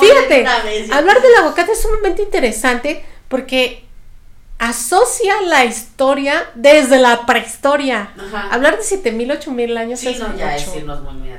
fíjate, 0.01 0.47
hablar 0.93 1.21
del 1.21 1.35
aguacate 1.39 1.73
es 1.73 1.83
sumamente 1.83 2.23
interesante 2.23 3.05
porque 3.29 3.85
asocia 4.59 5.35
la 5.43 5.65
historia 5.65 6.51
desde 6.55 6.99
la 6.99 7.27
prehistoria. 7.27 8.13
Hablar 8.51 8.77
de 8.77 8.85
7000, 8.85 9.33
8000 9.33 9.77
años 9.77 10.01
sí, 10.01 10.17
no, 10.21 10.37
ya 10.37 10.55
es 10.55 10.75
irnos 10.77 11.03
muy, 11.03 11.15
muy 11.15 11.31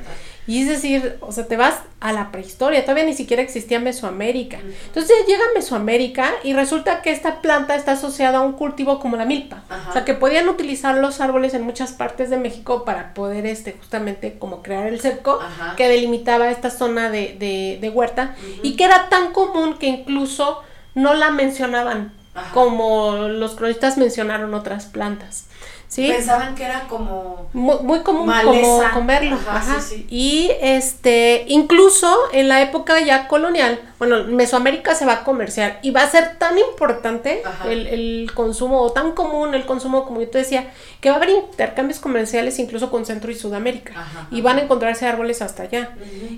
y 0.45 0.61
es 0.61 0.67
decir, 0.67 1.17
o 1.21 1.31
sea, 1.31 1.47
te 1.47 1.55
vas 1.55 1.79
a 2.01 2.11
la 2.11 2.31
prehistoria, 2.31 2.83
todavía 2.83 3.05
ni 3.05 3.13
siquiera 3.13 3.41
existía 3.41 3.79
Mesoamérica. 3.79 4.59
Entonces 4.87 5.15
llega 5.25 5.41
a 5.41 5.53
Mesoamérica 5.55 6.31
y 6.43 6.53
resulta 6.53 7.01
que 7.01 7.11
esta 7.11 7.41
planta 7.41 7.75
está 7.75 7.93
asociada 7.93 8.39
a 8.39 8.41
un 8.41 8.53
cultivo 8.53 8.99
como 8.99 9.15
la 9.15 9.23
milpa. 9.23 9.63
O 9.89 9.93
sea, 9.93 10.03
que 10.03 10.13
podían 10.13 10.49
utilizar 10.49 10.97
los 10.97 11.21
árboles 11.21 11.53
en 11.53 11.63
muchas 11.63 11.93
partes 11.93 12.29
de 12.29 12.37
México 12.37 12.83
para 12.83 13.13
poder, 13.13 13.45
este, 13.45 13.71
justamente 13.73 14.37
como 14.37 14.61
crear 14.61 14.87
el 14.87 14.99
cerco 14.99 15.39
que 15.77 15.87
delimitaba 15.87 16.49
esta 16.49 16.69
zona 16.69 17.09
de, 17.09 17.37
de, 17.79 17.89
huerta 17.89 18.35
y 18.63 18.75
que 18.75 18.85
era 18.85 19.07
tan 19.09 19.31
común 19.31 19.77
que 19.77 19.87
incluso 19.87 20.61
no 20.95 21.13
la 21.13 21.31
mencionaban 21.31 22.11
como 22.53 23.13
los 23.27 23.55
cronistas 23.55 23.97
mencionaron 23.97 24.53
otras 24.53 24.87
plantas. 24.87 25.45
¿Sí? 25.93 26.07
Pensaban 26.11 26.55
que 26.55 26.63
era 26.63 26.87
como 26.87 27.47
muy, 27.53 27.77
muy 27.83 27.99
común 28.01 28.25
Maleza. 28.25 28.61
como 28.61 28.93
comerlo. 28.93 29.35
Ajá, 29.35 29.57
Ajá. 29.57 29.81
sí, 29.81 29.95
sí. 29.95 30.07
Y 30.09 30.51
este, 30.61 31.45
incluso 31.47 32.15
en 32.31 32.47
la 32.47 32.61
época 32.61 32.99
ya 32.99 33.27
colonial, 33.27 33.79
bueno, 33.99 34.23
Mesoamérica 34.25 34.95
se 34.95 35.05
va 35.05 35.13
a 35.13 35.23
comerciar 35.23 35.79
y 35.83 35.91
va 35.91 36.01
a 36.01 36.09
ser 36.09 36.37
tan 36.37 36.57
importante 36.57 37.43
el, 37.69 37.87
el 37.87 38.31
consumo, 38.33 38.81
o 38.81 38.91
tan 38.91 39.11
común 39.13 39.53
el 39.53 39.65
consumo, 39.65 40.03
como 40.05 40.19
yo 40.21 40.29
te 40.29 40.39
decía, 40.39 40.71
que 40.99 41.09
va 41.09 41.15
a 41.15 41.17
haber 41.19 41.29
intercambios 41.29 41.99
comerciales 41.99 42.57
incluso 42.59 42.89
con 42.89 43.05
Centro 43.05 43.31
y 43.31 43.35
Sudamérica. 43.35 43.93
Ajá, 43.95 44.27
y 44.31 44.41
van 44.41 44.57
a 44.57 44.61
encontrarse 44.63 45.05
árboles 45.05 45.41
hasta 45.41 45.63
allá. 45.63 45.91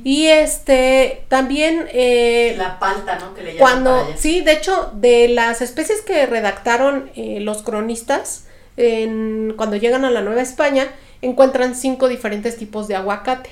Y 0.04 0.28
este, 0.28 1.24
también 1.30 1.88
eh, 1.92 2.56
la 2.58 2.78
palta, 2.78 3.18
¿no? 3.20 3.34
Que 3.34 3.42
le 3.42 3.54
llaman 3.56 3.60
cuando, 3.60 4.08
sí, 4.18 4.42
de 4.42 4.52
hecho, 4.52 4.92
de 4.94 5.30
las 5.30 5.62
especies 5.62 6.02
que 6.02 6.26
redactaron 6.26 7.10
eh, 7.16 7.40
los 7.42 7.64
cronistas, 7.64 8.45
en- 8.78 9.54
cuando 9.58 9.76
llegan 9.78 10.06
a 10.06 10.12
la 10.12 10.22
Nueva 10.22 10.42
España, 10.42 10.88
encuentran 11.22 11.76
cinco 11.76 12.08
diferentes 12.08 12.58
tipos 12.58 12.88
de 12.88 12.96
aguacate. 12.96 13.50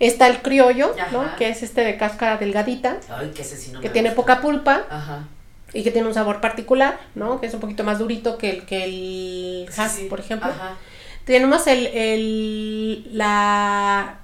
Está 0.00 0.26
el 0.28 0.42
criollo, 0.42 0.94
¿no? 1.12 1.24
Que 1.36 1.48
es 1.48 1.62
este 1.62 1.80
de 1.82 1.96
cáscara 1.96 2.36
delgadita, 2.36 2.98
Ay, 3.10 3.30
que 3.34 3.42
sí 3.44 3.72
no 3.72 3.80
que 3.80 3.88
tiene 3.88 4.10
gusta. 4.10 4.22
poca 4.22 4.40
pulpa 4.42 4.84
Ajá. 4.90 5.26
y 5.72 5.82
que 5.82 5.90
tiene 5.90 6.06
un 6.08 6.12
sabor 6.14 6.40
particular, 6.42 6.98
¿no? 7.14 7.40
Que 7.40 7.46
es 7.46 7.54
un 7.54 7.60
poquito 7.60 7.82
más 7.84 7.98
durito 7.98 8.36
que 8.36 8.50
el, 8.50 8.66
que 8.66 8.84
el 8.84 9.68
Sí, 9.72 9.80
has, 9.80 9.92
sí. 9.94 10.04
por 10.10 10.20
ejemplo. 10.20 10.50
Ajá. 10.50 10.74
Tenemos 11.24 11.66
el, 11.66 11.86
el, 11.86 13.08
la 13.16 14.18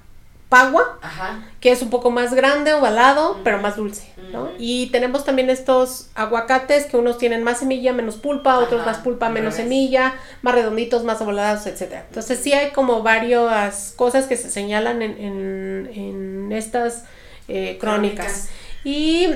pagua, 0.53 0.99
Ajá. 1.01 1.39
que 1.59 1.71
es 1.71 1.81
un 1.81 1.89
poco 1.89 2.11
más 2.11 2.35
grande, 2.35 2.75
ovalado, 2.75 3.39
pero 3.43 3.57
más 3.57 3.75
dulce, 3.75 4.13
¿no? 4.31 4.43
Ujú. 4.43 4.51
Y 4.59 4.91
tenemos 4.91 5.25
también 5.25 5.49
estos 5.49 6.09
aguacates 6.13 6.85
que 6.85 6.95
unos 6.95 7.17
tienen 7.17 7.41
más 7.43 7.57
semilla, 7.57 7.91
menos 7.91 8.17
pulpa, 8.17 8.59
otros 8.59 8.81
Ajá, 8.81 8.91
más 8.91 8.99
pulpa, 8.99 9.29
menos 9.29 9.55
semilla, 9.55 10.13
más 10.43 10.53
redonditos, 10.53 11.03
más 11.03 11.19
ovalados, 11.21 11.65
etcétera. 11.65 12.05
Entonces 12.07 12.39
sí 12.39 12.53
hay 12.53 12.69
como 12.69 13.01
varias 13.01 13.95
cosas 13.95 14.27
que 14.27 14.37
se 14.37 14.51
señalan 14.51 15.01
en, 15.01 15.17
en, 15.17 15.89
en 15.91 16.51
estas 16.51 17.05
eh, 17.47 17.79
crónicas. 17.81 18.25
Crónicas. 18.25 18.49
Y 18.83 19.29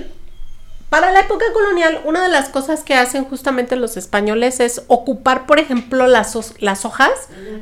para 0.91 1.11
la 1.11 1.21
época 1.21 1.45
colonial, 1.51 2.01
una 2.05 2.21
de 2.21 2.29
las 2.29 2.49
cosas 2.49 2.83
que 2.83 2.93
hacen 2.93 3.25
justamente 3.25 3.75
los 3.75 3.97
españoles 3.97 4.59
es 4.59 4.83
ocupar, 4.85 5.47
por 5.47 5.57
ejemplo, 5.57 6.05
las, 6.05 6.37
las 6.59 6.85
hojas 6.85 7.11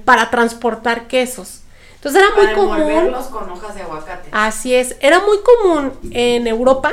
para 0.03 0.29
transportar 0.29 1.07
quesos. 1.07 1.61
Entonces 2.05 2.21
era 2.21 2.35
muy 2.35 2.53
común. 2.53 3.15
con 3.31 3.49
hojas 3.49 3.73
de 3.73 3.81
aguacate. 3.81 4.29
Así 4.31 4.75
es, 4.75 4.95
era 4.99 5.21
muy 5.21 5.39
común 5.39 5.91
en 6.11 6.45
Europa 6.45 6.91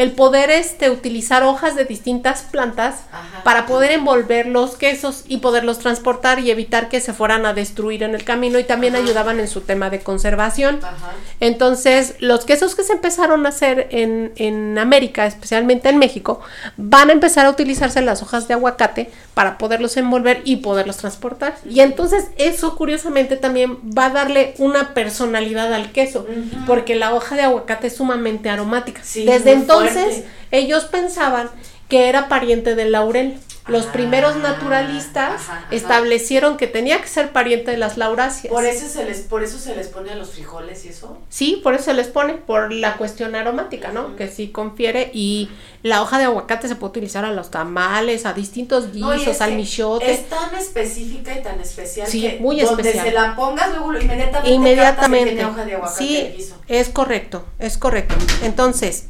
el 0.00 0.12
poder 0.12 0.50
este, 0.50 0.88
utilizar 0.88 1.42
hojas 1.42 1.76
de 1.76 1.84
distintas 1.84 2.40
plantas 2.40 3.00
Ajá. 3.12 3.44
para 3.44 3.66
poder 3.66 3.92
envolver 3.92 4.46
los 4.46 4.78
quesos 4.78 5.24
y 5.28 5.36
poderlos 5.38 5.78
transportar 5.78 6.38
y 6.38 6.50
evitar 6.50 6.88
que 6.88 7.02
se 7.02 7.12
fueran 7.12 7.44
a 7.44 7.52
destruir 7.52 8.02
en 8.02 8.14
el 8.14 8.24
camino 8.24 8.58
y 8.58 8.64
también 8.64 8.96
Ajá. 8.96 9.04
ayudaban 9.04 9.40
en 9.40 9.46
su 9.46 9.60
tema 9.60 9.90
de 9.90 10.00
conservación. 10.00 10.80
Ajá. 10.82 11.12
Entonces, 11.40 12.14
los 12.18 12.46
quesos 12.46 12.74
que 12.74 12.82
se 12.82 12.94
empezaron 12.94 13.44
a 13.44 13.50
hacer 13.50 13.88
en, 13.90 14.32
en 14.36 14.78
América, 14.78 15.26
especialmente 15.26 15.90
en 15.90 15.98
México, 15.98 16.40
van 16.78 17.10
a 17.10 17.12
empezar 17.12 17.44
a 17.44 17.50
utilizarse 17.50 18.00
las 18.00 18.22
hojas 18.22 18.48
de 18.48 18.54
aguacate 18.54 19.10
para 19.34 19.58
poderlos 19.58 19.98
envolver 19.98 20.40
y 20.44 20.56
poderlos 20.56 20.96
transportar. 20.96 21.56
Y 21.68 21.80
entonces 21.80 22.28
eso, 22.38 22.74
curiosamente, 22.74 23.36
también 23.36 23.76
va 23.96 24.06
a 24.06 24.10
darle 24.10 24.54
una 24.56 24.94
personalidad 24.94 25.74
al 25.74 25.92
queso, 25.92 26.26
porque 26.66 26.94
la 26.94 27.14
hoja 27.14 27.36
de 27.36 27.42
aguacate 27.42 27.88
es 27.88 27.96
sumamente 27.96 28.48
aromática. 28.48 29.02
Sí, 29.04 29.26
Desde 29.26 29.56
muy 29.56 29.89
entonces, 29.98 30.24
ellos 30.50 30.84
pensaban 30.84 31.50
que 31.88 32.08
era 32.08 32.28
pariente 32.28 32.74
del 32.74 32.92
laurel. 32.92 33.38
Los 33.66 33.86
Ah, 33.86 33.92
primeros 33.92 34.36
naturalistas 34.36 35.34
ajá, 35.42 35.58
ajá. 35.58 35.66
establecieron 35.70 36.56
que 36.56 36.66
tenía 36.66 37.00
que 37.00 37.06
ser 37.06 37.30
pariente 37.30 37.70
de 37.70 37.76
las 37.76 37.98
lauráceas. 37.98 38.52
Por 38.52 38.64
eso 38.64 38.88
se 38.88 39.04
les, 39.04 39.20
por 39.20 39.44
eso 39.44 39.58
se 39.58 39.76
les 39.76 39.86
pone 39.88 40.10
a 40.10 40.14
los 40.16 40.30
frijoles 40.30 40.84
y 40.86 40.88
eso. 40.88 41.18
Sí, 41.28 41.60
por 41.62 41.74
eso 41.74 41.84
se 41.84 41.94
les 41.94 42.08
pone, 42.08 42.34
por 42.34 42.72
la 42.72 42.96
cuestión 42.96 43.34
aromática, 43.36 43.92
¿no? 43.92 44.16
Que 44.16 44.28
sí 44.28 44.48
confiere 44.48 45.10
y 45.12 45.50
la 45.82 46.02
hoja 46.02 46.18
de 46.18 46.24
aguacate 46.24 46.66
se 46.68 46.74
puede 46.74 46.90
utilizar 46.90 47.24
a 47.24 47.32
los 47.32 47.50
tamales, 47.50 48.24
a 48.26 48.32
distintos 48.32 48.92
guisos, 48.92 49.40
al 49.40 49.52
michote. 49.54 50.10
Es 50.10 50.28
tan 50.28 50.52
específica 50.54 51.38
y 51.38 51.42
tan 51.42 51.60
especial 51.60 52.08
Sí, 52.08 52.22
que 52.22 52.38
muy 52.40 52.60
donde 52.60 52.82
especial. 52.82 53.06
se 53.06 53.12
la 53.12 53.36
pongas 53.36 53.70
luego 53.70 53.92
inmediatamente 53.94 54.50
Inmediatamente. 54.50 55.30
tiene 55.32 55.44
hoja 55.44 55.64
de 55.64 55.74
aguacate 55.74 55.98
Sí, 56.04 56.32
guiso. 56.36 56.56
es 56.66 56.88
correcto, 56.88 57.44
es 57.58 57.78
correcto. 57.78 58.14
Entonces, 58.42 59.04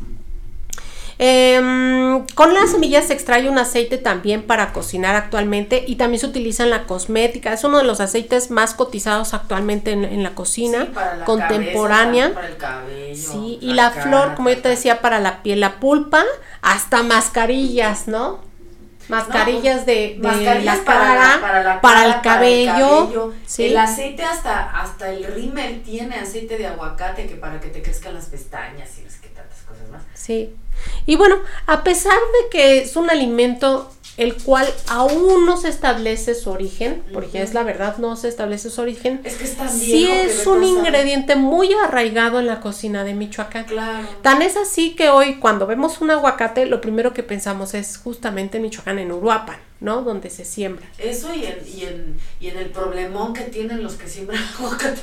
em, 1.22 2.24
con 2.34 2.54
las 2.54 2.70
semillas 2.70 3.06
se 3.08 3.12
extrae 3.12 3.46
un 3.50 3.58
aceite 3.58 3.98
también 3.98 4.42
para 4.42 4.72
cocinar 4.72 5.14
actualmente 5.16 5.84
y 5.86 5.96
también 5.96 6.18
se 6.18 6.26
utiliza 6.26 6.62
en 6.64 6.70
la 6.70 6.84
cosmética. 6.86 7.52
Es 7.52 7.62
uno 7.62 7.76
de 7.76 7.84
los 7.84 8.00
aceites 8.00 8.50
más 8.50 8.72
cotizados 8.72 9.34
actualmente 9.34 9.90
en, 9.92 10.04
en 10.06 10.22
la 10.22 10.30
cocina 10.34 10.86
Sí, 10.86 10.90
para 10.94 11.16
la 11.16 11.24
contemporánea. 11.26 12.32
cabeza, 12.32 12.34
para 12.40 12.48
el 12.48 12.56
cabello, 12.56 13.14
Sí, 13.32 13.58
y 13.60 13.74
la 13.74 13.90
cara, 13.90 14.02
flor, 14.02 14.34
como 14.34 14.48
yo 14.48 14.62
te 14.62 14.70
decía, 14.70 15.02
para 15.02 15.20
la 15.20 15.42
piel, 15.42 15.60
la 15.60 15.78
pulpa, 15.78 16.24
hasta 16.62 17.02
mascarillas, 17.02 18.08
¿no? 18.08 18.40
Mascarillas 19.08 19.84
de, 19.86 19.92
de 19.92 20.18
Mascarillas 20.22 20.78
la 20.78 20.84
para, 20.84 20.98
cara, 21.00 21.14
la- 21.34 21.40
para, 21.40 21.62
la 21.64 21.80
para 21.82 22.22
cara, 22.22 22.46
el 22.46 22.66
cabello, 22.66 23.34
sí. 23.44 23.64
El 23.66 23.76
aceite 23.76 24.22
hasta, 24.22 24.70
hasta 24.80 25.10
el 25.10 25.24
rímel 25.24 25.82
tiene 25.82 26.14
aceite 26.16 26.56
de 26.56 26.66
aguacate 26.68 27.26
que 27.26 27.34
para 27.34 27.60
que 27.60 27.68
te 27.68 27.82
crezcan 27.82 28.14
las 28.14 28.26
pestañas 28.26 28.88
y 28.98 29.02
no 29.02 29.10
Sí. 30.14 30.54
Y 31.06 31.16
bueno, 31.16 31.36
a 31.66 31.84
pesar 31.84 32.14
de 32.14 32.50
que 32.50 32.78
es 32.78 32.96
un 32.96 33.10
alimento 33.10 33.90
el 34.16 34.36
cual 34.36 34.66
aún 34.88 35.46
no 35.46 35.56
se 35.56 35.68
establece 35.68 36.34
su 36.34 36.50
origen, 36.50 37.02
porque 37.12 37.40
es 37.40 37.54
la 37.54 37.62
verdad, 37.62 37.96
no 37.96 38.16
se 38.16 38.28
establece 38.28 38.68
su 38.68 38.82
origen, 38.82 39.22
Es 39.24 39.36
que 39.36 39.44
es 39.44 39.56
tan 39.56 39.70
sí 39.70 40.06
que 40.06 40.24
es 40.24 40.46
un 40.46 40.62
ingrediente 40.62 41.36
muy 41.36 41.72
arraigado 41.72 42.38
en 42.38 42.46
la 42.46 42.60
cocina 42.60 43.02
de 43.02 43.14
Michoacán. 43.14 43.64
Claro. 43.64 44.06
Tan 44.20 44.42
es 44.42 44.58
así 44.58 44.94
que 44.94 45.08
hoy 45.08 45.36
cuando 45.36 45.66
vemos 45.66 46.02
un 46.02 46.10
aguacate, 46.10 46.66
lo 46.66 46.82
primero 46.82 47.14
que 47.14 47.22
pensamos 47.22 47.72
es 47.72 47.96
justamente 47.96 48.58
en 48.58 48.64
Michoacán, 48.64 48.98
en 48.98 49.10
Uruapan, 49.10 49.58
¿no? 49.80 50.02
Donde 50.02 50.30
se 50.30 50.44
siembra. 50.44 50.86
Eso 50.98 51.34
y 51.34 51.46
en, 51.46 51.58
y 51.66 51.84
en, 51.84 52.20
y 52.38 52.48
en 52.48 52.58
el 52.58 52.70
problemón 52.70 53.32
que 53.32 53.44
tienen 53.44 53.82
los 53.82 53.94
que 53.94 54.08
siembran 54.08 54.42
aguacate. 54.58 55.00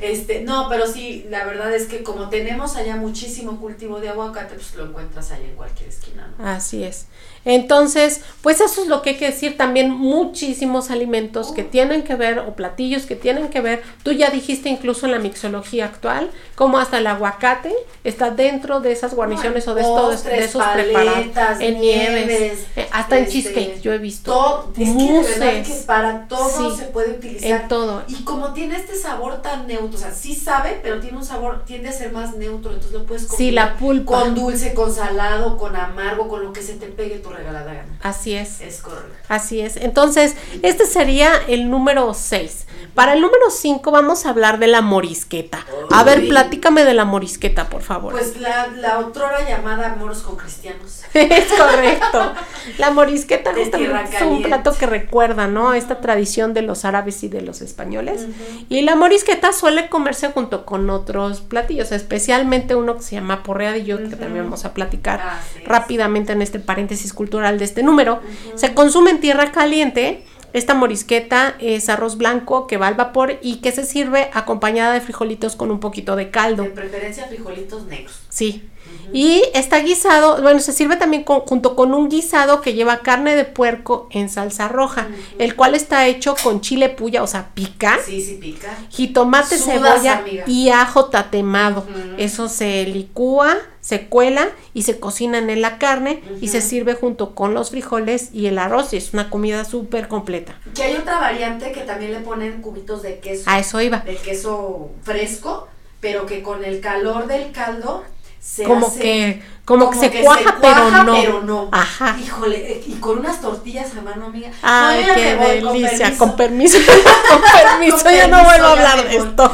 Este, 0.00 0.42
no, 0.42 0.68
pero 0.68 0.86
sí, 0.86 1.26
la 1.28 1.44
verdad 1.44 1.74
es 1.74 1.86
que 1.86 2.02
como 2.02 2.28
tenemos 2.28 2.76
allá 2.76 2.96
muchísimo 2.96 3.60
cultivo 3.60 4.00
de 4.00 4.08
aguacate, 4.08 4.54
pues 4.54 4.74
lo 4.76 4.86
encuentras 4.86 5.32
allá 5.32 5.44
en 5.44 5.56
cualquier 5.56 5.88
esquina, 5.88 6.32
¿no? 6.38 6.46
Así 6.46 6.84
es. 6.84 7.06
Entonces, 7.44 8.20
pues 8.40 8.60
eso 8.60 8.82
es 8.82 8.88
lo 8.88 9.02
que 9.02 9.10
hay 9.10 9.16
que 9.16 9.26
decir. 9.26 9.56
También 9.56 9.90
muchísimos 9.90 10.90
alimentos 10.90 11.50
que 11.50 11.64
tienen 11.64 12.02
que 12.02 12.14
ver, 12.14 12.38
o 12.38 12.54
platillos 12.54 13.04
que 13.04 13.16
tienen 13.16 13.48
que 13.48 13.60
ver. 13.60 13.82
Tú 14.04 14.12
ya 14.12 14.30
dijiste 14.30 14.68
incluso 14.68 15.06
en 15.06 15.12
la 15.12 15.18
mixología 15.18 15.86
actual, 15.86 16.30
como 16.54 16.78
hasta 16.78 16.98
el 16.98 17.06
aguacate 17.08 17.74
está 18.04 18.30
dentro 18.30 18.80
de 18.80 18.92
esas 18.92 19.14
guarniciones 19.14 19.66
o 19.66 19.74
de, 19.74 19.80
estos, 19.80 19.96
de 19.96 20.30
Postres, 20.30 20.44
esos 20.44 20.62
preparados. 20.62 21.60
En 21.60 21.80
nieves, 21.80 22.26
nieves, 22.26 22.66
eh, 22.76 22.88
hasta 22.92 23.18
en 23.18 23.24
este, 23.24 23.42
cheesecake, 23.42 23.80
yo 23.80 23.92
he 23.92 23.98
visto. 23.98 24.11
Todo, 24.18 24.68
es 24.76 24.88
que 24.90 24.94
de 24.94 25.22
verdad 25.22 25.54
Mousses. 25.54 25.68
que 25.68 25.82
para 25.86 26.28
todo 26.28 26.70
Sí, 26.70 26.76
se 26.78 26.84
puede 26.86 27.12
utilizar. 27.12 27.62
En 27.62 27.68
todo. 27.68 28.02
Y 28.08 28.22
como 28.24 28.52
tiene 28.52 28.76
este 28.76 28.96
sabor 28.96 29.42
tan 29.42 29.66
neutro, 29.66 29.96
o 29.96 30.00
sea, 30.00 30.12
sí 30.12 30.34
sabe, 30.34 30.80
pero 30.82 31.00
tiene 31.00 31.16
un 31.18 31.24
sabor, 31.24 31.64
tiende 31.64 31.88
a 31.88 31.92
ser 31.92 32.12
más 32.12 32.36
neutro, 32.36 32.72
entonces 32.72 32.92
lo 32.98 33.06
puedes 33.06 33.26
Sí, 33.28 33.50
la 33.50 33.76
pulpa. 33.76 34.20
con 34.20 34.34
dulce, 34.34 34.74
con 34.74 34.92
salado, 34.94 35.56
con 35.56 35.76
amargo, 35.76 36.28
con 36.28 36.42
lo 36.44 36.52
que 36.52 36.62
se 36.62 36.74
te 36.74 36.86
pegue 36.86 37.18
tu 37.18 37.30
regalada 37.30 37.72
gana. 37.72 37.98
Así 38.02 38.34
es. 38.34 38.60
Es 38.60 38.80
correcto. 38.82 39.08
Así 39.28 39.60
es. 39.60 39.76
Entonces, 39.76 40.34
este 40.62 40.86
sería 40.86 41.30
el 41.48 41.70
número 41.70 42.12
6. 42.14 42.66
Para 42.94 43.14
el 43.14 43.20
número 43.22 43.48
5 43.50 43.90
vamos 43.90 44.26
a 44.26 44.30
hablar 44.30 44.58
de 44.58 44.66
la 44.66 44.80
morisqueta. 44.82 45.64
A 45.90 46.02
ver, 46.04 46.28
platícame 46.28 46.84
de 46.84 46.92
la 46.94 47.04
morisqueta, 47.04 47.68
por 47.70 47.80
favor. 47.82 48.12
Pues 48.12 48.38
la, 48.38 48.66
la 48.76 48.98
otrora 48.98 49.48
llamada 49.48 49.94
moros 49.98 50.18
con 50.22 50.36
cristianos. 50.36 51.00
es 51.14 51.46
correcto. 51.52 52.32
La 52.78 52.90
morisqueta 52.90 53.52
De 53.52 53.62
justamente 53.62 53.88
es 54.02 54.22
un 54.22 54.42
plato 54.42 54.74
que 54.76 54.86
recuerda, 54.86 55.46
¿no? 55.46 55.74
Esta 55.74 56.00
tradición 56.00 56.54
de 56.54 56.62
los 56.62 56.84
árabes 56.84 57.22
y 57.22 57.28
de 57.28 57.42
los 57.42 57.60
españoles. 57.62 58.26
Y 58.68 58.82
la 58.82 58.96
morisqueta 58.96 59.52
suele 59.52 59.88
comerse 59.88 60.28
junto 60.28 60.64
con 60.64 60.90
otros 60.90 61.40
platillos, 61.40 61.92
especialmente 61.92 62.74
uno 62.74 62.96
que 62.96 63.02
se 63.02 63.16
llama 63.16 63.42
porrea 63.42 63.72
de 63.72 63.84
yod, 63.84 64.08
que 64.08 64.16
también 64.16 64.44
vamos 64.44 64.64
a 64.64 64.74
platicar 64.74 65.20
es. 65.56 65.64
rápidamente 65.64 66.32
en 66.32 66.42
este 66.42 66.58
paréntesis 66.58 67.12
cultural 67.12 67.58
de 67.58 67.64
este 67.64 67.82
número. 67.82 68.20
Se 68.54 68.74
consume 68.74 69.10
en 69.10 69.20
tierra 69.20 69.52
caliente. 69.52 70.24
Esta 70.52 70.74
morisqueta 70.74 71.54
es 71.60 71.88
arroz 71.88 72.18
blanco 72.18 72.66
que 72.66 72.76
va 72.76 72.86
al 72.86 72.94
vapor 72.94 73.38
y 73.40 73.56
que 73.62 73.72
se 73.72 73.84
sirve 73.86 74.28
acompañada 74.34 74.92
de 74.92 75.00
frijolitos 75.00 75.56
con 75.56 75.70
un 75.70 75.80
poquito 75.80 76.14
de 76.14 76.30
caldo. 76.30 76.64
De 76.64 76.70
preferencia 76.70 77.26
frijolitos 77.26 77.86
negros. 77.86 78.20
Sí. 78.28 78.68
Y 79.12 79.42
está 79.54 79.78
guisado, 79.80 80.40
bueno, 80.42 80.60
se 80.60 80.72
sirve 80.72 80.96
también 80.96 81.24
con- 81.24 81.40
junto 81.40 81.76
con 81.76 81.92
un 81.94 82.08
guisado 82.08 82.60
que 82.60 82.74
lleva 82.74 82.98
carne 83.00 83.34
de 83.36 83.44
puerco 83.44 84.08
en 84.10 84.28
salsa 84.28 84.68
roja, 84.68 85.08
el 85.38 85.54
cual 85.56 85.74
está 85.74 86.06
hecho 86.06 86.34
con 86.42 86.60
chile 86.60 86.88
puya, 86.88 87.22
o 87.22 87.26
sea, 87.26 87.50
pica, 87.54 87.98
Sí, 88.04 88.20
sí 88.22 88.38
pica. 88.40 88.76
jitomate, 88.90 89.58
Sudas, 89.58 89.64
cebolla 89.74 90.18
amiga. 90.18 90.44
y 90.46 90.70
ajo 90.70 91.06
tatemado. 91.06 91.86
Eso 92.18 92.48
se 92.48 92.84
licúa, 92.86 93.56
se 93.80 94.06
cuela 94.06 94.48
y 94.74 94.82
se 94.82 94.98
cocinan 95.00 95.50
en 95.50 95.60
la 95.60 95.78
carne 95.78 96.22
y 96.40 96.48
se 96.48 96.60
sirve 96.60 96.94
junto 96.94 97.34
con 97.34 97.52
los 97.54 97.70
frijoles 97.70 98.30
y 98.32 98.46
el 98.46 98.58
arroz 98.58 98.92
y 98.92 98.96
es 98.96 99.12
una 99.12 99.28
comida 99.28 99.64
súper 99.64 100.08
completa. 100.08 100.54
Que 100.74 100.84
hay 100.84 100.94
otra 100.96 101.18
variante 101.18 101.72
que 101.72 101.80
también 101.80 102.12
le 102.12 102.20
ponen 102.20 102.62
cubitos 102.62 103.02
de 103.02 103.18
queso. 103.18 103.42
A 103.46 103.58
eso 103.58 103.80
iba. 103.80 103.98
De 103.98 104.16
queso 104.16 104.90
fresco, 105.02 105.68
pero 106.00 106.26
que 106.26 106.42
con 106.42 106.64
el 106.64 106.80
calor 106.80 107.26
del 107.26 107.50
caldo 107.52 108.04
se 108.42 108.64
como 108.64 108.88
hace- 108.88 109.00
que 109.00 109.52
como, 109.64 109.90
que 109.90 109.98
se 110.00 110.10
cuaja, 110.22 110.58
pero, 110.60 110.90
no. 110.90 111.14
pero 111.14 111.42
no. 111.42 111.68
Ajá. 111.70 112.16
Híjole, 112.20 112.56
eh, 112.72 112.84
y 112.84 112.94
con 112.94 113.20
unas 113.20 113.40
tortillas 113.40 113.96
a 113.96 114.00
mano 114.02 114.26
amiga. 114.26 114.50
Ay, 114.60 115.02
No, 115.02 115.08
yo 115.08 115.14
qué 115.14 115.60
con 115.62 115.72
delicia. 115.72 115.98
permiso. 115.98 116.18
Con 116.18 116.36
permiso. 116.36 116.78
Con 117.30 117.40
permiso, 117.40 118.02
Con 118.02 118.12
ya 118.12 118.26
no 118.26 118.42
vuelvo 118.44 118.66
a 118.66 118.72
hablar 118.72 119.08
de 119.08 119.16
esto. 119.16 119.52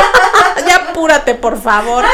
ya 0.68 0.76
apúrate, 0.90 1.34
por 1.36 1.60
favor. 1.62 2.04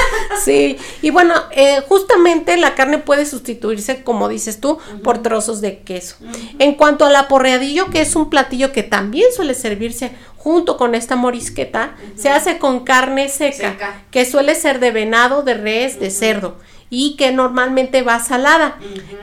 Sí. 0.44 0.76
Y 1.00 1.10
bueno, 1.10 1.34
eh, 1.52 1.82
justamente 1.88 2.56
la 2.58 2.74
carne 2.74 2.98
puede 2.98 3.24
sustituirse, 3.24 4.02
como 4.04 4.28
dices 4.28 4.60
tú, 4.60 4.78
por 5.02 5.18
trozos 5.22 5.60
de 5.62 5.78
queso. 5.80 6.16
En 6.58 6.74
cuanto 6.74 7.06
al 7.06 7.16
aporreadillo, 7.16 7.88
que 7.90 8.02
es 8.02 8.14
un 8.14 8.28
platillo 8.28 8.72
que 8.72 8.82
también 8.82 9.26
suele 9.34 9.54
servirse 9.54 10.12
junto 10.42 10.76
con 10.76 10.96
esta 10.96 11.14
morisqueta, 11.14 11.94
se 12.16 12.28
hace 12.28 12.58
con 12.58 12.80
carne 12.80 13.28
seca, 13.28 13.70
Seca. 13.70 14.02
que 14.10 14.24
suele 14.24 14.56
ser 14.56 14.80
de 14.80 14.90
venado, 14.90 15.44
de 15.44 15.54
res, 15.54 16.00
de 16.00 16.10
cerdo. 16.10 16.56
Y 16.90 17.16
que 17.16 17.30
normalmente 17.30 18.02
va 18.02 18.18
salada. 18.18 18.76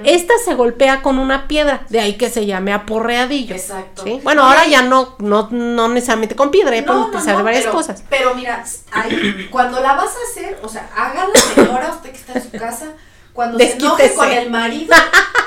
Esta 0.03 0.33
se 0.43 0.55
golpea 0.55 1.01
con 1.01 1.19
una 1.19 1.47
piedra, 1.47 1.85
de 1.89 1.99
ahí 1.99 2.13
que 2.13 2.29
se 2.29 2.45
llame 2.45 2.71
aporreadillo. 2.73 3.53
Exacto. 3.53 4.03
¿sí? 4.05 4.21
Bueno, 4.23 4.43
ahora 4.43 4.65
ya 4.65 4.81
no, 4.81 5.15
no, 5.19 5.49
no 5.51 5.89
necesariamente 5.89 6.35
con 6.35 6.51
piedra, 6.51 6.75
ya 6.75 6.85
pueden 6.85 7.03
utilizar 7.03 7.35
de 7.37 7.43
varias 7.43 7.63
pero, 7.63 7.75
cosas. 7.75 8.03
Pero 8.09 8.33
mira, 8.33 8.63
ahí, 8.91 9.47
cuando 9.51 9.81
la 9.81 9.93
vas 9.95 10.09
a 10.15 10.31
hacer, 10.31 10.57
o 10.63 10.69
sea, 10.69 10.89
hágala 10.95 11.33
señora, 11.53 11.91
usted 11.91 12.11
que 12.11 12.17
está 12.17 12.33
en 12.33 12.43
su 12.43 12.57
casa, 12.57 12.93
cuando 13.33 13.59
se 13.59 13.73
enoje 13.73 14.13
con 14.13 14.31
el 14.31 14.49
marido, 14.49 14.95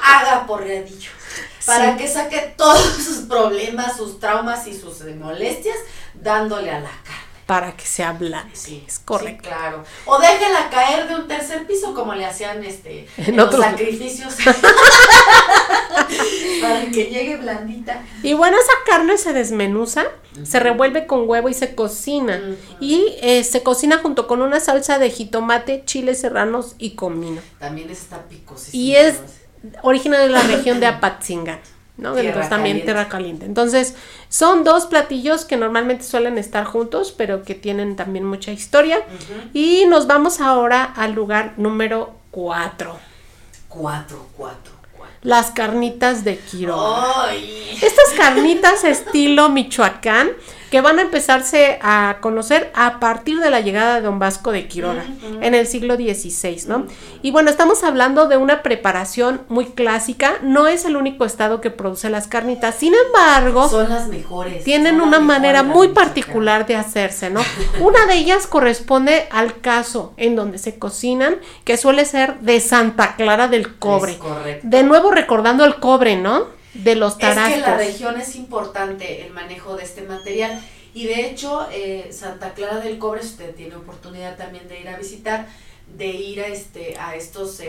haga 0.05 0.47
porreadillo. 0.47 1.11
Para 1.67 1.93
Sí. 1.93 1.99
que 2.03 2.09
saque 2.09 2.55
todos 2.57 2.81
sus 3.05 3.19
problemas, 3.29 3.97
sus 3.97 4.19
traumas 4.21 4.67
y 4.67 4.75
sus 4.79 5.01
molestias, 5.19 5.77
dándole 6.15 6.71
a 6.71 6.81
la 6.81 6.91
carne. 6.91 7.23
Para 7.47 7.77
que 7.77 7.85
sea 7.85 8.13
blando. 8.13 8.55
Sí, 8.55 8.85
es 8.87 8.99
correcto. 9.01 9.43
sí, 9.43 9.49
claro. 9.49 9.85
O 10.07 10.19
déjela 10.19 10.71
caer 10.71 11.09
de 11.09 11.17
un 11.17 11.27
tercer 11.29 11.67
piso 11.67 11.93
como 11.93 12.15
le 12.15 12.25
hacían 12.25 12.63
este 12.65 13.09
En 13.19 13.31
en, 13.31 13.37
los 13.37 13.49
otros- 13.49 13.65
sacrificios. 13.65 14.35
Para 16.63 16.87
que 16.87 17.05
llegue 17.07 17.37
blandita. 17.37 18.03
Y 18.23 18.35
bueno, 18.35 18.57
esa 18.59 18.73
carne 18.87 19.19
se 19.19 19.33
desmenuza, 19.33 20.05
se 20.45 20.61
revuelve 20.61 21.07
con 21.07 21.29
huevo 21.29 21.49
y 21.49 21.55
se 21.55 21.75
cocina. 21.75 22.41
Y 22.81 23.17
eh, 23.21 23.45
se 23.45 23.63
cocina 23.63 23.99
junto 23.99 24.27
con 24.27 24.41
una 24.43 24.61
salsa 24.61 24.99
de 24.99 25.11
jitomate, 25.11 25.83
chiles 25.85 26.21
serranos 26.21 26.75
y 26.79 26.95
comino. 26.95 27.41
También 27.59 27.91
está 27.91 28.23
picosísimo. 28.23 28.83
Y 28.83 28.97
es 28.97 29.17
originario 29.83 30.27
de 30.27 30.33
la 30.33 30.43
región 30.43 30.81
de 30.81 30.87
Apatzingán. 30.87 31.61
¿no? 31.97 32.13
Tierra 32.13 32.29
Entonces 32.29 32.51
también 32.51 32.77
caliente. 32.77 32.93
tierra 32.93 33.09
caliente. 33.09 33.47
Entonces, 33.47 33.95
son 34.29 34.65
dos 34.65 34.87
platillos 34.87 35.45
que 35.45 35.57
normalmente 35.57 36.05
suelen 36.05 36.39
estar 36.39 36.65
juntos, 36.65 37.15
pero 37.17 37.43
que 37.43 37.55
tienen 37.55 37.97
también 37.97 38.25
mucha 38.25 38.51
historia. 38.51 39.03
Y 39.53 39.85
nos 39.87 40.07
vamos 40.07 40.41
ahora 40.41 40.85
al 40.85 41.13
lugar 41.13 41.55
número 41.57 42.15
4. 42.31 42.99
Cuatro, 43.69 44.27
cuatro, 44.37 44.73
cuatro. 44.97 45.19
Las 45.23 45.51
carnitas 45.51 46.25
de 46.25 46.39
Quiroga. 46.39 47.29
¡Ay! 47.29 47.79
Estas 47.81 48.13
carnitas 48.17 48.85
estilo 48.85 49.49
Michoacán 49.49 50.31
que 50.73 50.81
van 50.81 50.99
a 50.99 51.03
empezarse 51.03 51.79
a 51.83 52.17
conocer 52.23 52.73
a 52.75 52.99
partir 52.99 53.41
de 53.41 53.51
la 53.51 53.61
llegada 53.61 53.97
de 53.97 54.01
Don 54.01 54.19
Vasco 54.19 54.53
de 54.53 54.69
Quiroga 54.69 55.05
en 55.43 55.55
el 55.55 55.67
siglo 55.67 55.97
XVI, 55.97 56.63
¿no? 56.67 56.87
Y 57.21 57.31
bueno, 57.31 57.51
estamos 57.51 57.85
hablando 57.85 58.27
de 58.27 58.39
una 58.39 58.63
preparación 58.63 59.43
muy 59.51 59.67
clásica, 59.67 60.39
no 60.41 60.69
es 60.69 60.87
el 60.87 60.97
único 60.97 61.27
estado 61.27 61.61
que 61.61 61.71
produce 61.71 62.09
las 62.09 62.27
carnitas, 62.27 62.77
sin 62.77 62.95
embargo, 62.95 63.69
Son 63.69 63.91
las 63.91 64.09
mejores. 64.09 64.65
tienen 64.65 65.03
una 65.03 65.21
manera 65.21 65.63
muy 65.63 65.89
particular 65.89 66.65
de 66.65 66.77
hacerse, 66.77 67.29
¿no? 67.29 67.43
Una 67.81 68.07
de 68.07 68.15
ellas 68.15 68.47
corresponde 68.47 69.29
al 69.31 69.61
caso 69.61 70.15
en 70.17 70.37
donde 70.37 70.57
se 70.57 70.79
cocinan, 70.79 71.37
que 71.65 71.77
suele 71.77 72.07
ser 72.07 72.41
de 72.41 72.61
Santa 72.61 73.17
Clara 73.17 73.47
del 73.47 73.77
Cobre. 73.77 74.13
Es 74.13 74.19
correcto. 74.19 74.67
De 74.67 74.83
nuevo 74.85 75.11
recordando 75.11 75.67
el 75.67 75.75
cobre, 75.75 76.17
¿no? 76.17 76.62
De 76.75 76.95
los 76.95 77.13
Es 77.15 77.19
tarascos. 77.19 77.55
que 77.55 77.61
la 77.61 77.77
región 77.77 78.21
es 78.21 78.35
importante 78.37 79.27
el 79.27 79.33
manejo 79.33 79.77
de 79.77 79.85
este 79.85 80.03
material 80.03 80.61
y 80.95 81.07
de 81.07 81.27
hecho 81.27 81.69
eh, 81.71 82.11
Santa 82.13 82.55
Clara 82.55 82.81
del 82.81 82.99
Cobre, 82.99 83.23
si 83.23 83.29
usted 83.29 83.55
tiene 83.55 83.77
oportunidad 83.77 84.37
también 84.37 84.69
de 84.69 84.81
ir 84.81 84.89
a 84.89 84.97
visitar, 84.97 85.47
de 85.97 86.07
ir 86.07 86.41
a 86.41 86.47
este 86.47 86.97
a 86.99 87.15
estos 87.17 87.61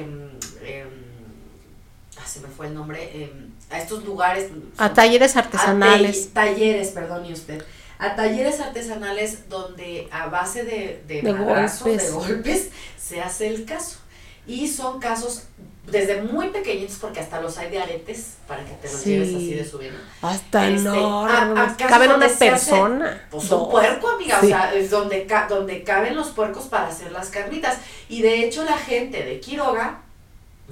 ah, 2.18 2.26
se 2.28 2.40
me 2.42 2.48
fue 2.48 2.68
el 2.68 2.74
nombre 2.74 3.24
em, 3.24 3.50
a 3.70 3.80
estos 3.80 4.04
lugares 4.06 4.50
A 4.78 4.94
talleres 4.94 5.36
artesanales. 5.36 6.30
tall- 6.34 6.34
talleres, 6.56 6.90
perdone 6.90 7.34
usted. 7.34 7.64
A 8.00 8.16
talleres 8.16 8.60
artesanales 8.60 9.50
donde 9.50 10.08
a 10.12 10.28
base 10.28 10.64
de, 10.64 11.04
de, 11.08 11.22
De 11.22 11.34
madrazos, 11.34 11.82
golpes. 11.88 12.06
de 12.06 12.12
golpes, 12.12 12.70
se 13.00 13.22
hace 13.22 13.48
el 13.48 13.66
caso. 13.66 13.98
Y 14.46 14.68
son 14.68 15.00
casos 15.00 15.44
desde 15.86 16.22
muy 16.22 16.48
pequeñitos, 16.50 16.96
porque 16.98 17.20
hasta 17.20 17.42
los 17.42 17.58
hay 17.58 17.70
de 17.70 17.80
aretes, 17.82 18.36
para 18.48 18.64
que 18.64 18.72
te 18.74 18.90
los 18.90 19.02
Sí. 19.02 19.10
lleves 19.12 19.30
así 19.36 19.54
de 19.54 19.66
subiendo. 19.66 20.00
Hasta 20.22 20.68
Este, 20.70 20.88
enormes. 20.90 21.74
Caben 21.78 22.12
una 22.14 22.26
hace, 22.28 22.50
persona. 22.50 23.28
Pues 23.30 23.50
dos. 23.50 23.64
un 23.64 23.72
puerco, 23.72 24.10
amiga, 24.10 24.40
Sí. 24.40 24.46
o 24.46 24.50
sea, 24.50 24.74
es 24.74 24.90
donde, 24.90 25.26
ca- 25.26 25.48
donde 25.50 25.84
caben 25.84 26.16
los 26.16 26.30
puercos 26.30 26.66
para 26.66 26.88
hacer 26.88 27.12
las 27.12 27.30
carnitas. 27.30 27.78
Y 28.10 28.22
de 28.22 28.46
hecho 28.46 28.64
la 28.64 28.78
gente 28.78 29.24
de 29.24 29.40
Quiroga, 29.42 30.00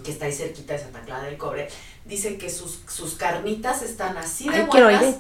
que 0.04 0.12
está 0.12 0.26
ahí 0.26 0.32
cerquita 0.34 0.74
de 0.74 0.80
Santa 0.80 1.02
Clara 1.02 1.24
del 1.24 1.38
Cobre, 1.38 1.68
dicen 2.06 2.38
que 2.38 2.50
sus, 2.50 2.80
sus 2.88 3.16
carnitas 3.16 3.82
están 3.82 4.18
así 4.18 4.48
de 4.50 4.56
Ay, 4.62 4.66
buenas. 4.66 5.16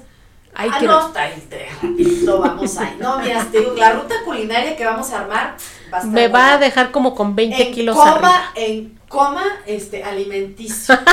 Ay, 0.53 0.69
ah, 0.71 0.75
quiero 0.79 0.99
no, 0.99 1.07
está 1.07 1.21
ahí, 1.23 1.47
rapidito 1.81 2.39
vamos 2.39 2.77
ahí. 2.77 2.97
No, 2.99 3.19
mira, 3.19 3.47
te 3.51 3.59
digo, 3.59 3.73
la 3.75 3.93
ruta 3.93 4.15
culinaria 4.25 4.75
que 4.75 4.83
vamos 4.85 5.09
a 5.11 5.21
armar 5.21 5.55
va 5.93 5.99
a 5.99 6.03
Me 6.03 6.27
va 6.27 6.53
a 6.53 6.57
dejar 6.57 6.91
como 6.91 7.15
con 7.15 7.35
20 7.35 7.67
en 7.67 7.73
kilos 7.73 7.95
coma, 7.95 8.11
arriba. 8.11 8.51
en 8.55 8.99
coma 9.07 9.43
este 9.65 10.03
alimenticio. 10.03 10.97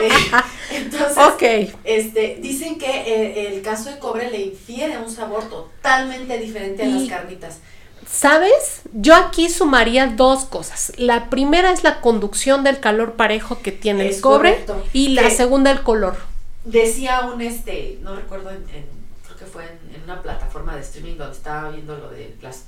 Eh, 0.00 0.08
entonces, 0.70 1.18
Ok. 1.18 1.42
este, 1.84 2.38
dicen 2.40 2.78
que 2.78 2.86
eh, 2.90 3.54
el 3.54 3.60
caso 3.60 3.90
de 3.90 3.98
cobre 3.98 4.30
le 4.30 4.40
infiere 4.40 4.96
un 4.96 5.10
sabor 5.10 5.44
totalmente 5.50 6.38
diferente 6.38 6.82
a 6.82 6.86
Y- 6.86 6.92
las 7.06 7.08
carnitas. 7.18 7.58
¿Sabes? 8.10 8.80
Yo 8.94 9.14
aquí 9.14 9.50
sumaría 9.50 10.06
dos 10.06 10.46
cosas. 10.46 10.92
La 10.96 11.28
primera 11.28 11.72
es 11.72 11.84
la 11.84 12.00
conducción 12.00 12.64
del 12.64 12.80
calor 12.80 13.12
parejo 13.12 13.60
que 13.60 13.70
tiene 13.70 14.08
el 14.08 14.20
cobre 14.22 14.64
correcto. 14.64 14.82
y 14.94 15.08
la 15.08 15.28
segunda 15.30 15.70
el 15.70 15.82
color. 15.82 16.16
Decía 16.64 17.22
un 17.22 17.40
este, 17.40 17.98
no 18.02 18.14
recuerdo 18.14 18.50
en, 18.50 18.56
en- 18.74 18.86
creo 19.24 19.36
que 19.36 19.46
fue 19.46 19.64
en, 19.64 19.94
en 19.96 20.02
una 20.04 20.22
plataforma 20.22 20.74
de 20.76 20.82
streaming 20.82 21.16
donde 21.16 21.36
estaba 21.36 21.70
viendo 21.70 21.96
lo 21.96 22.08
de 22.10 22.36
las 22.40 22.64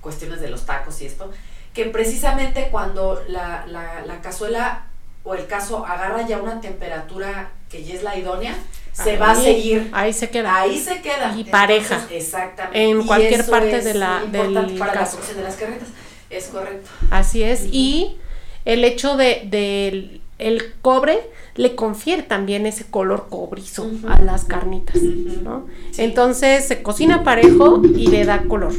cuestiones 0.00 0.40
de 0.40 0.48
los 0.48 0.64
tacos 0.64 1.00
y 1.02 1.06
esto, 1.06 1.30
que 1.74 1.84
precisamente 1.86 2.68
cuando 2.70 3.22
la, 3.28 3.66
la, 3.66 4.06
la 4.06 4.20
cazuela 4.22 4.86
o 5.24 5.34
el 5.34 5.46
caso 5.46 5.84
agarra 5.84 6.26
ya 6.26 6.38
una 6.38 6.60
temperatura 6.60 7.50
que 7.68 7.84
ya 7.84 7.94
es 7.94 8.02
la 8.02 8.16
idónea, 8.16 8.54
se 8.92 9.18
va 9.18 9.32
a 9.32 9.34
seguir. 9.34 9.90
Ahí 9.92 10.12
se 10.14 10.30
queda. 10.30 10.56
Ahí 10.58 10.78
se 10.80 11.02
queda. 11.02 11.34
Y 11.36 11.44
pareja. 11.44 12.06
Exactamente. 12.10 12.82
En 12.90 13.02
Y 13.02 13.06
cualquier 13.06 13.44
parte 13.44 13.82
de 13.82 13.94
la- 13.94 14.24
del 14.24 14.78
para 14.78 14.94
la 14.94 15.00
caso. 15.00 15.16
cocción 15.16 15.36
de 15.38 15.42
las 15.42 15.56
carretas. 15.56 15.88
Es 16.30 16.46
correcto. 16.46 16.88
Así 17.10 17.42
es. 17.42 17.66
Y 17.70 18.16
el 18.64 18.84
hecho 18.84 19.16
de, 19.16 19.42
del 19.46 20.22
el 20.38 20.74
cobre 20.80 21.18
le 21.56 21.74
confiere 21.74 22.22
también 22.22 22.66
ese 22.66 22.84
color 22.84 23.26
cobrizo 23.28 23.90
a 24.08 24.20
las 24.20 24.44
carnitas. 24.44 24.96
¿no? 25.02 25.66
Sí. 25.90 26.02
Entonces 26.02 26.66
se 26.66 26.82
cocina 26.82 27.24
parejo 27.24 27.82
y 27.82 28.08
le 28.08 28.24
da 28.24 28.42
color. 28.42 28.74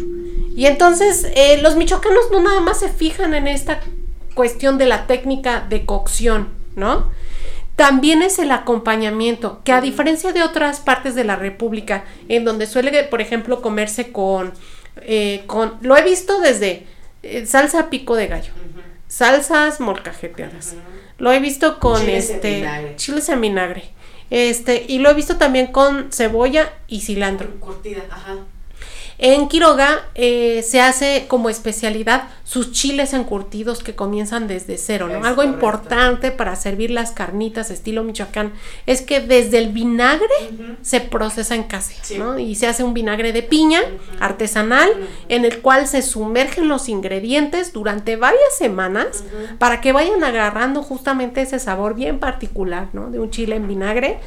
Y 0.56 0.66
entonces 0.66 1.28
eh, 1.36 1.60
los 1.62 1.76
michoacanos 1.76 2.32
no 2.32 2.42
nada 2.42 2.60
más 2.62 2.80
se 2.80 2.90
fijan 2.90 3.34
en 3.34 3.48
esta 3.48 3.82
cuestión 4.34 4.78
de 4.78 4.86
la 4.86 5.08
técnica 5.08 5.66
de 5.68 5.86
cocción, 5.86 6.50
¿no? 6.76 7.12
También 7.76 8.24
es 8.24 8.40
el 8.40 8.50
acompañamiento, 8.50 9.62
que 9.64 9.72
a 9.72 9.82
diferencia 9.82 10.32
de 10.34 10.42
otras 10.42 10.80
partes 10.80 11.14
de 11.14 11.24
la 11.24 11.36
República, 11.36 12.06
en 12.28 12.44
donde 12.44 12.66
suele, 12.66 13.04
por 13.04 13.22
ejemplo, 13.22 13.62
comerse 13.62 14.12
con, 14.12 14.52
eh, 15.02 15.44
con 15.46 15.74
lo 15.82 15.96
he 15.96 16.04
visto 16.04 16.40
desde 16.40 16.88
eh, 17.22 17.46
salsa 17.46 17.92
pico 17.92 18.16
de 18.16 18.26
gallo, 18.26 18.52
salsas 19.08 19.80
molcajeteadas. 19.80 20.76
Lo 21.18 21.32
he 21.32 21.40
visto 21.40 21.80
con 21.80 22.00
Chiles 22.00 22.30
en 22.30 22.36
este 22.36 22.56
vinagre. 22.58 22.96
chiles 22.96 23.30
en 23.30 23.42
vinagre, 23.42 23.84
este, 24.30 24.86
y 24.88 25.00
lo 25.00 25.10
he 25.10 25.14
visto 25.14 25.38
también 25.38 25.68
con 25.68 26.12
cebolla 26.12 26.74
y 26.88 27.02
cilantro. 27.02 27.50
Curtida, 27.60 28.04
ajá. 28.10 28.36
En 29.20 29.48
Quiroga 29.48 30.04
eh, 30.14 30.64
se 30.68 30.80
hace 30.80 31.26
como 31.28 31.50
especialidad 31.50 32.26
sus 32.44 32.72
chiles 32.72 33.14
encurtidos 33.14 33.84
que 33.84 33.96
comienzan 33.96 34.48
desde 34.48 34.78
cero, 34.78 35.08
¿no? 35.08 35.20
Es 35.20 35.26
Algo 35.26 35.38
correcto. 35.38 35.54
importante 35.56 36.32
para 36.32 36.56
servir 36.56 36.92
las 36.92 37.12
carnitas 37.12 37.72
estilo 37.72 38.04
Michoacán 38.04 38.54
es 38.86 39.02
que 39.02 39.20
desde 39.20 39.58
el 39.58 39.70
vinagre 39.70 40.28
se 40.84 41.02
procesa 41.02 41.56
en 41.56 41.64
casa, 41.64 41.94
Sí. 42.04 42.18
¿no? 42.20 42.38
Y 42.38 42.56
se 42.56 42.68
hace 42.68 42.84
un 42.84 42.94
vinagre 42.94 43.34
de 43.34 43.42
piña 43.44 43.82
artesanal 44.20 44.90
en 45.30 45.46
el 45.46 45.60
cual 45.62 45.88
se 45.88 46.02
sumergen 46.04 46.68
los 46.70 46.88
ingredientes 46.88 47.74
durante 47.74 48.16
varias 48.18 48.56
semanas 48.58 49.24
para 49.58 49.82
que 49.82 49.92
vayan 49.94 50.24
agarrando 50.24 50.84
justamente 50.84 51.42
ese 51.42 51.60
sabor 51.60 51.96
bien 51.96 52.20
particular, 52.20 52.90
¿no? 52.94 53.10
De 53.10 53.20
un 53.20 53.32
chile 53.32 53.56
en 53.56 53.68
vinagre. 53.68 54.20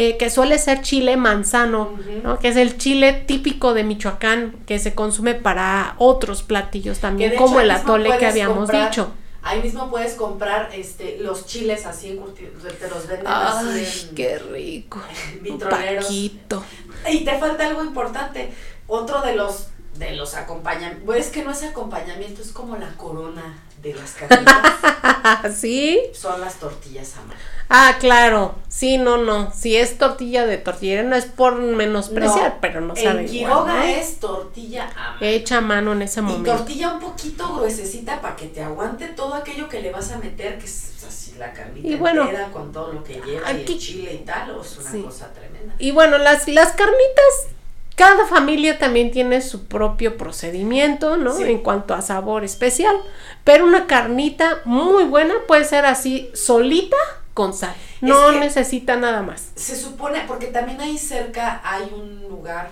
Eh, 0.00 0.16
que 0.16 0.30
suele 0.30 0.58
ser 0.58 0.80
chile 0.82 1.16
manzano, 1.16 1.98
¿no? 2.22 2.38
que 2.38 2.48
es 2.48 2.56
el 2.56 2.78
chile 2.78 3.12
típico 3.26 3.74
de 3.74 3.82
Michoacán 3.84 4.56
que 4.66 4.78
se 4.78 4.94
consume 4.94 5.34
para 5.34 5.94
otros 5.98 6.42
platillos 6.42 6.98
también, 7.00 7.32
hecho 7.32 7.42
como 7.42 7.60
el 7.60 7.70
atole 7.70 8.16
que 8.18 8.26
habíamos 8.26 8.58
comprar- 8.58 8.90
dicho. 8.90 9.10
Ahí 9.42 9.62
mismo 9.62 9.88
puedes 9.88 10.14
comprar 10.14 10.70
este 10.74 11.18
los 11.20 11.46
chiles 11.46 11.86
así 11.86 12.10
encurtidos, 12.10 12.62
te 12.78 12.88
los 12.88 13.06
venden 13.06 13.26
Ay, 13.26 13.82
así 13.84 14.08
en, 14.10 14.14
qué 14.14 14.38
rico. 14.38 15.00
Vitroleros. 15.40 16.04
taquito. 16.06 16.62
Y 17.10 17.24
te 17.24 17.38
falta 17.38 17.66
algo 17.66 17.82
importante. 17.82 18.52
Otro 18.88 19.22
de 19.22 19.34
los 19.36 19.68
de 19.96 20.12
los 20.16 20.34
acompañamientos. 20.34 21.16
Es 21.16 21.28
que 21.28 21.42
no 21.44 21.50
es 21.52 21.62
acompañamiento, 21.62 22.42
es 22.42 22.52
como 22.52 22.76
la 22.76 22.92
corona 22.96 23.58
de 23.82 23.94
las 23.94 24.12
carnitas. 24.18 25.56
¿Sí? 25.58 26.00
Son 26.14 26.40
las 26.40 26.56
tortillas 26.56 27.14
a 27.16 27.20
mano. 27.22 27.40
Ah, 27.70 27.96
claro. 28.00 28.54
Sí, 28.68 28.96
no, 28.96 29.18
no. 29.18 29.52
Si 29.52 29.76
es 29.76 29.98
tortilla 29.98 30.46
de 30.46 30.56
tortillera, 30.58 31.02
no 31.02 31.16
es 31.16 31.26
por 31.26 31.56
menospreciar, 31.58 32.52
No, 32.54 32.58
pero 32.60 32.80
no 32.80 32.94
sabe 32.96 33.26
En 33.26 33.34
igual, 33.34 33.52
Quiroga 33.64 33.90
es 33.90 34.20
tortilla 34.20 34.90
a 34.96 35.12
mano. 35.12 35.16
Hecha 35.20 35.58
a 35.58 35.60
mano 35.60 35.92
en 35.92 36.02
ese 36.02 36.20
y 36.20 36.22
momento. 36.22 36.52
tortilla 36.56 36.92
un 36.94 37.00
poquito 37.00 37.54
gruesecita 37.54 38.20
para 38.22 38.36
que 38.36 38.46
te 38.46 38.62
aguante 38.62 39.08
todo 39.08 39.34
aquello 39.34 39.68
que 39.68 39.80
le 39.82 39.90
vas 39.90 40.10
a 40.12 40.18
meter, 40.18 40.58
que 40.58 40.64
es 40.66 40.92
así 41.06 41.34
la 41.38 41.52
carnita 41.52 41.86
Y 41.88 41.96
bueno, 41.96 42.22
entera 42.22 42.48
con 42.52 42.72
todo 42.72 42.92
lo 42.92 43.04
que 43.04 43.14
lleva 43.20 43.52
y 43.52 43.62
aquí- 43.62 43.72
el 43.74 43.78
chile 43.78 44.14
y 44.22 44.24
tal, 44.24 44.50
o 44.52 44.62
es 44.62 44.78
una 44.78 44.90
Sí. 44.90 45.02
cosa 45.02 45.32
tremenda. 45.32 45.74
Y 45.78 45.90
bueno, 45.90 46.16
las, 46.18 46.48
las 46.48 46.68
carnitas, 46.72 47.48
cada 47.96 48.26
familia 48.26 48.78
también 48.78 49.10
tiene 49.10 49.42
su 49.42 49.66
propio 49.66 50.16
procedimiento, 50.16 51.16
¿no? 51.16 51.34
Sí. 51.36 51.42
En 51.42 51.58
cuanto 51.58 51.94
a 51.94 52.00
sabor 52.00 52.44
especial. 52.44 52.96
Pero 53.44 53.64
una 53.66 53.86
carnita 53.86 54.60
muy 54.64 55.04
buena 55.04 55.34
puede 55.46 55.64
ser 55.64 55.84
así, 55.84 56.30
solita, 56.34 56.96
con 57.38 57.54
sal. 57.54 57.72
No 58.00 58.30
que- 58.32 58.40
necesita 58.40 58.96
nada 58.96 59.22
más. 59.22 59.52
Se 59.54 59.76
supone, 59.76 60.24
porque 60.26 60.48
también 60.48 60.80
ahí 60.80 60.98
cerca 60.98 61.60
hay 61.64 61.88
un 61.94 62.22
lugar 62.28 62.68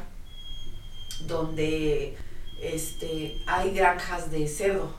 donde 1.26 2.16
este 2.60 3.38
hay 3.46 3.70
granjas 3.72 4.30
de 4.32 4.48
cerdo. 4.48 4.92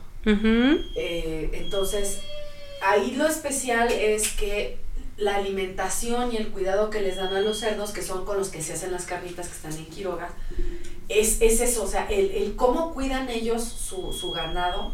Eh, 0.96 1.50
entonces, 1.54 2.20
ahí 2.82 3.12
lo 3.16 3.28
especial 3.28 3.92
es 3.92 4.30
que 4.34 4.78
la 5.18 5.36
alimentación 5.36 6.32
y 6.34 6.38
el 6.38 6.50
cuidado 6.50 6.90
que 6.90 7.02
les 7.02 7.16
dan 7.18 7.34
a 7.36 7.42
los 7.42 7.60
cerdos, 7.60 7.92
que 7.92 8.02
son 8.02 8.24
con 8.26 8.38
los 8.38 8.50
que 8.50 8.62
se 8.62 8.74
hacen 8.74 8.92
las 8.92 9.06
carnitas 9.06 9.48
que 9.48 9.56
están 9.56 9.74
en 9.74 9.86
Quiroga, 9.88 10.30
es, 11.10 11.42
es 11.42 11.60
eso, 11.62 11.84
o 11.84 11.88
sea, 11.88 12.06
el, 12.10 12.32
el 12.32 12.56
cómo 12.56 12.94
cuidan 12.94 13.30
ellos 13.30 13.64
su, 13.64 14.14
su 14.14 14.32
ganado, 14.32 14.94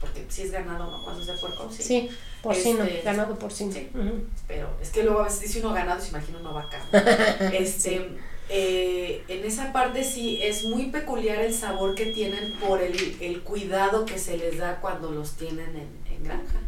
porque 0.00 0.24
si 0.28 0.42
es 0.42 0.50
ganado, 0.50 0.90
¿no? 0.90 1.02
Cuando 1.04 1.20
es 1.20 1.26
de 1.26 1.34
puerco, 1.34 1.70
sí. 1.70 1.82
Sí, 1.82 2.08
porcino, 2.44 2.84
Este, 2.84 3.02
ganado 3.02 3.36
porcino. 3.38 3.72
sí. 3.72 3.88
Ujú. 3.94 4.22
Pero 4.46 4.68
es 4.80 4.90
que 4.90 5.02
luego 5.02 5.20
a 5.20 5.24
veces 5.24 5.40
dice 5.40 5.60
uno 5.60 5.72
ganado, 5.72 6.00
se 6.00 6.10
imagina 6.10 6.38
una 6.38 6.50
vaca. 6.50 6.78
Este, 7.52 8.10
eh, 8.50 9.22
en 9.28 9.44
esa 9.44 9.72
parte 9.72 10.04
sí 10.04 10.38
es 10.42 10.64
muy 10.64 10.86
peculiar 10.90 11.38
el 11.40 11.52
sabor 11.54 11.94
que 11.94 12.06
tienen 12.06 12.52
por 12.60 12.82
el, 12.82 13.16
el 13.20 13.40
cuidado 13.42 14.04
que 14.04 14.18
se 14.18 14.36
les 14.36 14.58
da 14.58 14.76
cuando 14.80 15.10
los 15.10 15.32
tienen 15.32 15.70
en, 15.76 16.14
en 16.14 16.22
granja. 16.24 16.60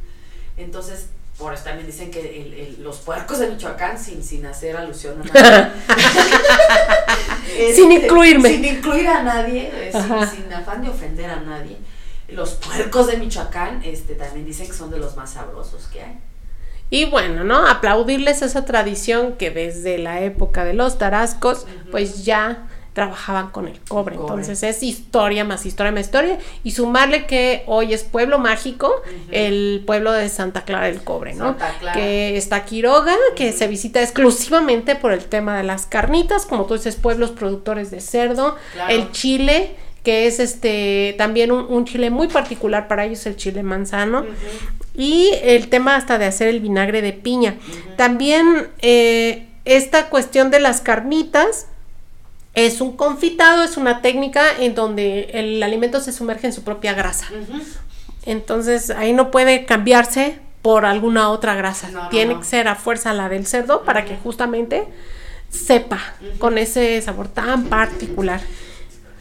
Entonces, 0.56 1.06
por 1.38 1.52
eso 1.52 1.64
también 1.64 1.86
dicen 1.86 2.10
que 2.10 2.20
el- 2.20 2.54
el- 2.54 2.82
los 2.82 2.96
puercos 3.00 3.38
de 3.40 3.48
Michoacán, 3.50 3.98
sin, 4.02 4.24
sin 4.24 4.46
hacer 4.46 4.74
alusión 4.74 5.20
a 5.20 5.24
nada. 5.40 5.74
Sin 7.74 7.90
incluirme. 7.92 8.50
Sin 8.50 8.64
incluir 8.64 9.06
a 9.08 9.22
nadie, 9.22 9.70
eh, 9.72 9.90
sin, 9.92 10.42
sin 10.44 10.52
afán 10.52 10.82
de 10.82 10.88
ofender 10.90 11.30
a 11.30 11.40
nadie. 11.40 11.76
Los 12.28 12.54
puercos 12.54 13.06
de 13.06 13.16
Michoacán 13.18 13.82
este, 13.84 14.14
también 14.14 14.44
dicen 14.44 14.66
que 14.66 14.72
son 14.72 14.90
de 14.90 14.98
los 14.98 15.16
más 15.16 15.30
sabrosos 15.34 15.86
que 15.86 16.02
hay. 16.02 16.18
Y 16.90 17.04
bueno, 17.06 17.42
¿no? 17.44 17.66
Aplaudirles 17.66 18.42
esa 18.42 18.64
tradición 18.64 19.32
que 19.34 19.50
desde 19.50 19.98
la 19.98 20.20
época 20.20 20.64
de 20.64 20.72
los 20.72 20.98
tarascos, 20.98 21.66
pues 21.90 22.24
ya 22.24 22.68
trabajaban 22.92 23.50
con 23.50 23.68
el 23.68 23.78
cobre. 23.80 24.16
Cobre. 24.16 24.30
Entonces 24.30 24.62
es 24.62 24.82
historia 24.82 25.44
más 25.44 25.66
historia 25.66 25.92
más 25.92 26.02
historia. 26.02 26.38
Y 26.64 26.70
sumarle 26.70 27.26
que 27.26 27.62
hoy 27.66 27.92
es 27.92 28.04
pueblo 28.04 28.38
mágico, 28.38 28.90
el 29.30 29.82
pueblo 29.84 30.12
de 30.12 30.28
Santa 30.30 30.64
Clara 30.64 30.86
del 30.86 31.02
Cobre, 31.02 31.34
¿no? 31.34 31.46
Santa 31.46 31.76
Clara. 31.78 32.00
Que 32.00 32.38
está 32.38 32.64
Quiroga, 32.64 33.14
que 33.34 33.52
se 33.52 33.66
visita 33.66 34.00
exclusivamente 34.00 34.94
por 34.94 35.12
el 35.12 35.26
tema 35.26 35.58
de 35.58 35.64
las 35.64 35.84
carnitas, 35.84 36.46
como 36.46 36.64
tú 36.64 36.74
dices, 36.74 36.96
pueblos 36.96 37.32
productores 37.32 37.90
de 37.90 38.00
cerdo, 38.00 38.56
Claro. 38.72 38.94
el 38.94 39.12
chile 39.12 39.76
que 40.06 40.28
es 40.28 40.38
este 40.38 41.16
también 41.18 41.50
un, 41.50 41.66
un 41.68 41.84
chile 41.84 42.10
muy 42.10 42.28
particular 42.28 42.86
para 42.86 43.06
ellos, 43.06 43.26
el 43.26 43.34
chile 43.34 43.64
manzano. 43.64 44.24
Y 44.94 45.30
el 45.42 45.66
tema 45.68 45.96
hasta 45.96 46.16
de 46.16 46.26
hacer 46.26 46.46
el 46.46 46.60
vinagre 46.60 47.02
de 47.02 47.12
piña. 47.12 47.56
También 47.96 48.68
eh, 48.82 49.48
esta 49.64 50.08
cuestión 50.08 50.52
de 50.52 50.60
las 50.60 50.80
carnitas 50.80 51.66
es 52.54 52.80
un 52.80 52.96
confitado, 52.96 53.64
es 53.64 53.76
una 53.76 54.00
técnica 54.00 54.44
en 54.60 54.76
donde 54.76 55.30
el 55.32 55.60
alimento 55.60 55.98
se 56.00 56.12
sumerge 56.12 56.46
en 56.46 56.52
su 56.52 56.62
propia 56.62 56.94
grasa. 56.94 57.26
Entonces 58.24 58.90
ahí 58.90 59.12
no 59.12 59.32
puede 59.32 59.64
cambiarse 59.64 60.38
por 60.62 60.86
alguna 60.86 61.30
otra 61.30 61.56
grasa. 61.56 61.90
No, 61.90 62.10
Tiene 62.10 62.34
no. 62.34 62.40
que 62.40 62.46
ser 62.46 62.68
a 62.68 62.76
fuerza 62.76 63.12
la 63.12 63.28
del 63.28 63.44
cerdo 63.44 63.82
para 63.82 64.04
que 64.04 64.14
justamente 64.14 64.84
sepa 65.50 65.98
con 66.38 66.58
ese 66.58 67.02
sabor 67.02 67.26
tan 67.26 67.64
particular. 67.64 68.40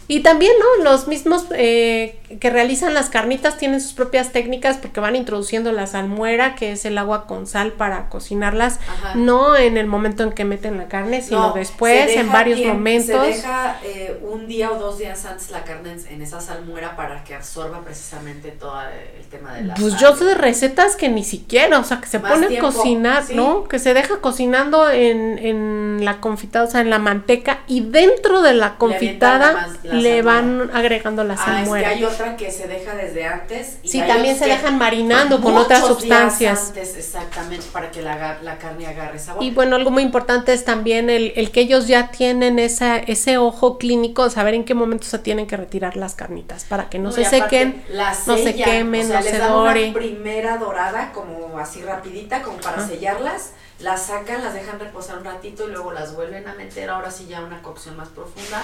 Y 0.08 0.22
también, 0.22 0.54
¿no? 0.60 0.84
Los 0.84 1.08
mismos 1.08 1.46
eh, 1.52 2.20
que 2.40 2.50
realizan 2.50 2.94
las 2.94 3.10
carnitas 3.10 3.58
tienen 3.58 3.80
sus 3.82 3.94
propias 3.94 4.32
técnicas 4.32 4.78
porque 4.78 5.00
van 5.00 5.16
introduciendo 5.16 5.72
la 5.72 5.86
salmuera, 5.88 6.56
que 6.56 6.72
es 6.72 6.84
el 6.86 6.98
agua 6.98 7.28
con 7.28 7.46
sal 7.48 7.74
para 7.74 8.10
cocinarlas, 8.10 8.80
Ajá. 8.88 9.14
no 9.16 9.56
en 9.56 9.78
el 9.78 9.86
momento 9.88 10.24
en 10.24 10.32
que 10.32 10.44
meten 10.46 10.78
la 10.78 10.88
carne, 10.88 11.22
sino 11.22 11.50
No, 11.50 11.54
después, 11.54 12.10
en 12.16 12.32
varios 12.32 12.60
momentos. 12.66 13.26
Se 13.26 13.32
deja 13.36 13.80
eh, 13.84 14.20
un 14.24 14.48
día 14.48 14.72
o 14.72 14.80
dos 14.80 14.98
días 14.98 15.24
antes 15.26 15.52
la 15.52 15.64
carne 15.64 15.92
en, 15.94 16.08
en 16.16 16.22
esa 16.22 16.42
salmuera 16.42 16.96
para 16.96 17.24
que 17.24 17.36
absorba 17.36 17.82
precisamente 17.82 18.50
todo 18.52 18.82
el 18.82 19.26
tema 19.28 19.54
de 19.54 19.64
la 19.64 19.74
Pues 19.76 19.94
sal. 19.94 20.02
yo 20.02 20.16
sé 20.16 20.26
de 20.26 20.36
recetas 20.36 20.96
que 20.96 21.10
ni 21.10 21.24
siquiera, 21.24 21.78
o 21.80 21.84
sea, 21.84 22.02
que 22.02 22.08
se 22.08 22.20
Más 22.20 22.32
pone 22.32 22.58
a 22.58 22.62
cocinar, 22.62 23.24
sí. 23.24 23.36
¿no? 23.36 23.66
Que 23.66 23.80
se 23.80 23.94
deja 23.94 24.18
cocinando 24.22 24.90
en, 24.90 25.38
en 25.38 26.04
la 26.04 26.20
confitada, 26.22 26.66
o 26.66 26.72
sea, 26.72 26.82
en 26.82 26.90
la 26.90 27.00
manteca, 27.00 27.60
y 27.68 27.82
dentro 27.82 28.42
de 28.42 28.54
la 28.54 28.76
confitada 28.78 29.70
la 29.84 29.94
la 29.94 30.00
le 30.00 30.22
van 30.22 30.72
agregando 30.74 31.24
la 31.24 31.34
Ah, 31.34 31.38
es 31.38 31.44
que 31.44 31.52
salmuera. 31.62 31.90
hay 31.90 32.04
otra 32.16 32.38
que 32.38 32.52
se 32.52 32.68
deja 32.68 32.96
desde 32.96 33.26
antes. 33.26 33.78
y 33.84 33.90
Sí, 33.90 34.00
también 34.00 34.38
se 34.38 34.46
dejan 34.46 34.78
marinando 34.78 35.42
con 35.42 35.56
otras 35.56 35.86
sustancias. 35.86 36.70
antes, 36.70 36.96
exactamente, 36.98 37.66
para 37.72 37.92
que 37.92 38.02
la, 38.02 38.40
la 38.42 38.58
carne 38.58 38.88
agarre 38.88 39.20
sabor. 39.20 39.44
Y 39.44 39.52
bueno, 39.52 39.76
algo 39.76 39.92
muy 39.92 40.04
importante 40.04 40.54
es 40.54 40.66
también 40.66 41.10
el, 41.10 41.34
el 41.36 41.52
que 41.52 41.62
ellos 41.62 41.88
ya 41.88 42.12
tienen 42.12 42.60
esa, 42.60 42.98
ese 42.98 43.38
ojo 43.38 43.78
clínico 43.78 44.24
de 44.24 44.32
saber 44.32 44.54
en 44.54 44.64
qué 44.66 44.74
momento 44.74 45.06
se 45.06 45.20
tienen 45.20 45.48
que 45.48 45.58
retirar 45.58 45.96
las 45.98 46.16
carnitas 46.16 46.64
para 46.66 46.90
que 46.90 47.00
no, 47.00 47.12
se 47.12 47.22
y 47.22 47.26
aparte, 47.26 47.44
sequen, 47.44 47.84
la 47.90 48.16
no 48.26 48.38
se 48.38 48.56
quemen, 48.56 49.06
o 49.06 49.08
sea, 49.08 49.18
no 49.18 49.24
les 49.24 49.32
se 49.32 49.38
dan 49.38 49.52
dore. 49.52 49.84
Una 49.86 49.94
primera 49.94 50.58
dorada, 50.58 51.12
como 51.14 51.60
así 51.60 51.82
rapidita, 51.82 52.42
como 52.42 52.58
para 52.58 52.78
Ajá. 52.78 52.88
sellarlas, 52.88 53.52
las 53.80 54.06
sacan, 54.08 54.42
las 54.44 54.54
dejan 54.54 54.80
reposar 54.80 55.18
un 55.18 55.26
ratito 55.26 55.68
y 55.68 55.72
luego 55.72 55.92
las 55.92 56.16
vuelven 56.16 56.48
a 56.48 56.54
meter, 56.54 56.90
ahora 56.90 57.12
sí 57.12 57.28
ya 57.28 57.42
una 57.42 57.62
cocción 57.62 57.98
más 57.98 58.08
profunda. 58.10 58.64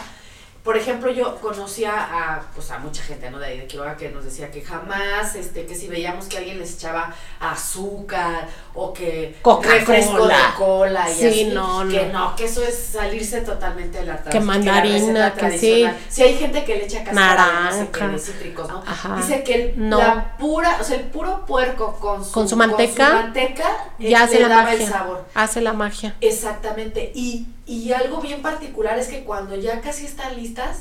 Por 0.64 0.78
ejemplo, 0.78 1.12
yo 1.12 1.42
conocía 1.42 1.92
a, 1.96 2.42
pues 2.54 2.70
a 2.70 2.78
mucha 2.78 3.02
gente, 3.02 3.32
¿no? 3.32 3.40
De 3.40 3.48
ahí 3.48 3.58
de 3.60 3.66
Quiroga 3.66 3.98
que 3.98 4.10
nos 4.10 4.26
decía 4.26 4.52
que 4.52 4.62
jamás, 4.62 5.36
este, 5.36 5.66
que 5.66 5.74
si 5.74 5.88
veíamos 5.88 6.28
que 6.28 6.38
alguien 6.38 6.60
les 6.60 6.76
echaba 6.76 7.16
azúcar 7.40 8.48
o 8.74 8.94
que 8.94 9.36
refresco 9.64 10.28
de 10.28 10.34
cola 10.58 11.10
y 11.10 11.14
Sí, 11.14 11.28
así, 11.28 11.46
no, 11.46 11.88
que 11.90 12.06
no. 12.08 12.30
no, 12.30 12.36
que 12.36 12.46
eso 12.46 12.64
es 12.64 12.76
salirse 12.78 13.42
totalmente 13.42 14.00
de 14.00 14.06
la 14.06 14.24
Que 14.24 14.40
mandarina, 14.40 15.30
receta 15.30 15.34
que 15.34 15.58
sí. 15.60 15.86
Si 16.10 16.24
hay 16.24 16.36
gente 16.38 16.64
que 16.64 16.76
le 16.78 16.86
echa 16.86 17.00
no 17.00 17.06
sé 17.06 17.10
qué, 17.12 17.16
Naranja. 17.16 18.08
de 18.08 18.20
cítricos, 18.20 18.68
¿no? 18.70 18.84
Ajá. 18.88 19.16
Dice 19.18 19.44
que 19.44 19.54
el- 19.56 19.90
No. 19.90 19.98
la 19.98 20.38
pura, 20.38 20.78
o 20.80 20.84
sea, 20.84 20.96
el 20.98 21.04
puro 21.06 21.46
puerco 21.46 21.98
con 22.00 22.24
su, 22.24 22.32
Con 22.32 22.48
su 22.48 22.56
manteca, 22.56 23.10
manteca, 23.14 23.66
eh, 24.00 24.10
ya 24.10 24.24
hace 24.24 24.36
le 24.36 24.42
la 24.42 24.48
daba 24.50 24.74
el 24.74 24.80
magia. 24.80 24.90
sabor. 24.98 25.26
Hace 25.34 25.62
la 25.62 25.74
magia. 25.74 26.16
Exactamente. 26.22 27.12
Y, 27.14 27.48
y 27.66 27.92
algo 27.94 28.22
bien 28.22 28.42
particular 28.42 28.98
es 28.98 29.08
que 29.08 29.24
cuando 29.24 29.56
ya 29.56 29.82
casi 29.82 30.06
están 30.06 30.36
listas, 30.36 30.80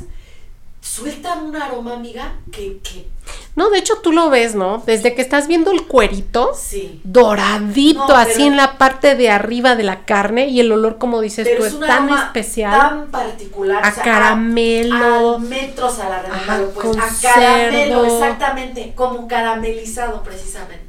sueltan 0.81 1.45
un 1.45 1.57
aroma, 1.57 1.95
amiga, 1.95 2.35
que, 2.51 2.79
que 2.79 3.07
No, 3.55 3.69
de 3.71 3.79
hecho 3.79 3.95
tú 4.03 4.13
lo 4.13 4.31
ves, 4.31 4.55
¿no? 4.55 4.83
Desde 4.87 5.15
que 5.15 5.21
estás 5.23 5.47
viendo 5.47 5.71
el 5.71 5.87
cuerito, 5.87 6.53
Sí. 6.55 7.01
doradito, 7.05 8.09
No, 8.09 8.15
así 8.17 8.45
en 8.45 8.57
la 8.57 8.79
parte 8.79 9.15
de 9.15 9.31
arriba 9.31 9.77
de 9.77 9.83
la 9.85 10.05
carne 10.05 10.47
y 10.49 10.59
el 10.61 10.73
olor, 10.73 10.99
como 10.99 11.21
dices 11.21 11.47
tú, 11.57 11.65
es 11.65 11.75
un 11.75 11.81
tan 11.81 11.91
aroma 12.05 12.25
especial. 12.27 12.73
tan 12.79 13.11
particular. 13.11 13.85
A 13.85 13.93
caramelo. 13.93 15.37
A, 15.37 15.39
metros 15.39 15.99
a 15.99 16.09
la 16.09 16.23
redonda, 16.23 16.43
Ajá, 16.55 16.61
pues. 16.75 16.87
con 16.87 17.01
A 17.01 17.09
caramelo, 17.23 18.03
cerdo. 18.03 18.15
exactamente. 18.25 18.93
Como 18.97 19.29
caramelizado, 19.29 20.23
precisamente. 20.23 20.87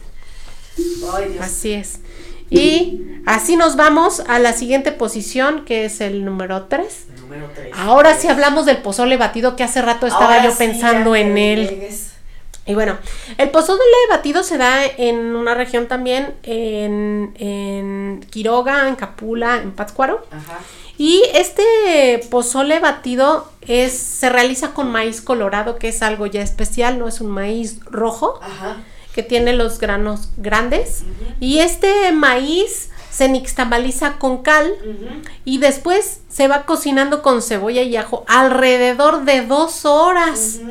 Ay, 1.14 1.30
Dios. 1.34 1.46
Así 1.46 1.74
es. 1.74 2.00
Y 2.50 3.02
así 3.26 3.56
nos 3.56 3.76
vamos 3.78 4.22
a 4.28 4.40
la 4.40 4.54
siguiente 4.54 4.92
posición, 4.92 5.64
que 5.64 5.86
es 5.86 6.02
el 6.02 6.26
número 6.26 6.64
3. 6.64 7.06
Número 7.32 7.50
3. 7.56 7.74
Ahora 7.78 8.14
sí 8.16 8.28
hablamos 8.28 8.66
del 8.66 8.78
pozole 8.78 9.16
batido, 9.16 9.56
que 9.56 9.64
hace 9.64 9.82
rato 9.82 10.06
estaba 10.06 10.44
yo 10.44 10.54
pensando 10.58 11.16
en 11.16 11.38
él. 11.38 11.90
Y 12.66 12.74
bueno, 12.74 12.98
el 13.38 13.50
pozole 13.50 13.82
batido 14.10 14.44
se 14.44 14.58
da 14.58 14.84
en 14.86 15.36
una 15.36 15.56
región 15.56 15.88
también, 15.88 16.36
en, 16.44 17.34
en 17.40 18.26
Quiroga, 18.30 18.88
en 18.90 18.96
Capula, 18.96 19.58
en 19.58 19.72
Pátzcuaro. 19.72 20.26
Ajá. 20.30 20.60
Y 20.98 21.24
este 21.34 22.22
pozole 22.30 22.80
batido 22.80 23.50
es, 23.62 23.94
se 23.94 24.30
realiza 24.30 24.74
con 24.74 24.92
maíz 24.92 25.22
colorado, 25.22 25.78
que 25.78 25.88
es 25.88 26.04
algo 26.04 26.28
ya 26.28 26.42
especial, 26.42 27.00
no 27.00 27.08
es 27.08 27.22
un 27.22 27.32
maíz 27.32 27.80
rojo, 27.86 28.40
Ajá. 28.44 28.78
que 29.16 29.24
tiene 29.24 29.54
los 29.54 29.80
granos 29.80 30.30
grandes. 30.38 31.04
Y 31.40 31.60
este 31.60 32.12
maíz 32.12 32.91
se 33.12 33.28
nixtamaliza 33.28 34.14
con 34.18 34.42
cal 34.42 34.74
y 35.46 35.58
después 35.58 36.22
se 36.30 36.48
va 36.48 36.66
cocinando 36.66 37.22
con 37.22 37.42
cebolla 37.42 37.82
y 37.82 37.96
ajo 37.98 38.24
alrededor 38.28 39.26
de 39.26 39.46
dos 39.46 39.86
horas. 39.86 40.62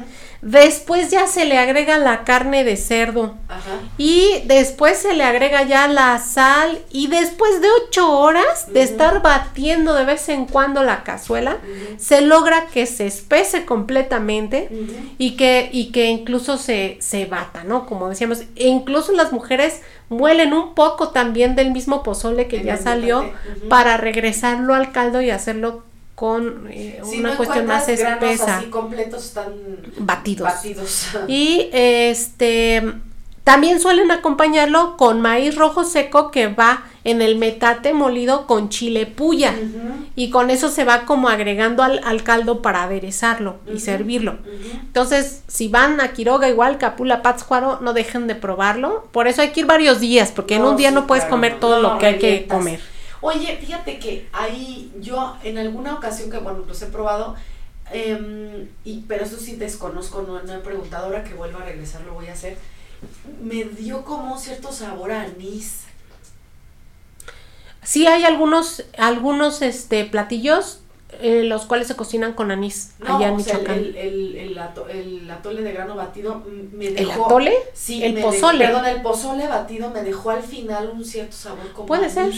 Después 0.43 1.11
ya 1.11 1.27
se 1.27 1.45
le 1.45 1.59
agrega 1.59 1.99
la 1.99 2.25
carne 2.25 2.65
de 2.65 2.77
cerdo. 2.77 3.35
Ajá. 3.49 3.81
Y 3.99 4.43
después 4.47 4.97
se 4.97 5.13
le 5.15 5.23
agrega 5.23 5.65
ya 5.65 5.87
la 5.87 6.19
sal 6.19 6.79
y 6.91 7.09
después 7.09 7.61
de 7.61 7.69
ocho 7.85 8.19
horas 8.19 8.73
de 8.73 8.83
estar 8.83 9.21
batiendo 9.21 9.95
de 9.95 10.07
vez 10.07 10.29
en 10.31 10.47
cuando 10.47 10.83
la 10.83 11.03
cazuela, 11.05 11.59
se 11.99 12.23
logra 12.23 12.67
que 12.67 12.87
se 12.87 13.07
espese 13.07 13.67
completamente 13.67 14.71
y 15.19 15.37
que, 15.37 15.69
y 15.73 15.93
que 15.93 16.07
incluso 16.07 16.57
se, 16.57 16.97
se 17.01 17.27
bata, 17.27 17.65
¿no? 17.65 17.87
Como 17.87 18.09
decíamos, 18.09 18.43
e 18.57 18.69
incluso 18.69 19.13
las 19.13 19.33
mujeres 19.33 19.83
muelen 20.09 20.53
un 20.55 20.75
poco 20.75 21.11
también 21.11 21.55
del 21.55 21.71
mismo 21.71 22.03
pozole 22.03 22.49
que 22.49 22.59
En 22.59 22.65
ya 22.65 22.77
salió 22.77 23.31
para 23.69 23.97
regresarlo 23.97 24.75
al 24.75 24.93
caldo 24.93 25.21
y 25.21 25.31
hacerlo 25.31 25.85
con 26.21 26.67
eh, 26.69 27.01
Si 27.03 27.21
una 27.21 27.31
no 27.31 27.37
cuestión 27.39 27.65
más 27.65 27.89
espesa. 27.89 28.59
así 28.59 28.67
completos 28.67 29.25
están 29.25 29.55
Batidos. 29.97 30.47
batidos. 30.47 31.07
Y 31.29 31.71
este 31.73 32.83
también 33.43 33.81
suelen 33.81 34.11
acompañarlo 34.11 34.99
con 34.99 35.23
maíz 35.23 35.57
rojo 35.57 35.83
seco 35.83 36.31
que 36.31 36.49
va 36.49 36.85
en 37.05 37.23
el 37.23 37.39
metate 37.39 37.95
molido 37.95 38.47
con 38.47 38.69
chile 38.69 39.07
puya. 39.07 39.55
Y 40.15 40.29
con 40.29 40.51
eso 40.51 40.69
se 40.69 40.85
va 40.85 41.07
como 41.07 41.31
agregando 41.31 41.83
al, 41.83 42.03
al 42.05 42.23
caldo 42.23 42.61
para 42.61 42.83
aderezarlo 42.83 43.57
y 43.75 43.81
servirlo. 43.81 44.37
Entonces, 44.75 45.43
si 45.49 45.69
van 45.69 46.03
a 46.03 46.13
Quiroga, 46.13 46.51
igual 46.51 46.77
Capula, 46.77 47.23
Pátzcuaro, 47.23 47.79
no 47.81 47.95
dejen 47.95 48.27
de 48.27 48.35
probarlo. 48.35 49.09
Por 49.11 49.27
eso 49.27 49.41
hay 49.41 49.53
que 49.53 49.61
ir 49.61 49.67
varios 49.67 50.01
días, 50.01 50.33
porque 50.33 50.57
en 50.57 50.65
un 50.65 50.77
día 50.77 50.91
sí, 50.91 50.95
no 50.97 51.07
puedes 51.07 51.25
claro, 51.25 51.37
comer 51.37 51.59
todo 51.61 51.81
no, 51.81 51.95
lo 51.95 51.99
que 51.99 52.07
hay 52.07 52.19
que 52.19 52.47
comer. 52.47 52.81
Oye, 53.23 53.57
fíjate 53.61 53.99
que 53.99 54.29
ahí 54.33 54.93
yo 55.01 55.37
en 55.43 55.59
alguna 55.59 55.95
ocasión 55.95 56.31
que, 56.31 56.39
bueno, 56.39 56.65
los 56.67 56.81
he 56.83 56.87
probado, 56.87 57.37
em, 57.93 58.69
y, 58.85 59.01
pero 59.09 59.25
eso 59.25 59.37
sí 59.37 59.57
desconozco, 59.57 60.23
no, 60.23 60.43
no 60.43 60.55
he 60.55 60.59
preguntado, 60.59 61.07
ahora 61.07 61.25
que 61.25 61.35
vuelva 61.35 61.61
a 61.61 61.65
regresar 61.65 62.01
lo 62.03 62.15
voy 62.15 62.29
a 62.29 62.33
hacer, 62.33 62.57
me 63.43 63.65
dio 63.65 64.05
como 64.05 64.35
un 64.35 64.39
cierto 64.39 64.73
sabor 64.73 65.13
a 65.13 65.23
anís. 65.23 65.83
Sí 67.83 68.07
hay 68.07 68.25
algunos, 68.25 68.85
algunos 68.99 69.63
este, 69.63 70.05
platillos 70.05 70.81
eh, 71.21 71.43
los 71.45 71.65
cuales 71.67 71.89
se 71.89 71.97
cocinan 71.97 72.35
con 72.35 72.51
anís 72.51 72.93
No, 73.01 73.17
allá 73.17 73.29
en 73.29 73.35
o 73.35 73.41
sea, 73.41 73.55
Michoacán. 73.59 73.79
el, 73.79 73.97
el, 73.97 74.37
el, 74.37 74.59
ato- 74.59 74.89
el 74.89 75.29
atole 75.31 75.63
de 75.63 75.73
grano 75.73 75.97
batido 75.97 76.37
mm, 76.37 76.77
me 76.77 76.87
¿El 76.89 76.95
dejó... 76.95 77.27
atole? 77.27 77.53
Sí, 77.75 78.03
el 78.05 78.15
dejó- 78.15 78.31
pozole. 78.31 78.67
perdón, 78.67 78.87
el 78.87 79.03
pozole 79.03 79.47
batido 79.49 79.91
me 79.91 80.03
dejó 80.03 80.31
al 80.31 80.43
final 80.43 80.91
un 80.95 81.05
cierto 81.05 81.37
sabor 81.37 81.73
como 81.73 81.87
Puede 81.87 82.09
ser. 82.09 82.33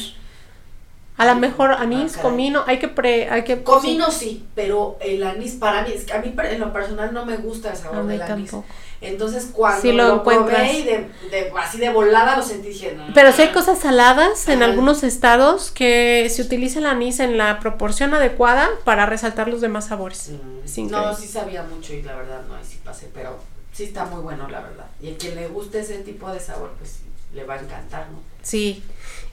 A 1.18 1.26
lo 1.26 1.34
mejor 1.36 1.72
anís, 1.72 2.12
caray. 2.16 2.30
comino, 2.30 2.64
hay 2.66 2.78
que 2.78 2.88
pre, 2.88 3.28
hay 3.30 3.44
que 3.44 3.62
Comino 3.62 4.10
sí, 4.10 4.46
pero 4.54 4.96
el 5.00 5.22
anís 5.22 5.52
para 5.54 5.82
mí, 5.82 5.92
es 5.94 6.04
que 6.04 6.12
a 6.14 6.20
mí 6.20 6.34
en 6.50 6.60
lo 6.60 6.72
personal 6.72 7.12
no 7.12 7.26
me 7.26 7.36
gusta 7.36 7.70
el 7.70 7.76
sabor 7.76 8.06
del 8.06 8.22
anís. 8.22 8.50
tampoco. 8.50 8.64
Entonces 9.02 9.50
cuando 9.52 9.82
Sí 9.82 9.92
lo 9.92 10.06
lo, 10.08 10.14
encuentras. 10.20 10.56
probé 10.62 10.72
y 10.78 10.82
de, 10.84 11.08
de- 11.30 11.52
así 11.58 11.78
de 11.78 11.90
volada 11.90 12.36
lo 12.36 12.42
sentí 12.42 12.68
dije, 12.68 12.94
no. 12.96 13.06
Pero 13.12 13.32
si 13.32 13.42
hay 13.42 13.48
cosas 13.48 13.78
saladas 13.80 14.48
en 14.48 14.62
Ajá. 14.62 14.70
algunos 14.70 15.02
estados 15.02 15.70
que 15.72 16.28
se 16.30 16.40
utiliza 16.42 16.78
el 16.78 16.86
anís 16.86 17.18
en 17.20 17.36
la 17.36 17.58
proporción 17.60 18.14
adecuada 18.14 18.70
para 18.84 19.04
resaltar 19.06 19.48
los 19.48 19.60
demás 19.60 19.86
sabores. 19.88 20.30
Mm, 20.30 20.90
no, 20.90 21.14
sí 21.16 21.26
sabía 21.26 21.62
mucho 21.64 21.92
y 21.94 22.02
la 22.02 22.14
verdad 22.16 22.42
no, 22.48 22.54
ahí 22.54 22.62
sí 22.66 22.78
pasé, 22.84 23.10
pero 23.12 23.38
sí 23.72 23.84
está 23.84 24.04
muy 24.04 24.20
bueno 24.22 24.48
la 24.48 24.60
verdad. 24.60 24.86
Y 25.00 25.12
a 25.12 25.16
quien 25.18 25.34
le 25.34 25.48
guste 25.48 25.80
ese 25.80 25.98
tipo 25.98 26.30
de 26.32 26.38
sabor, 26.40 26.72
pues 26.78 27.00
le 27.34 27.44
va 27.44 27.54
a 27.54 27.58
encantar, 27.60 28.06
¿no? 28.10 28.20
Sí. 28.42 28.82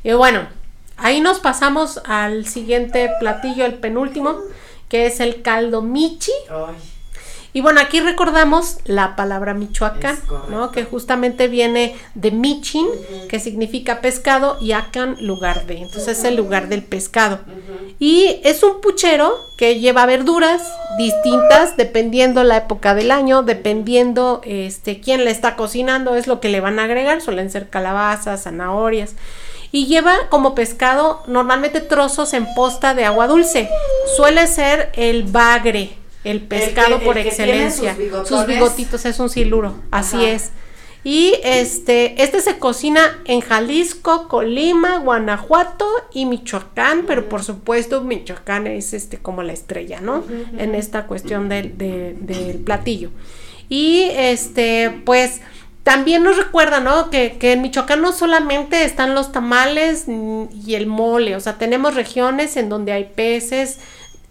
Y 0.03 0.13
bueno, 0.13 0.47
ahí 1.01 1.21
nos 1.21 1.39
pasamos 1.39 2.01
al 2.05 2.45
siguiente 2.45 3.09
platillo, 3.19 3.65
el 3.65 3.75
penúltimo, 3.75 4.37
que 4.87 5.05
es 5.05 5.19
el 5.19 5.41
caldo 5.41 5.81
michi. 5.81 6.31
Ay, 6.49 6.75
Y 7.51 7.61
bueno, 7.61 7.81
aquí 7.81 7.99
recordamos 7.99 8.77
la 8.85 9.15
palabra 9.15 9.53
Michoacán. 9.53 10.17
¿no? 10.49 10.71
Que 10.71 10.83
justamente 10.83 11.47
viene 11.47 11.95
de 12.13 12.31
michin, 12.31 12.87
que 13.27 13.39
significa 13.39 14.01
pescado, 14.01 14.57
y 14.61 14.73
acan, 14.73 15.17
lugar 15.19 15.65
de. 15.65 15.77
Entonces 15.77 16.19
es 16.19 16.23
el 16.25 16.35
lugar 16.35 16.67
del 16.67 16.83
pescado. 16.83 17.39
Y 17.97 18.39
es 18.43 18.63
un 18.63 18.81
puchero 18.81 19.35
que 19.57 19.79
lleva 19.79 20.05
verduras 20.05 20.61
distintas 20.97 21.75
dependiendo 21.75 22.43
la 22.43 22.57
época 22.57 22.93
del 22.93 23.11
año, 23.11 23.43
dependiendo 23.43 24.41
este 24.43 25.01
quién 25.01 25.25
le 25.25 25.31
está 25.31 25.55
cocinando, 25.55 26.15
es 26.15 26.27
lo 26.27 26.39
que 26.39 26.49
le 26.49 26.61
van 26.61 26.79
a 26.79 26.83
agregar, 26.85 27.21
suelen 27.21 27.49
ser 27.49 27.69
calabazas, 27.69 28.43
zanahorias. 28.43 29.15
Y 29.71 29.85
lleva 29.85 30.15
como 30.29 30.55
pescado 30.55 31.23
normalmente 31.27 31.79
trozos 31.81 32.33
en 32.33 32.47
posta 32.55 32.93
de 32.93 33.05
agua 33.05 33.27
dulce. 33.27 33.69
Suele 34.17 34.47
ser 34.47 34.91
el 34.95 35.23
bagre, 35.23 35.91
el 36.23 36.41
pescado 36.41 36.99
que- 36.99 37.05
por 37.05 37.17
el 37.17 37.27
excelencia. 37.27 37.95
sus 37.95 38.27
sus 38.27 38.45
bigotitos 38.47 39.05
es 39.05 39.19
un 39.19 39.29
siluro, 39.29 39.75
así 39.91 40.17
Ajá. 40.17 40.29
es. 40.29 40.49
Y 41.01 41.35
este, 41.43 42.21
este 42.21 42.41
se 42.41 42.59
cocina 42.59 43.19
en 43.23 43.39
Jalisco, 43.39 44.27
Colima, 44.27 44.97
Guanajuato 44.97 45.87
y 46.13 46.25
Michoacán, 46.25 47.05
pero 47.07 47.29
por 47.29 47.41
supuesto 47.43 48.01
Michoacán 48.01 48.67
es 48.67 48.93
este 48.93 49.17
como 49.17 49.41
la 49.41 49.53
estrella, 49.53 50.01
¿no? 50.01 50.25
En 50.57 50.75
esta 50.75 51.07
cuestión 51.07 51.47
del, 51.47 51.77
de- 51.77 52.15
del 52.19 52.57
platillo. 52.57 53.11
Y 53.69 54.09
este, 54.13 55.01
pues 55.05 55.39
también 55.89 56.21
nos 56.21 56.37
recuerda, 56.37 56.79
¿no? 56.79 57.09
Que, 57.09 57.39
que 57.39 57.53
en 57.53 57.63
Michoacán 57.63 58.03
no 58.03 58.13
solamente 58.13 58.83
están 58.83 59.15
los 59.15 59.31
tamales 59.31 60.05
y 60.07 60.75
el 60.75 60.85
mole, 60.85 61.35
o 61.35 61.39
sea, 61.39 61.57
tenemos 61.57 61.95
regiones 61.95 62.57
en 62.57 62.69
donde 62.69 62.91
hay 62.91 63.05
peces 63.05 63.79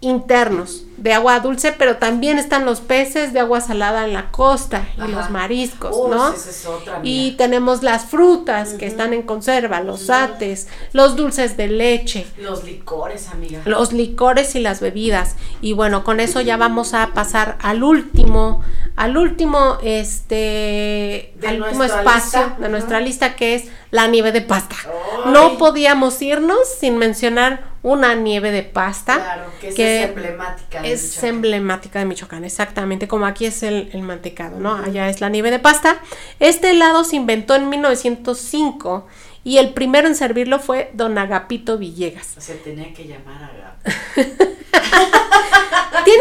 internos 0.01 0.83
de 0.95 1.13
agua 1.13 1.39
dulce, 1.39 1.71
pero 1.71 1.97
también 1.97 2.37
están 2.37 2.65
los 2.65 2.81
peces 2.81 3.31
de 3.31 3.39
agua 3.39 3.61
salada 3.61 4.05
en 4.05 4.13
la 4.13 4.31
costa 4.31 4.87
y 4.97 5.09
los 5.11 5.29
mariscos, 5.29 5.95
¿no? 6.09 6.33
esa 6.33 6.49
es 6.49 6.65
otra, 6.65 6.99
Y 7.03 7.31
tenemos 7.31 7.83
las 7.83 8.05
frutas 8.05 8.73
que 8.73 8.85
están 8.85 9.13
en 9.13 9.21
conserva, 9.23 9.81
los 9.81 10.09
ates, 10.09 10.67
los 10.91 11.15
dulces 11.15 11.55
de 11.55 11.67
leche, 11.67 12.27
Los 12.37 12.63
licores, 12.63 13.29
amiga. 13.29 13.61
los 13.65 13.93
licores 13.93 14.55
y 14.55 14.59
las 14.59 14.81
bebidas. 14.81 15.35
Y 15.61 15.73
bueno, 15.73 16.03
con 16.03 16.19
eso 16.19 16.41
ya 16.41 16.57
vamos 16.57 16.93
a 16.93 17.13
pasar 17.13 17.57
al 17.61 17.83
último, 17.83 18.61
al 18.97 19.17
último, 19.17 19.77
este, 19.81 21.33
al 21.45 21.61
último 21.61 21.83
espacio 21.85 22.39
lista, 22.41 22.57
de 22.59 22.69
nuestra 22.69 22.99
lista 22.99 23.35
que 23.35 23.55
es 23.55 23.69
la 23.91 24.07
nieve 24.07 24.31
de 24.31 24.41
pasta. 24.41 24.75
Ay. 24.85 25.31
No 25.31 25.57
podíamos 25.57 26.21
irnos 26.21 26.59
sin 26.79 26.97
mencionar 26.97 27.63
una 27.81 28.15
nieve 28.15 28.51
de 28.51 28.63
pasta. 28.63 29.15
Claro, 29.15 29.43
que, 29.59 29.69
es 29.69 30.09
emblemática. 30.09 30.81
de 30.81 30.91
es 30.91 31.03
Michoacán. 31.03 31.29
emblemática 31.29 31.99
de 31.99 32.05
Michoacán, 32.05 32.43
exactamente, 32.43 33.07
como 33.07 33.25
aquí 33.25 33.45
es 33.45 33.63
el, 33.63 33.89
el 33.93 34.01
mantecado, 34.01 34.59
¿no? 34.59 34.75
Allá 34.75 35.09
es 35.09 35.21
la 35.21 35.29
nieve 35.29 35.51
de 35.51 35.59
pasta. 35.59 35.99
Este 36.39 36.71
helado 36.71 37.03
se 37.03 37.15
inventó 37.15 37.55
en 37.55 37.69
1905 37.69 39.07
y 39.43 39.57
el 39.57 39.73
primero 39.73 40.07
en 40.07 40.15
servirlo 40.15 40.59
fue 40.59 40.91
don 40.93 41.17
Agapito 41.17 41.77
Villegas. 41.77 42.35
O 42.37 42.41
sea, 42.41 42.55
tenía 42.57 42.93
que 42.93 43.07
llamar 43.07 43.43
a 43.43 43.51
Gap. 43.57 43.79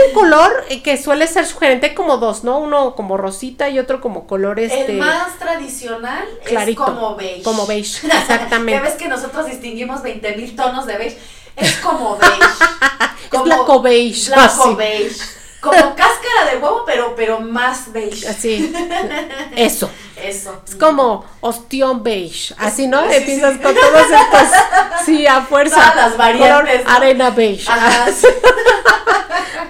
Un 0.08 0.14
color 0.14 0.64
eh, 0.68 0.82
que 0.82 0.96
suele 0.96 1.26
ser 1.26 1.46
sugerente 1.46 1.94
como 1.94 2.16
dos, 2.18 2.44
¿no? 2.44 2.58
Uno 2.58 2.94
como 2.94 3.16
rosita 3.16 3.68
y 3.68 3.78
otro 3.78 4.00
como 4.00 4.26
color 4.26 4.58
este 4.60 4.92
El 4.92 4.98
más 4.98 5.38
tradicional 5.38 6.26
clarito, 6.44 6.82
es 6.84 6.88
como 6.90 7.16
beige. 7.16 7.42
como 7.42 7.66
beige, 7.66 8.06
ya 8.08 8.20
exactamente. 8.20 8.80
ves 8.80 8.94
que 8.94 9.08
nosotros 9.08 9.46
distinguimos 9.46 10.02
20 10.02 10.36
mil 10.36 10.56
tonos 10.56 10.86
de 10.86 10.96
beige. 10.98 11.18
Es 11.56 11.76
como 11.78 12.16
beige. 12.16 12.36
es 13.32 13.42
blanco 13.42 13.80
beige, 13.82 14.30
Blanco 14.30 14.64
así. 14.64 14.74
beige. 14.74 15.37
Como 15.60 15.94
cáscara 15.94 16.50
de 16.52 16.58
huevo, 16.58 16.84
pero, 16.86 17.14
pero 17.16 17.40
más 17.40 17.92
beige. 17.92 18.28
Así. 18.28 18.72
Eso. 19.56 19.90
Eso. 20.16 20.62
Es 20.66 20.74
como 20.76 21.24
ostión 21.40 22.02
beige. 22.02 22.54
Así, 22.58 22.86
¿no? 22.86 23.08
Sí, 23.08 23.16
Empiezas 23.16 23.54
sí. 23.54 23.58
con 23.60 23.74
todos 23.74 24.02
estos. 24.02 25.04
Sí, 25.04 25.26
a 25.26 25.42
fuerza. 25.42 25.76
Todas 25.76 25.96
las 25.96 26.16
variantes. 26.16 26.82
Arena 26.86 27.30
beige. 27.30 27.70
Ajá, 27.70 28.10
sí. 28.12 28.26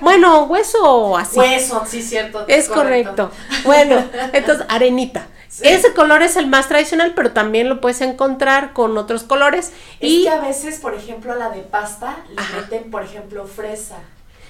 Bueno, 0.01 0.45
hueso 0.45 1.17
así. 1.17 1.39
Hueso, 1.39 1.85
sí, 1.87 2.03
cierto. 2.03 2.45
Es 2.47 2.69
correcto. 2.69 3.31
Bueno, 3.65 4.05
entonces, 4.33 4.65
arenita. 4.69 5.27
Sí. 5.49 5.67
Ese 5.67 5.93
color 5.93 6.23
es 6.23 6.37
el 6.37 6.47
más 6.47 6.69
tradicional, 6.69 7.15
pero 7.17 7.33
también 7.33 7.69
lo 7.69 7.81
puedes 7.81 8.01
encontrar 8.01 8.73
con 8.73 8.97
otros 8.97 9.25
colores. 9.25 9.73
Es 9.99 10.11
y 10.11 10.23
que 10.23 10.29
a 10.29 10.41
veces, 10.41 10.79
por 10.79 10.95
ejemplo, 10.95 11.33
a 11.33 11.37
la 11.37 11.51
de 11.51 11.63
pasta 11.63 12.19
le 12.31 12.41
Ajá. 12.41 12.61
meten, 12.61 12.91
por 12.91 13.03
ejemplo, 13.03 13.45
fresa. 13.47 13.97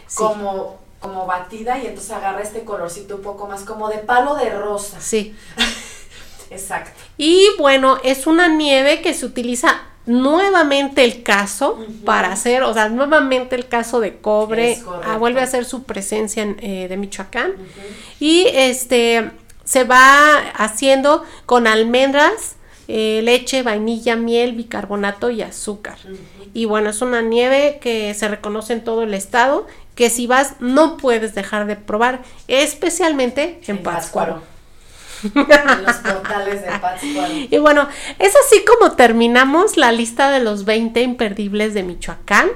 Sí. 0.06 0.16
Como, 0.16 0.78
como 1.00 1.26
batida 1.26 1.78
y 1.78 1.86
entonces 1.86 2.12
agarra 2.12 2.42
este 2.42 2.64
colorcito 2.64 3.16
un 3.16 3.22
poco 3.22 3.46
más 3.46 3.62
como 3.62 3.88
de 3.88 3.98
palo 3.98 4.34
de 4.34 4.50
rosa. 4.50 5.00
sí. 5.00 5.34
Exacto. 6.50 6.98
Y 7.18 7.46
bueno, 7.58 7.98
es 8.04 8.26
una 8.26 8.48
nieve 8.48 9.02
que 9.02 9.12
se 9.12 9.26
utiliza 9.26 9.82
nuevamente 10.06 11.04
el 11.04 11.22
caso 11.22 11.78
para 12.06 12.32
hacer, 12.32 12.62
o 12.62 12.72
sea, 12.72 12.88
nuevamente 12.88 13.54
el 13.54 13.68
caso 13.68 14.00
de 14.00 14.16
cobre 14.16 14.80
ah, 15.04 15.18
vuelve 15.18 15.40
a 15.40 15.44
hacer 15.44 15.66
su 15.66 15.82
presencia 15.82 16.42
en, 16.42 16.56
eh, 16.60 16.88
de 16.88 16.96
Michoacán 16.96 17.52
y 18.18 18.46
este 18.50 19.30
se 19.64 19.84
va 19.84 20.38
haciendo 20.54 21.24
con 21.44 21.66
almendras, 21.66 22.56
eh, 22.88 23.20
leche, 23.22 23.62
vainilla, 23.62 24.16
miel, 24.16 24.54
bicarbonato 24.54 25.28
y 25.28 25.42
azúcar. 25.42 25.98
Y 26.54 26.64
bueno, 26.64 26.88
es 26.88 27.02
una 27.02 27.20
nieve 27.20 27.78
que 27.82 28.14
se 28.14 28.28
reconoce 28.28 28.72
en 28.72 28.82
todo 28.82 29.02
el 29.02 29.12
estado, 29.12 29.66
que 29.98 30.10
si 30.10 30.28
vas 30.28 30.52
no 30.60 30.96
puedes 30.96 31.34
dejar 31.34 31.66
de 31.66 31.74
probar, 31.74 32.20
especialmente 32.46 33.58
en, 33.66 33.78
En 33.78 33.82
Pátzcuaro. 33.82 34.40
En 35.34 35.82
los 35.84 35.96
portales 35.96 36.62
de 36.62 36.68
Pátzcuaro. 36.78 37.32
Y 37.50 37.58
bueno, 37.58 37.88
es 38.20 38.32
así 38.46 38.64
como 38.64 38.92
terminamos 38.92 39.76
la 39.76 39.90
lista 39.90 40.30
de 40.30 40.38
los 40.38 40.64
20 40.64 41.02
imperdibles 41.02 41.74
de 41.74 41.82
Michoacán. 41.82 42.48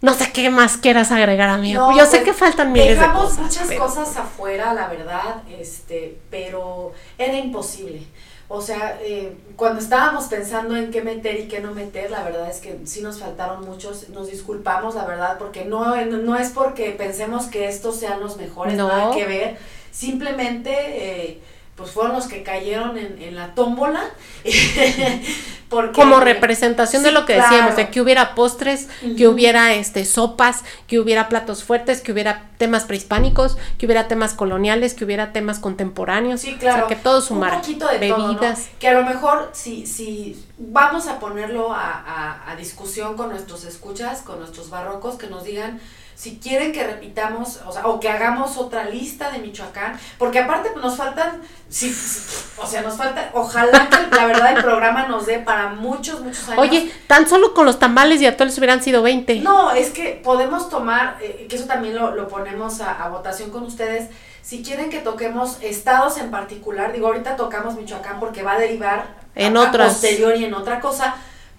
No 0.00 0.14
sé 0.14 0.30
qué 0.30 0.50
más 0.50 0.76
quieras 0.76 1.10
agregar, 1.10 1.48
amigo. 1.48 1.90
No, 1.90 1.96
Yo 1.98 2.04
sé 2.04 2.18
pues, 2.18 2.22
que 2.26 2.32
faltan 2.32 2.70
miles 2.70 2.90
de 2.90 2.94
Dejamos 2.94 3.24
cosas. 3.30 3.38
muchas 3.40 3.66
pero- 3.66 3.80
cosas 3.84 4.16
afuera, 4.16 4.72
la 4.74 4.86
verdad, 4.86 5.42
este, 5.58 6.16
pero 6.30 6.92
era 7.18 7.36
imposible. 7.36 8.02
O 8.50 8.62
sea, 8.62 8.98
eh, 9.02 9.36
cuando 9.56 9.78
estábamos 9.78 10.24
pensando 10.24 10.74
en 10.74 10.90
qué 10.90 11.02
meter 11.02 11.38
y 11.38 11.48
qué 11.48 11.60
no 11.60 11.74
meter, 11.74 12.10
la 12.10 12.22
verdad 12.24 12.48
es 12.50 12.60
que 12.60 12.78
sí 12.86 13.02
nos 13.02 13.18
faltaron 13.20 13.62
muchos, 13.66 14.08
nos 14.08 14.30
disculpamos, 14.30 14.94
la 14.94 15.04
verdad, 15.04 15.36
porque 15.38 15.66
no, 15.66 15.94
no 16.06 16.34
es 16.36 16.48
porque 16.50 16.92
pensemos 16.92 17.44
que 17.46 17.68
estos 17.68 17.96
sean 17.96 18.20
los 18.20 18.38
mejores, 18.38 18.74
No. 18.74 18.88
nada 18.88 19.14
que 19.14 19.26
ver, 19.26 19.58
simplemente, 19.90 20.70
eh, 20.72 21.40
pues 21.76 21.90
fueron 21.90 22.14
los 22.14 22.26
que 22.26 22.42
cayeron 22.42 22.96
en, 22.96 23.20
en 23.20 23.34
la 23.36 23.54
tómbola. 23.54 24.02
porque, 25.68 25.92
Como 26.00 26.18
representación 26.20 27.02
de 27.02 27.12
lo 27.12 27.26
que 27.26 27.34
claro. 27.34 27.50
decíamos, 27.50 27.76
de 27.76 27.90
que 27.90 28.00
hubiera 28.00 28.34
postres, 28.34 28.88
que 29.16 29.28
hubiera 29.28 29.74
este 29.74 30.04
sopas, 30.06 30.64
que 30.86 30.98
hubiera 30.98 31.28
platos 31.28 31.62
fuertes, 31.62 32.00
que 32.00 32.10
hubiera 32.12 32.44
temas 32.56 32.84
prehispánicos, 32.84 33.58
que 33.76 33.84
hubiera 33.86 34.08
temas 34.08 34.32
coloniales, 34.34 34.94
que 34.94 35.04
hubiera 35.04 35.32
temas 35.32 35.58
contemporáneos. 35.58 36.40
Sí, 36.40 36.56
claro. 36.56 36.84
O 36.84 36.88
sea, 36.88 36.96
que 36.96 37.02
todo 37.02 37.20
sumara. 37.20 37.56
Un 37.56 37.60
poquito 37.60 37.86
de 37.88 37.98
Bebidas. 37.98 38.16
todo, 38.16 38.32
¿no? 38.32 38.56
Que 38.78 38.88
a 38.88 38.92
lo 38.94 39.04
mejor 39.04 39.50
si, 39.52 39.86
si 39.86 40.42
vamos 40.56 41.06
a 41.06 41.18
ponerlo 41.20 41.72
a, 41.72 41.90
a- 41.90 42.50
a 42.50 42.56
discusión 42.56 43.16
con 43.16 43.28
nuestros 43.28 43.64
escuchas, 43.64 44.22
con 44.22 44.38
nuestros 44.38 44.70
barrocos, 44.70 45.16
que 45.16 45.26
nos 45.26 45.44
digan 45.44 45.80
si 46.18 46.38
quieren 46.40 46.72
que 46.72 46.82
repitamos, 46.84 47.60
o 47.64 47.70
sea, 47.70 47.86
o 47.86 48.00
que 48.00 48.08
hagamos 48.08 48.56
otra 48.56 48.86
lista 48.86 49.30
de 49.30 49.38
Michoacán, 49.38 49.96
porque 50.18 50.40
aparte 50.40 50.70
pues, 50.72 50.84
nos 50.84 50.96
faltan, 50.96 51.40
sí, 51.68 51.92
sí, 51.92 52.18
o 52.60 52.66
sea, 52.66 52.82
nos 52.82 52.96
falta, 52.96 53.30
ojalá 53.34 53.88
que 53.88 54.16
la 54.16 54.26
verdad 54.26 54.56
el 54.56 54.62
programa 54.64 55.06
nos 55.06 55.26
dé 55.26 55.38
para 55.38 55.68
muchos, 55.68 56.18
muchos 56.20 56.48
años. 56.48 56.58
Oye, 56.58 56.92
tan 57.06 57.28
solo 57.28 57.54
con 57.54 57.66
los 57.66 57.78
tamales 57.78 58.20
y 58.20 58.26
atoles 58.26 58.58
hubieran 58.58 58.82
sido 58.82 59.00
20. 59.02 59.36
No, 59.42 59.70
es 59.70 59.90
que 59.90 60.20
podemos 60.24 60.68
tomar, 60.68 61.18
eh, 61.22 61.46
que 61.48 61.54
eso 61.54 61.66
también 61.66 61.94
lo, 61.94 62.12
lo 62.16 62.26
ponemos 62.26 62.80
a, 62.80 63.00
a 63.04 63.08
votación 63.10 63.50
con 63.50 63.62
ustedes, 63.62 64.10
si 64.42 64.64
quieren 64.64 64.90
que 64.90 64.98
toquemos 64.98 65.58
estados 65.60 66.18
en 66.18 66.32
particular, 66.32 66.92
digo, 66.92 67.06
ahorita 67.06 67.36
tocamos 67.36 67.76
Michoacán 67.76 68.18
porque 68.18 68.42
va 68.42 68.54
a 68.54 68.58
derivar 68.58 69.06
En 69.36 69.56
a- 69.56 69.68
a 69.68 69.70
posterior 69.70 70.34
y 70.36 70.46
en 70.46 70.54
otra 70.54 70.80
cosa, 70.80 71.14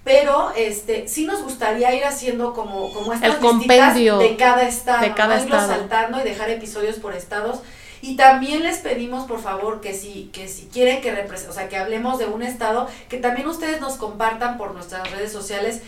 pero 0.09 0.51
este 0.57 1.07
sí 1.07 1.25
nos 1.27 1.43
gustaría 1.43 1.93
ir 1.93 2.03
haciendo 2.03 2.55
como, 2.55 2.91
como 2.91 3.13
estas 3.13 3.35
El 3.35 3.37
compendio 3.37 4.17
de 4.17 4.35
cada 4.37 4.63
estado, 4.67 5.01
de 5.01 5.13
cada 5.13 5.37
estado. 5.37 5.67
saltando 5.67 6.19
y 6.19 6.23
dejar 6.23 6.49
episodios 6.49 6.95
por 6.95 7.13
estados. 7.13 7.59
Y 8.01 8.15
también 8.15 8.63
les 8.63 8.79
pedimos, 8.79 9.27
por 9.27 9.39
favor, 9.39 9.81
que 9.81 9.93
si, 9.93 10.31
que 10.33 10.47
si 10.47 10.65
quieren 10.65 11.01
que 11.01 11.11
o 11.11 11.53
sea, 11.53 11.69
que 11.69 11.77
hablemos 11.77 12.17
de 12.17 12.25
un 12.25 12.41
estado, 12.41 12.87
que 13.07 13.17
también 13.17 13.47
ustedes 13.47 13.81
nos 13.81 13.97
compartan 13.97 14.57
por 14.57 14.73
nuestras 14.73 15.11
redes 15.11 15.31
sociales 15.31 15.81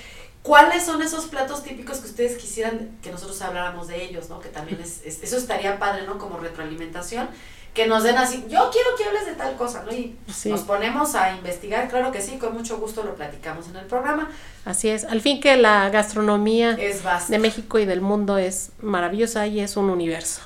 cuáles 0.44 0.84
son 0.84 1.02
esos 1.02 1.26
platos 1.26 1.64
típicos 1.64 1.98
que 1.98 2.08
ustedes 2.08 2.38
quisieran 2.38 2.92
que 3.02 3.12
nosotros 3.12 3.42
habláramos 3.42 3.88
de 3.88 4.04
ellos, 4.04 4.30
¿no? 4.30 4.40
Que 4.40 4.50
también 4.50 4.80
es, 4.82 5.02
es- 5.04 5.24
eso 5.24 5.38
estaría 5.38 5.80
padre, 5.80 6.04
¿no? 6.06 6.20
Como 6.20 6.38
retroalimentación, 6.38 7.28
que 7.74 7.88
nos 7.88 8.04
den 8.04 8.18
así, 8.18 8.44
yo 8.50 8.70
quiero 8.72 8.90
que 8.98 9.06
hables 9.06 9.26
de 9.26 9.34
tal 9.34 9.56
cosa, 9.56 9.84
¿no? 9.86 9.94
Y 9.94 10.16
Sí. 10.34 10.50
nos 10.50 10.62
ponemos 10.62 11.16
a 11.16 11.32
investigar, 11.36 11.88
claro 11.90 12.12
que 12.12 12.22
sí, 12.22 12.38
con 12.38 12.54
mucho 12.54 12.78
gusto 12.78 13.04
lo 13.04 13.16
platicamos 13.16 13.68
en 13.70 13.78
el 13.78 13.86
programa, 13.86 14.30
Así 14.64 14.90
es. 14.90 15.06
Al 15.06 15.22
fin 15.22 15.42
que 15.42 15.58
la 15.58 15.90
gastronomía 15.90 16.78
es 16.80 17.02
de 17.30 17.40
México 17.40 17.80
y 17.80 17.86
del 17.86 18.00
mundo 18.00 18.38
es 18.38 18.70
maravillosa 18.80 19.48
y 19.48 19.60
es 19.60 19.76
un 19.76 19.90
universo. 19.90 20.42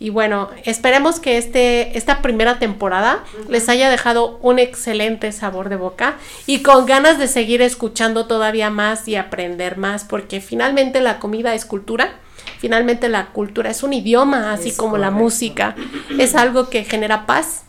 Y 0.00 0.10
bueno, 0.10 0.50
esperemos 0.64 1.20
que 1.20 1.38
este, 1.38 1.96
esta 1.96 2.20
primera 2.20 2.58
temporada 2.58 3.22
les 3.48 3.68
haya 3.68 3.88
dejado 3.88 4.38
un 4.42 4.58
excelente 4.58 5.30
sabor 5.30 5.68
de 5.68 5.76
boca 5.76 6.16
y 6.46 6.62
con 6.64 6.84
ganas 6.84 7.18
de 7.18 7.28
seguir 7.28 7.62
escuchando 7.62 8.26
todavía 8.26 8.70
más 8.70 9.06
y 9.06 9.14
aprender 9.14 9.76
más, 9.76 10.02
porque 10.02 10.40
finalmente 10.40 11.00
la 11.00 11.20
comida 11.20 11.54
es 11.54 11.64
cultura. 11.64 12.14
Finalmente 12.60 13.08
la 13.08 13.26
cultura 13.32 13.70
es 13.70 13.82
un 13.82 13.92
idioma, 13.92 14.52
así 14.52 14.68
Es 14.68 14.76
como 14.76 14.98
la 14.98 15.10
música. 15.10 15.74
Es 16.18 16.34
algo 16.34 16.68
que 16.68 16.84
genera 16.84 17.26
paz, 17.26 17.62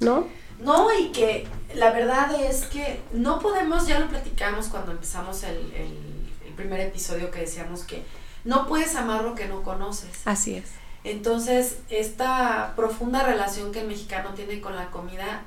¿no? 0.00 0.26
No, 0.60 0.88
y 0.98 1.08
que 1.12 1.46
la 1.74 1.90
verdad 1.92 2.34
es 2.40 2.64
que 2.66 3.00
no 3.12 3.38
podemos, 3.38 3.86
ya 3.86 3.98
lo 4.00 4.08
platicamos 4.08 4.66
cuando 4.66 4.92
empezamos 4.92 5.42
el, 5.44 5.56
el- 5.56 6.22
el 6.46 6.52
primer 6.54 6.80
episodio 6.80 7.30
que 7.30 7.40
decíamos 7.40 7.82
que 7.84 8.02
no 8.44 8.66
puedes 8.66 8.94
amar 8.96 9.22
lo 9.22 9.34
que 9.34 9.46
no 9.46 9.62
conoces. 9.62 10.10
Así 10.26 10.56
es. 10.56 10.64
Entonces, 11.04 11.78
esta 11.88 12.74
profunda 12.76 13.22
relación 13.22 13.72
que 13.72 13.80
el 13.80 13.88
mexicano 13.88 14.30
tiene 14.34 14.60
con 14.60 14.76
la 14.76 14.90
comida 14.90 15.42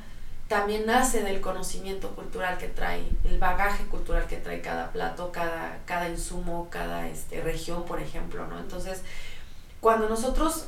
también 0.47 0.85
nace 0.85 1.21
del 1.23 1.41
conocimiento 1.41 2.09
cultural 2.15 2.57
que 2.57 2.67
trae, 2.67 3.03
el 3.23 3.39
bagaje 3.39 3.83
cultural 3.85 4.27
que 4.27 4.37
trae 4.37 4.61
cada 4.61 4.91
plato, 4.91 5.31
cada, 5.31 5.79
cada 5.85 6.07
insumo, 6.07 6.67
cada 6.69 7.07
este, 7.09 7.41
región, 7.41 7.83
por 7.85 7.99
ejemplo, 7.99 8.45
¿no? 8.47 8.59
Entonces, 8.59 9.01
cuando 9.81 10.07
nosotros 10.07 10.65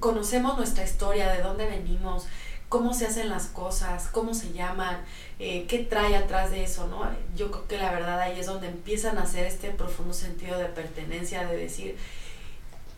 conocemos 0.00 0.56
nuestra 0.56 0.84
historia, 0.84 1.30
de 1.32 1.42
dónde 1.42 1.66
venimos, 1.66 2.26
cómo 2.70 2.94
se 2.94 3.06
hacen 3.06 3.28
las 3.28 3.46
cosas, 3.46 4.08
cómo 4.10 4.32
se 4.34 4.52
llaman, 4.52 4.96
eh, 5.38 5.66
qué 5.68 5.80
trae 5.80 6.16
atrás 6.16 6.50
de 6.50 6.64
eso, 6.64 6.86
¿no? 6.88 7.06
Yo 7.36 7.50
creo 7.50 7.68
que 7.68 7.76
la 7.78 7.92
verdad 7.92 8.18
ahí 8.20 8.40
es 8.40 8.46
donde 8.46 8.68
empiezan 8.68 9.18
a 9.18 9.22
hacer 9.22 9.46
este 9.46 9.68
profundo 9.70 10.14
sentido 10.14 10.58
de 10.58 10.64
pertenencia, 10.66 11.46
de 11.46 11.56
decir, 11.58 11.96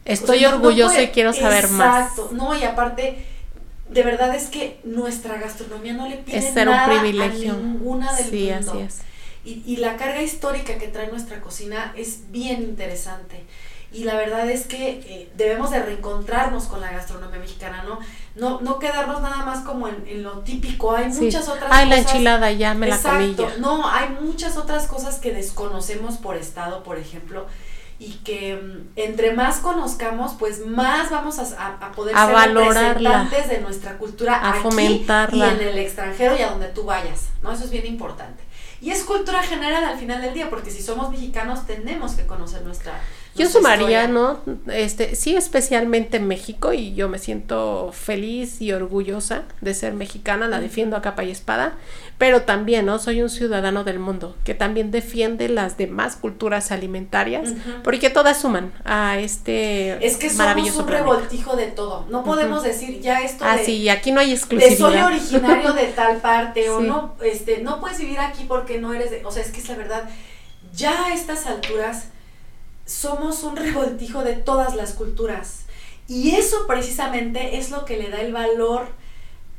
Estoy 0.04 0.36
o 0.36 0.38
sea, 0.38 0.50
no- 0.52 0.58
no 0.58 0.62
orgullosa 0.66 0.92
puede- 0.94 1.02
y 1.04 1.08
quiero 1.08 1.32
saber 1.32 1.68
más. 1.68 2.10
Exacto, 2.12 2.28
no, 2.32 2.56
y 2.56 2.62
aparte, 2.62 3.26
de 3.90 4.02
verdad 4.02 4.34
es 4.34 4.46
que 4.48 4.80
nuestra 4.84 5.36
gastronomía 5.38 5.92
no 5.94 6.08
le 6.08 6.16
pide 6.16 6.38
Es 6.38 6.52
ser 6.54 6.68
un 6.68 6.74
nada 6.74 6.88
privilegio. 7.00 7.52
a 7.52 7.56
ninguna 7.56 8.12
del 8.14 8.26
Sí, 8.30 8.50
mundo. 8.52 8.72
así 8.72 8.80
es. 8.82 8.98
Y, 9.44 9.62
y 9.64 9.76
la 9.76 9.96
carga 9.96 10.22
histórica 10.22 10.76
que 10.78 10.88
trae 10.88 11.08
nuestra 11.08 11.40
cocina 11.40 11.92
es 11.96 12.30
bien 12.32 12.62
interesante. 12.62 13.44
Y 13.92 14.02
la 14.02 14.16
verdad 14.16 14.50
es 14.50 14.66
que 14.66 14.88
eh, 15.06 15.30
debemos 15.36 15.70
de 15.70 15.80
reencontrarnos 15.80 16.64
con 16.64 16.80
la 16.80 16.90
gastronomía 16.90 17.38
mexicana, 17.38 17.84
¿no? 17.84 18.00
No, 18.34 18.60
no 18.60 18.80
quedarnos 18.80 19.22
nada 19.22 19.44
más 19.44 19.60
como 19.64 19.86
en, 19.86 20.04
en 20.08 20.24
lo 20.24 20.40
típico. 20.40 20.94
Hay 20.94 21.12
Sí. 21.12 21.22
muchas 21.26 21.48
otras 21.48 21.70
Ay, 21.72 21.88
la 21.88 21.96
cosas. 21.98 22.10
enchilada, 22.12 22.50
ya 22.52 22.74
me 22.74 22.88
la 22.88 22.98
comí 23.00 23.30
Exacto. 23.30 23.48
ya. 23.54 23.60
No, 23.60 23.88
hay 23.88 24.08
muchas 24.20 24.56
otras 24.56 24.88
cosas 24.88 25.20
que 25.20 25.32
desconocemos 25.32 26.16
por 26.16 26.36
estado, 26.36 26.82
por 26.82 26.98
ejemplo, 26.98 27.46
y 27.98 28.12
que 28.24 28.56
mm, 28.56 28.88
entre 28.96 29.32
más 29.32 29.58
conozcamos, 29.58 30.34
pues 30.38 30.64
más 30.66 31.10
vamos 31.10 31.38
a, 31.38 31.42
a- 31.58 31.86
a 31.86 31.92
poder 31.92 32.14
A 32.16 32.26
ser 32.26 32.54
representantes 32.54 33.48
de 33.48 33.58
nuestra 33.60 33.96
cultura 33.98 34.34
A 34.36 34.50
aquí 34.50 34.58
fomentarla. 34.62 35.46
y 35.46 35.50
en 35.50 35.60
el 35.68 35.78
extranjero 35.78 36.36
y 36.38 36.42
a 36.42 36.50
donde 36.50 36.68
tú 36.68 36.84
vayas, 36.84 37.28
¿no? 37.42 37.52
Eso 37.52 37.64
es 37.64 37.70
bien 37.70 37.86
importante. 37.86 38.42
Y 38.82 38.90
es 38.90 39.04
cultura 39.04 39.42
general 39.42 39.82
al 39.84 39.98
final 39.98 40.20
del 40.20 40.34
día, 40.34 40.50
porque 40.50 40.70
si 40.70 40.82
somos 40.82 41.10
mexicanos 41.10 41.66
tenemos 41.66 42.12
que 42.12 42.26
conocer 42.26 42.60
nuestra... 42.62 42.92
Yo 43.34 43.44
nuestra 43.44 43.60
sumaría, 43.60 44.04
historia. 44.04 44.08
¿no? 44.08 44.40
Este, 44.72 45.14
sí, 45.16 45.34
especialmente 45.34 46.18
en 46.18 46.28
México 46.28 46.74
y 46.74 46.94
yo 46.94 47.08
me 47.08 47.18
siento 47.18 47.90
feliz 47.92 48.60
y 48.60 48.72
orgullosa 48.72 49.42
de 49.62 49.72
ser 49.72 49.94
mexicana, 49.94 50.46
la 50.46 50.60
defiendo 50.60 50.94
a 50.96 51.02
capa 51.02 51.24
y 51.24 51.30
espada, 51.30 51.72
pero 52.18 52.42
también, 52.42 52.86
¿no? 52.86 52.98
Soy 52.98 53.20
un 53.20 53.28
ciudadano 53.28 53.84
del 53.84 53.98
mundo 53.98 54.36
que 54.44 54.54
también 54.54 54.90
defiende 54.90 55.48
las 55.50 55.76
demás 55.76 56.16
culturas 56.16 56.72
alimentarias, 56.72 57.50
porque 57.84 58.08
todas 58.08 58.40
suman 58.40 58.72
a 58.84 59.18
este 59.18 60.04
Es 60.06 60.16
que 60.16 60.28
somos 60.30 60.38
maravilloso 60.38 60.80
un 60.80 60.86
planeta. 60.86 61.10
revoltijo 61.10 61.56
de 61.56 61.66
todo. 61.66 62.06
No 62.08 62.24
podemos 62.24 62.62
decir 62.62 63.00
ya 63.00 63.20
esto 63.20 63.44
Ah, 63.46 63.56
de, 63.56 63.64
sí, 63.66 63.88
aquí 63.90 64.12
no 64.12 64.20
hay 64.20 64.28
de 64.28 64.34
exclusividad. 64.34 64.78
soy 64.78 64.96
originario 65.00 65.72
de 65.74 65.84
tal 65.88 66.16
parte 66.22 66.70
o 66.70 66.80
no, 66.80 67.14
este, 67.22 67.58
no 67.62 67.80
puedes 67.80 67.98
vivir 67.98 68.18
aquí 68.18 68.44
porque 68.48 68.78
no 68.80 68.94
eres 68.94 69.10
de, 69.10 69.24
o 69.24 69.30
sea, 69.30 69.42
es 69.42 69.50
que 69.50 69.60
es 69.60 69.68
la 69.68 69.76
verdad, 69.76 70.08
ya 70.74 71.06
a 71.06 71.12
estas 71.14 71.46
alturas 71.46 72.04
somos 72.86 73.42
un 73.42 73.56
revoltijo 73.56 74.22
de 74.22 74.34
todas 74.34 74.74
las 74.74 74.92
culturas 74.92 75.64
y 76.08 76.30
eso 76.36 76.66
precisamente 76.66 77.58
es 77.58 77.70
lo 77.70 77.84
que 77.84 77.96
le 77.96 78.08
da 78.10 78.20
el 78.20 78.32
valor 78.32 78.86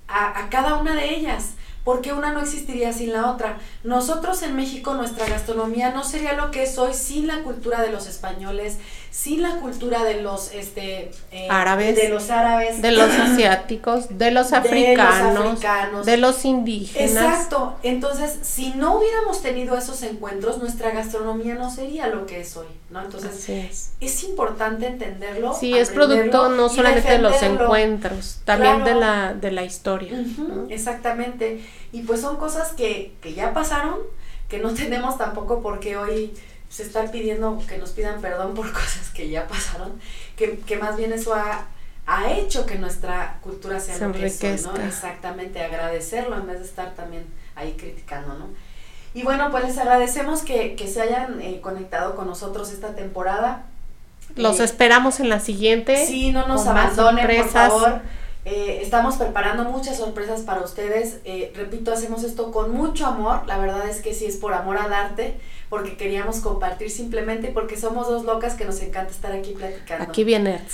a, 0.08 0.40
a 0.40 0.50
cada 0.50 0.76
una 0.78 0.96
de 0.96 1.14
ellas. 1.14 1.52
Porque 1.88 2.12
una 2.12 2.34
no 2.34 2.42
existiría 2.42 2.92
sin 2.92 3.14
la 3.14 3.32
otra. 3.32 3.60
Nosotros 3.86 4.44
en 4.44 4.58
México, 4.58 4.94
nuestra 4.96 5.26
gastronomía 5.26 5.92
no 5.92 6.04
sería 6.04 6.34
lo 6.34 6.52
que 6.52 6.64
es 6.64 6.78
hoy 6.78 6.94
sin 6.94 7.28
la 7.28 7.44
cultura 7.44 7.82
de 7.82 7.94
los 7.94 8.08
españoles, 8.08 8.78
sin 9.10 9.42
la 9.42 9.62
cultura 9.62 10.04
de 10.04 10.22
los 10.22 10.52
este, 10.52 11.12
eh, 11.32 11.48
Árabes. 11.50 11.96
de 11.96 12.10
los 12.10 12.30
árabes, 12.30 12.82
de 12.82 12.92
los 12.92 13.10
asiáticos, 13.10 14.10
de 14.10 14.12
los 14.12 14.20
de 14.20 14.32
los 14.32 14.52
africanos, 14.52 15.46
africanos. 15.46 16.06
de 16.06 16.18
los 16.18 16.44
indígenas. 16.44 17.10
Exacto. 17.10 17.78
Entonces, 17.84 18.38
si 18.42 18.72
no 18.72 18.98
hubiéramos 18.98 19.42
tenido 19.42 19.78
esos 19.78 20.04
encuentros, 20.04 20.58
nuestra 20.58 20.92
gastronomía 20.92 21.56
no 21.56 21.72
sería 21.72 22.08
lo 22.08 22.26
que 22.26 22.42
es 22.42 22.58
hoy, 22.58 22.68
¿no? 22.90 23.02
Entonces, 23.02 23.50
es. 23.50 23.92
es 24.00 24.24
importante 24.24 24.88
entenderlo. 24.88 25.54
Sí, 25.54 25.78
es 25.78 25.90
producto 25.90 26.50
no 26.50 26.70
solamente 26.70 27.12
de 27.12 27.20
los 27.20 27.42
encuentros, 27.44 28.42
también 28.46 28.84
de 28.84 28.96
la 28.96 29.34
de 29.34 29.52
la 29.52 29.64
historia. 29.64 30.14
Exactamente. 30.70 31.66
Y 31.92 32.04
pues 32.04 32.22
son 32.22 32.38
cosas 32.38 32.72
que, 32.74 33.14
que 33.22 33.34
ya 33.34 33.54
pasaron, 33.54 33.98
que 34.48 34.60
no 34.60 34.74
tenemos 34.74 35.18
tampoco 35.18 35.62
por 35.62 35.80
qué 35.80 35.98
hoy 35.98 36.34
se 36.70 36.84
estar 36.84 37.12
pidiendo 37.12 37.62
que 37.68 37.78
nos 37.78 37.92
pidan 37.92 38.22
perdón 38.22 38.54
por 38.54 38.72
cosas 38.74 39.10
que 39.14 39.30
ya 39.30 39.48
pasaron, 39.48 40.00
que, 40.36 40.60
que 40.60 40.78
más 40.78 40.98
bien 40.98 41.14
eso 41.14 41.34
ha, 41.34 41.68
ha 42.06 42.32
hecho 42.32 42.66
que 42.66 42.76
nuestra 42.76 43.40
cultura 43.42 43.80
sea 43.80 43.96
Se 43.98 44.04
enriquezca. 44.06 44.86
Exactamente, 44.86 45.62
agradecerlo 45.62 46.38
en 46.38 46.48
vez 46.48 46.60
de 46.60 46.66
estar 46.66 46.96
también 46.96 47.26
ahí 47.56 47.74
criticando, 47.78 48.34
¿no? 48.34 48.48
Y 49.18 49.24
bueno, 49.24 49.50
pues 49.50 49.64
les 49.64 49.78
agradecemos 49.80 50.44
que, 50.44 50.76
que 50.76 50.88
se 50.88 51.02
hayan 51.02 51.42
eh, 51.42 51.60
conectado 51.60 52.16
con 52.16 52.28
nosotros 52.28 52.72
esta 52.72 52.94
temporada. 52.94 53.64
Los 54.36 54.60
Eh, 54.60 54.64
esperamos 54.64 55.20
en 55.20 55.30
la 55.30 55.40
siguiente. 55.40 56.06
Sí, 56.06 56.32
no 56.32 56.48
nos 56.48 56.68
abandonen, 56.68 57.26
por 57.26 57.50
favor. 57.50 58.02
Eh, 58.50 58.80
estamos 58.82 59.18
preparando 59.18 59.66
muchas 59.66 59.98
sorpresas 59.98 60.40
para 60.44 60.62
ustedes. 60.62 61.18
Eh, 61.26 61.52
repito, 61.54 61.92
hacemos 61.92 62.24
esto 62.24 62.50
con 62.54 62.72
mucho 62.72 63.06
amor. 63.06 63.46
La 63.46 63.58
verdad 63.58 63.90
es 63.90 64.00
que 64.00 64.14
sí 64.14 64.24
es 64.26 64.38
por 64.38 64.54
amor 64.54 64.78
al 64.78 64.94
arte, 64.94 65.38
porque 65.68 65.98
queríamos 65.98 66.40
compartir 66.40 66.90
simplemente 66.90 67.50
porque 67.50 67.78
somos 67.78 68.08
dos 68.08 68.24
locas 68.24 68.54
que 68.54 68.64
nos 68.64 68.82
encanta 68.82 69.12
estar 69.12 69.34
aquí 69.34 69.52
platicando. 69.52 70.06
Aquí 70.06 70.24
viene. 70.24 70.62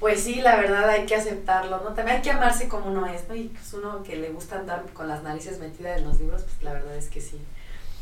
Pues 0.00 0.22
sí, 0.22 0.42
la 0.42 0.56
verdad 0.56 0.90
hay 0.90 1.06
que 1.06 1.14
aceptarlo, 1.14 1.80
¿no? 1.82 1.94
También 1.94 2.18
hay 2.18 2.22
que 2.22 2.30
amarse 2.30 2.68
como 2.68 2.90
uno 2.90 3.06
es, 3.06 3.26
¿no? 3.30 3.34
Y 3.34 3.44
pues 3.44 3.72
uno 3.72 4.02
que 4.02 4.16
le 4.16 4.28
gusta 4.28 4.58
andar 4.58 4.84
con 4.92 5.08
las 5.08 5.22
narices 5.22 5.58
metidas 5.58 5.96
en 5.96 6.04
los 6.04 6.20
libros, 6.20 6.42
pues 6.42 6.62
la 6.62 6.74
verdad 6.74 6.94
es 6.96 7.08
que 7.08 7.22
sí. 7.22 7.40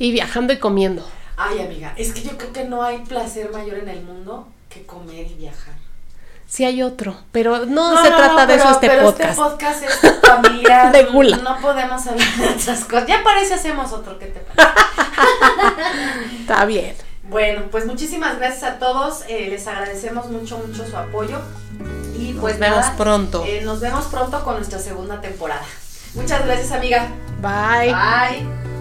Y 0.01 0.11
viajando 0.11 0.53
y 0.53 0.59
comiendo. 0.59 1.07
Ay, 1.37 1.61
amiga, 1.61 1.95
es 1.97 2.13
que 2.13 2.23
yo 2.23 2.37
creo 2.37 2.53
que 2.53 2.65
no 2.65 2.83
hay 2.83 2.99
placer 2.99 3.53
mayor 3.53 3.79
en 3.79 3.89
el 3.89 4.03
mundo 4.03 4.49
que 4.69 4.85
comer 4.85 5.29
y 5.29 5.35
viajar. 5.35 5.75
Sí 6.47 6.65
hay 6.65 6.83
otro, 6.83 7.17
pero 7.33 7.67
no, 7.67 8.01
se 8.03 8.09
trata 8.11 8.47
de 8.47 8.55
pero- 8.55 8.65
eso 8.65 8.73
este 8.75 8.87
pero 8.89 9.03
podcast. 9.07 9.31
Este 9.31 9.43
podcast 9.43 9.83
es 9.83 10.21
familiar. 10.23 10.93
De 10.93 11.05
gula. 11.05 11.37
No 11.39 11.59
podemos 11.61 12.07
hablar 12.07 12.29
de 12.37 12.49
otras 12.49 12.85
cosas. 12.85 13.07
Ya 13.09 13.23
parece 13.25 13.55
hacemos 13.55 13.93
otro 13.93 14.19
que 14.19 14.27
te 14.27 14.41
parece. 14.41 14.73
Está 16.41 16.65
bien. 16.65 16.95
Bueno, 17.29 17.63
pues 17.71 17.87
muchísimas 17.87 18.39
gracias 18.39 18.63
a 18.65 18.79
todos. 18.79 19.23
eh, 19.29 19.49
les 19.49 19.67
agradecemos 19.67 20.27
mucho, 20.31 20.59
mucho 20.59 20.87
su 20.87 20.97
apoyo. 20.97 21.39
Y 22.17 22.35
pues 22.35 22.55
Nos 22.59 22.61
vemos 22.69 22.85
nada, 22.85 22.97
pronto. 22.97 23.45
eh, 23.47 23.63
nos 23.65 23.81
vemos 23.81 24.05
pronto 24.07 24.45
con 24.45 24.57
nuestra 24.57 24.79
segunda 24.79 25.21
temporada. 25.21 25.63
Muchas 26.15 26.45
gracias, 26.47 26.71
amiga. 26.71 27.09
Bye. 27.41 27.93
Bye. 27.93 28.74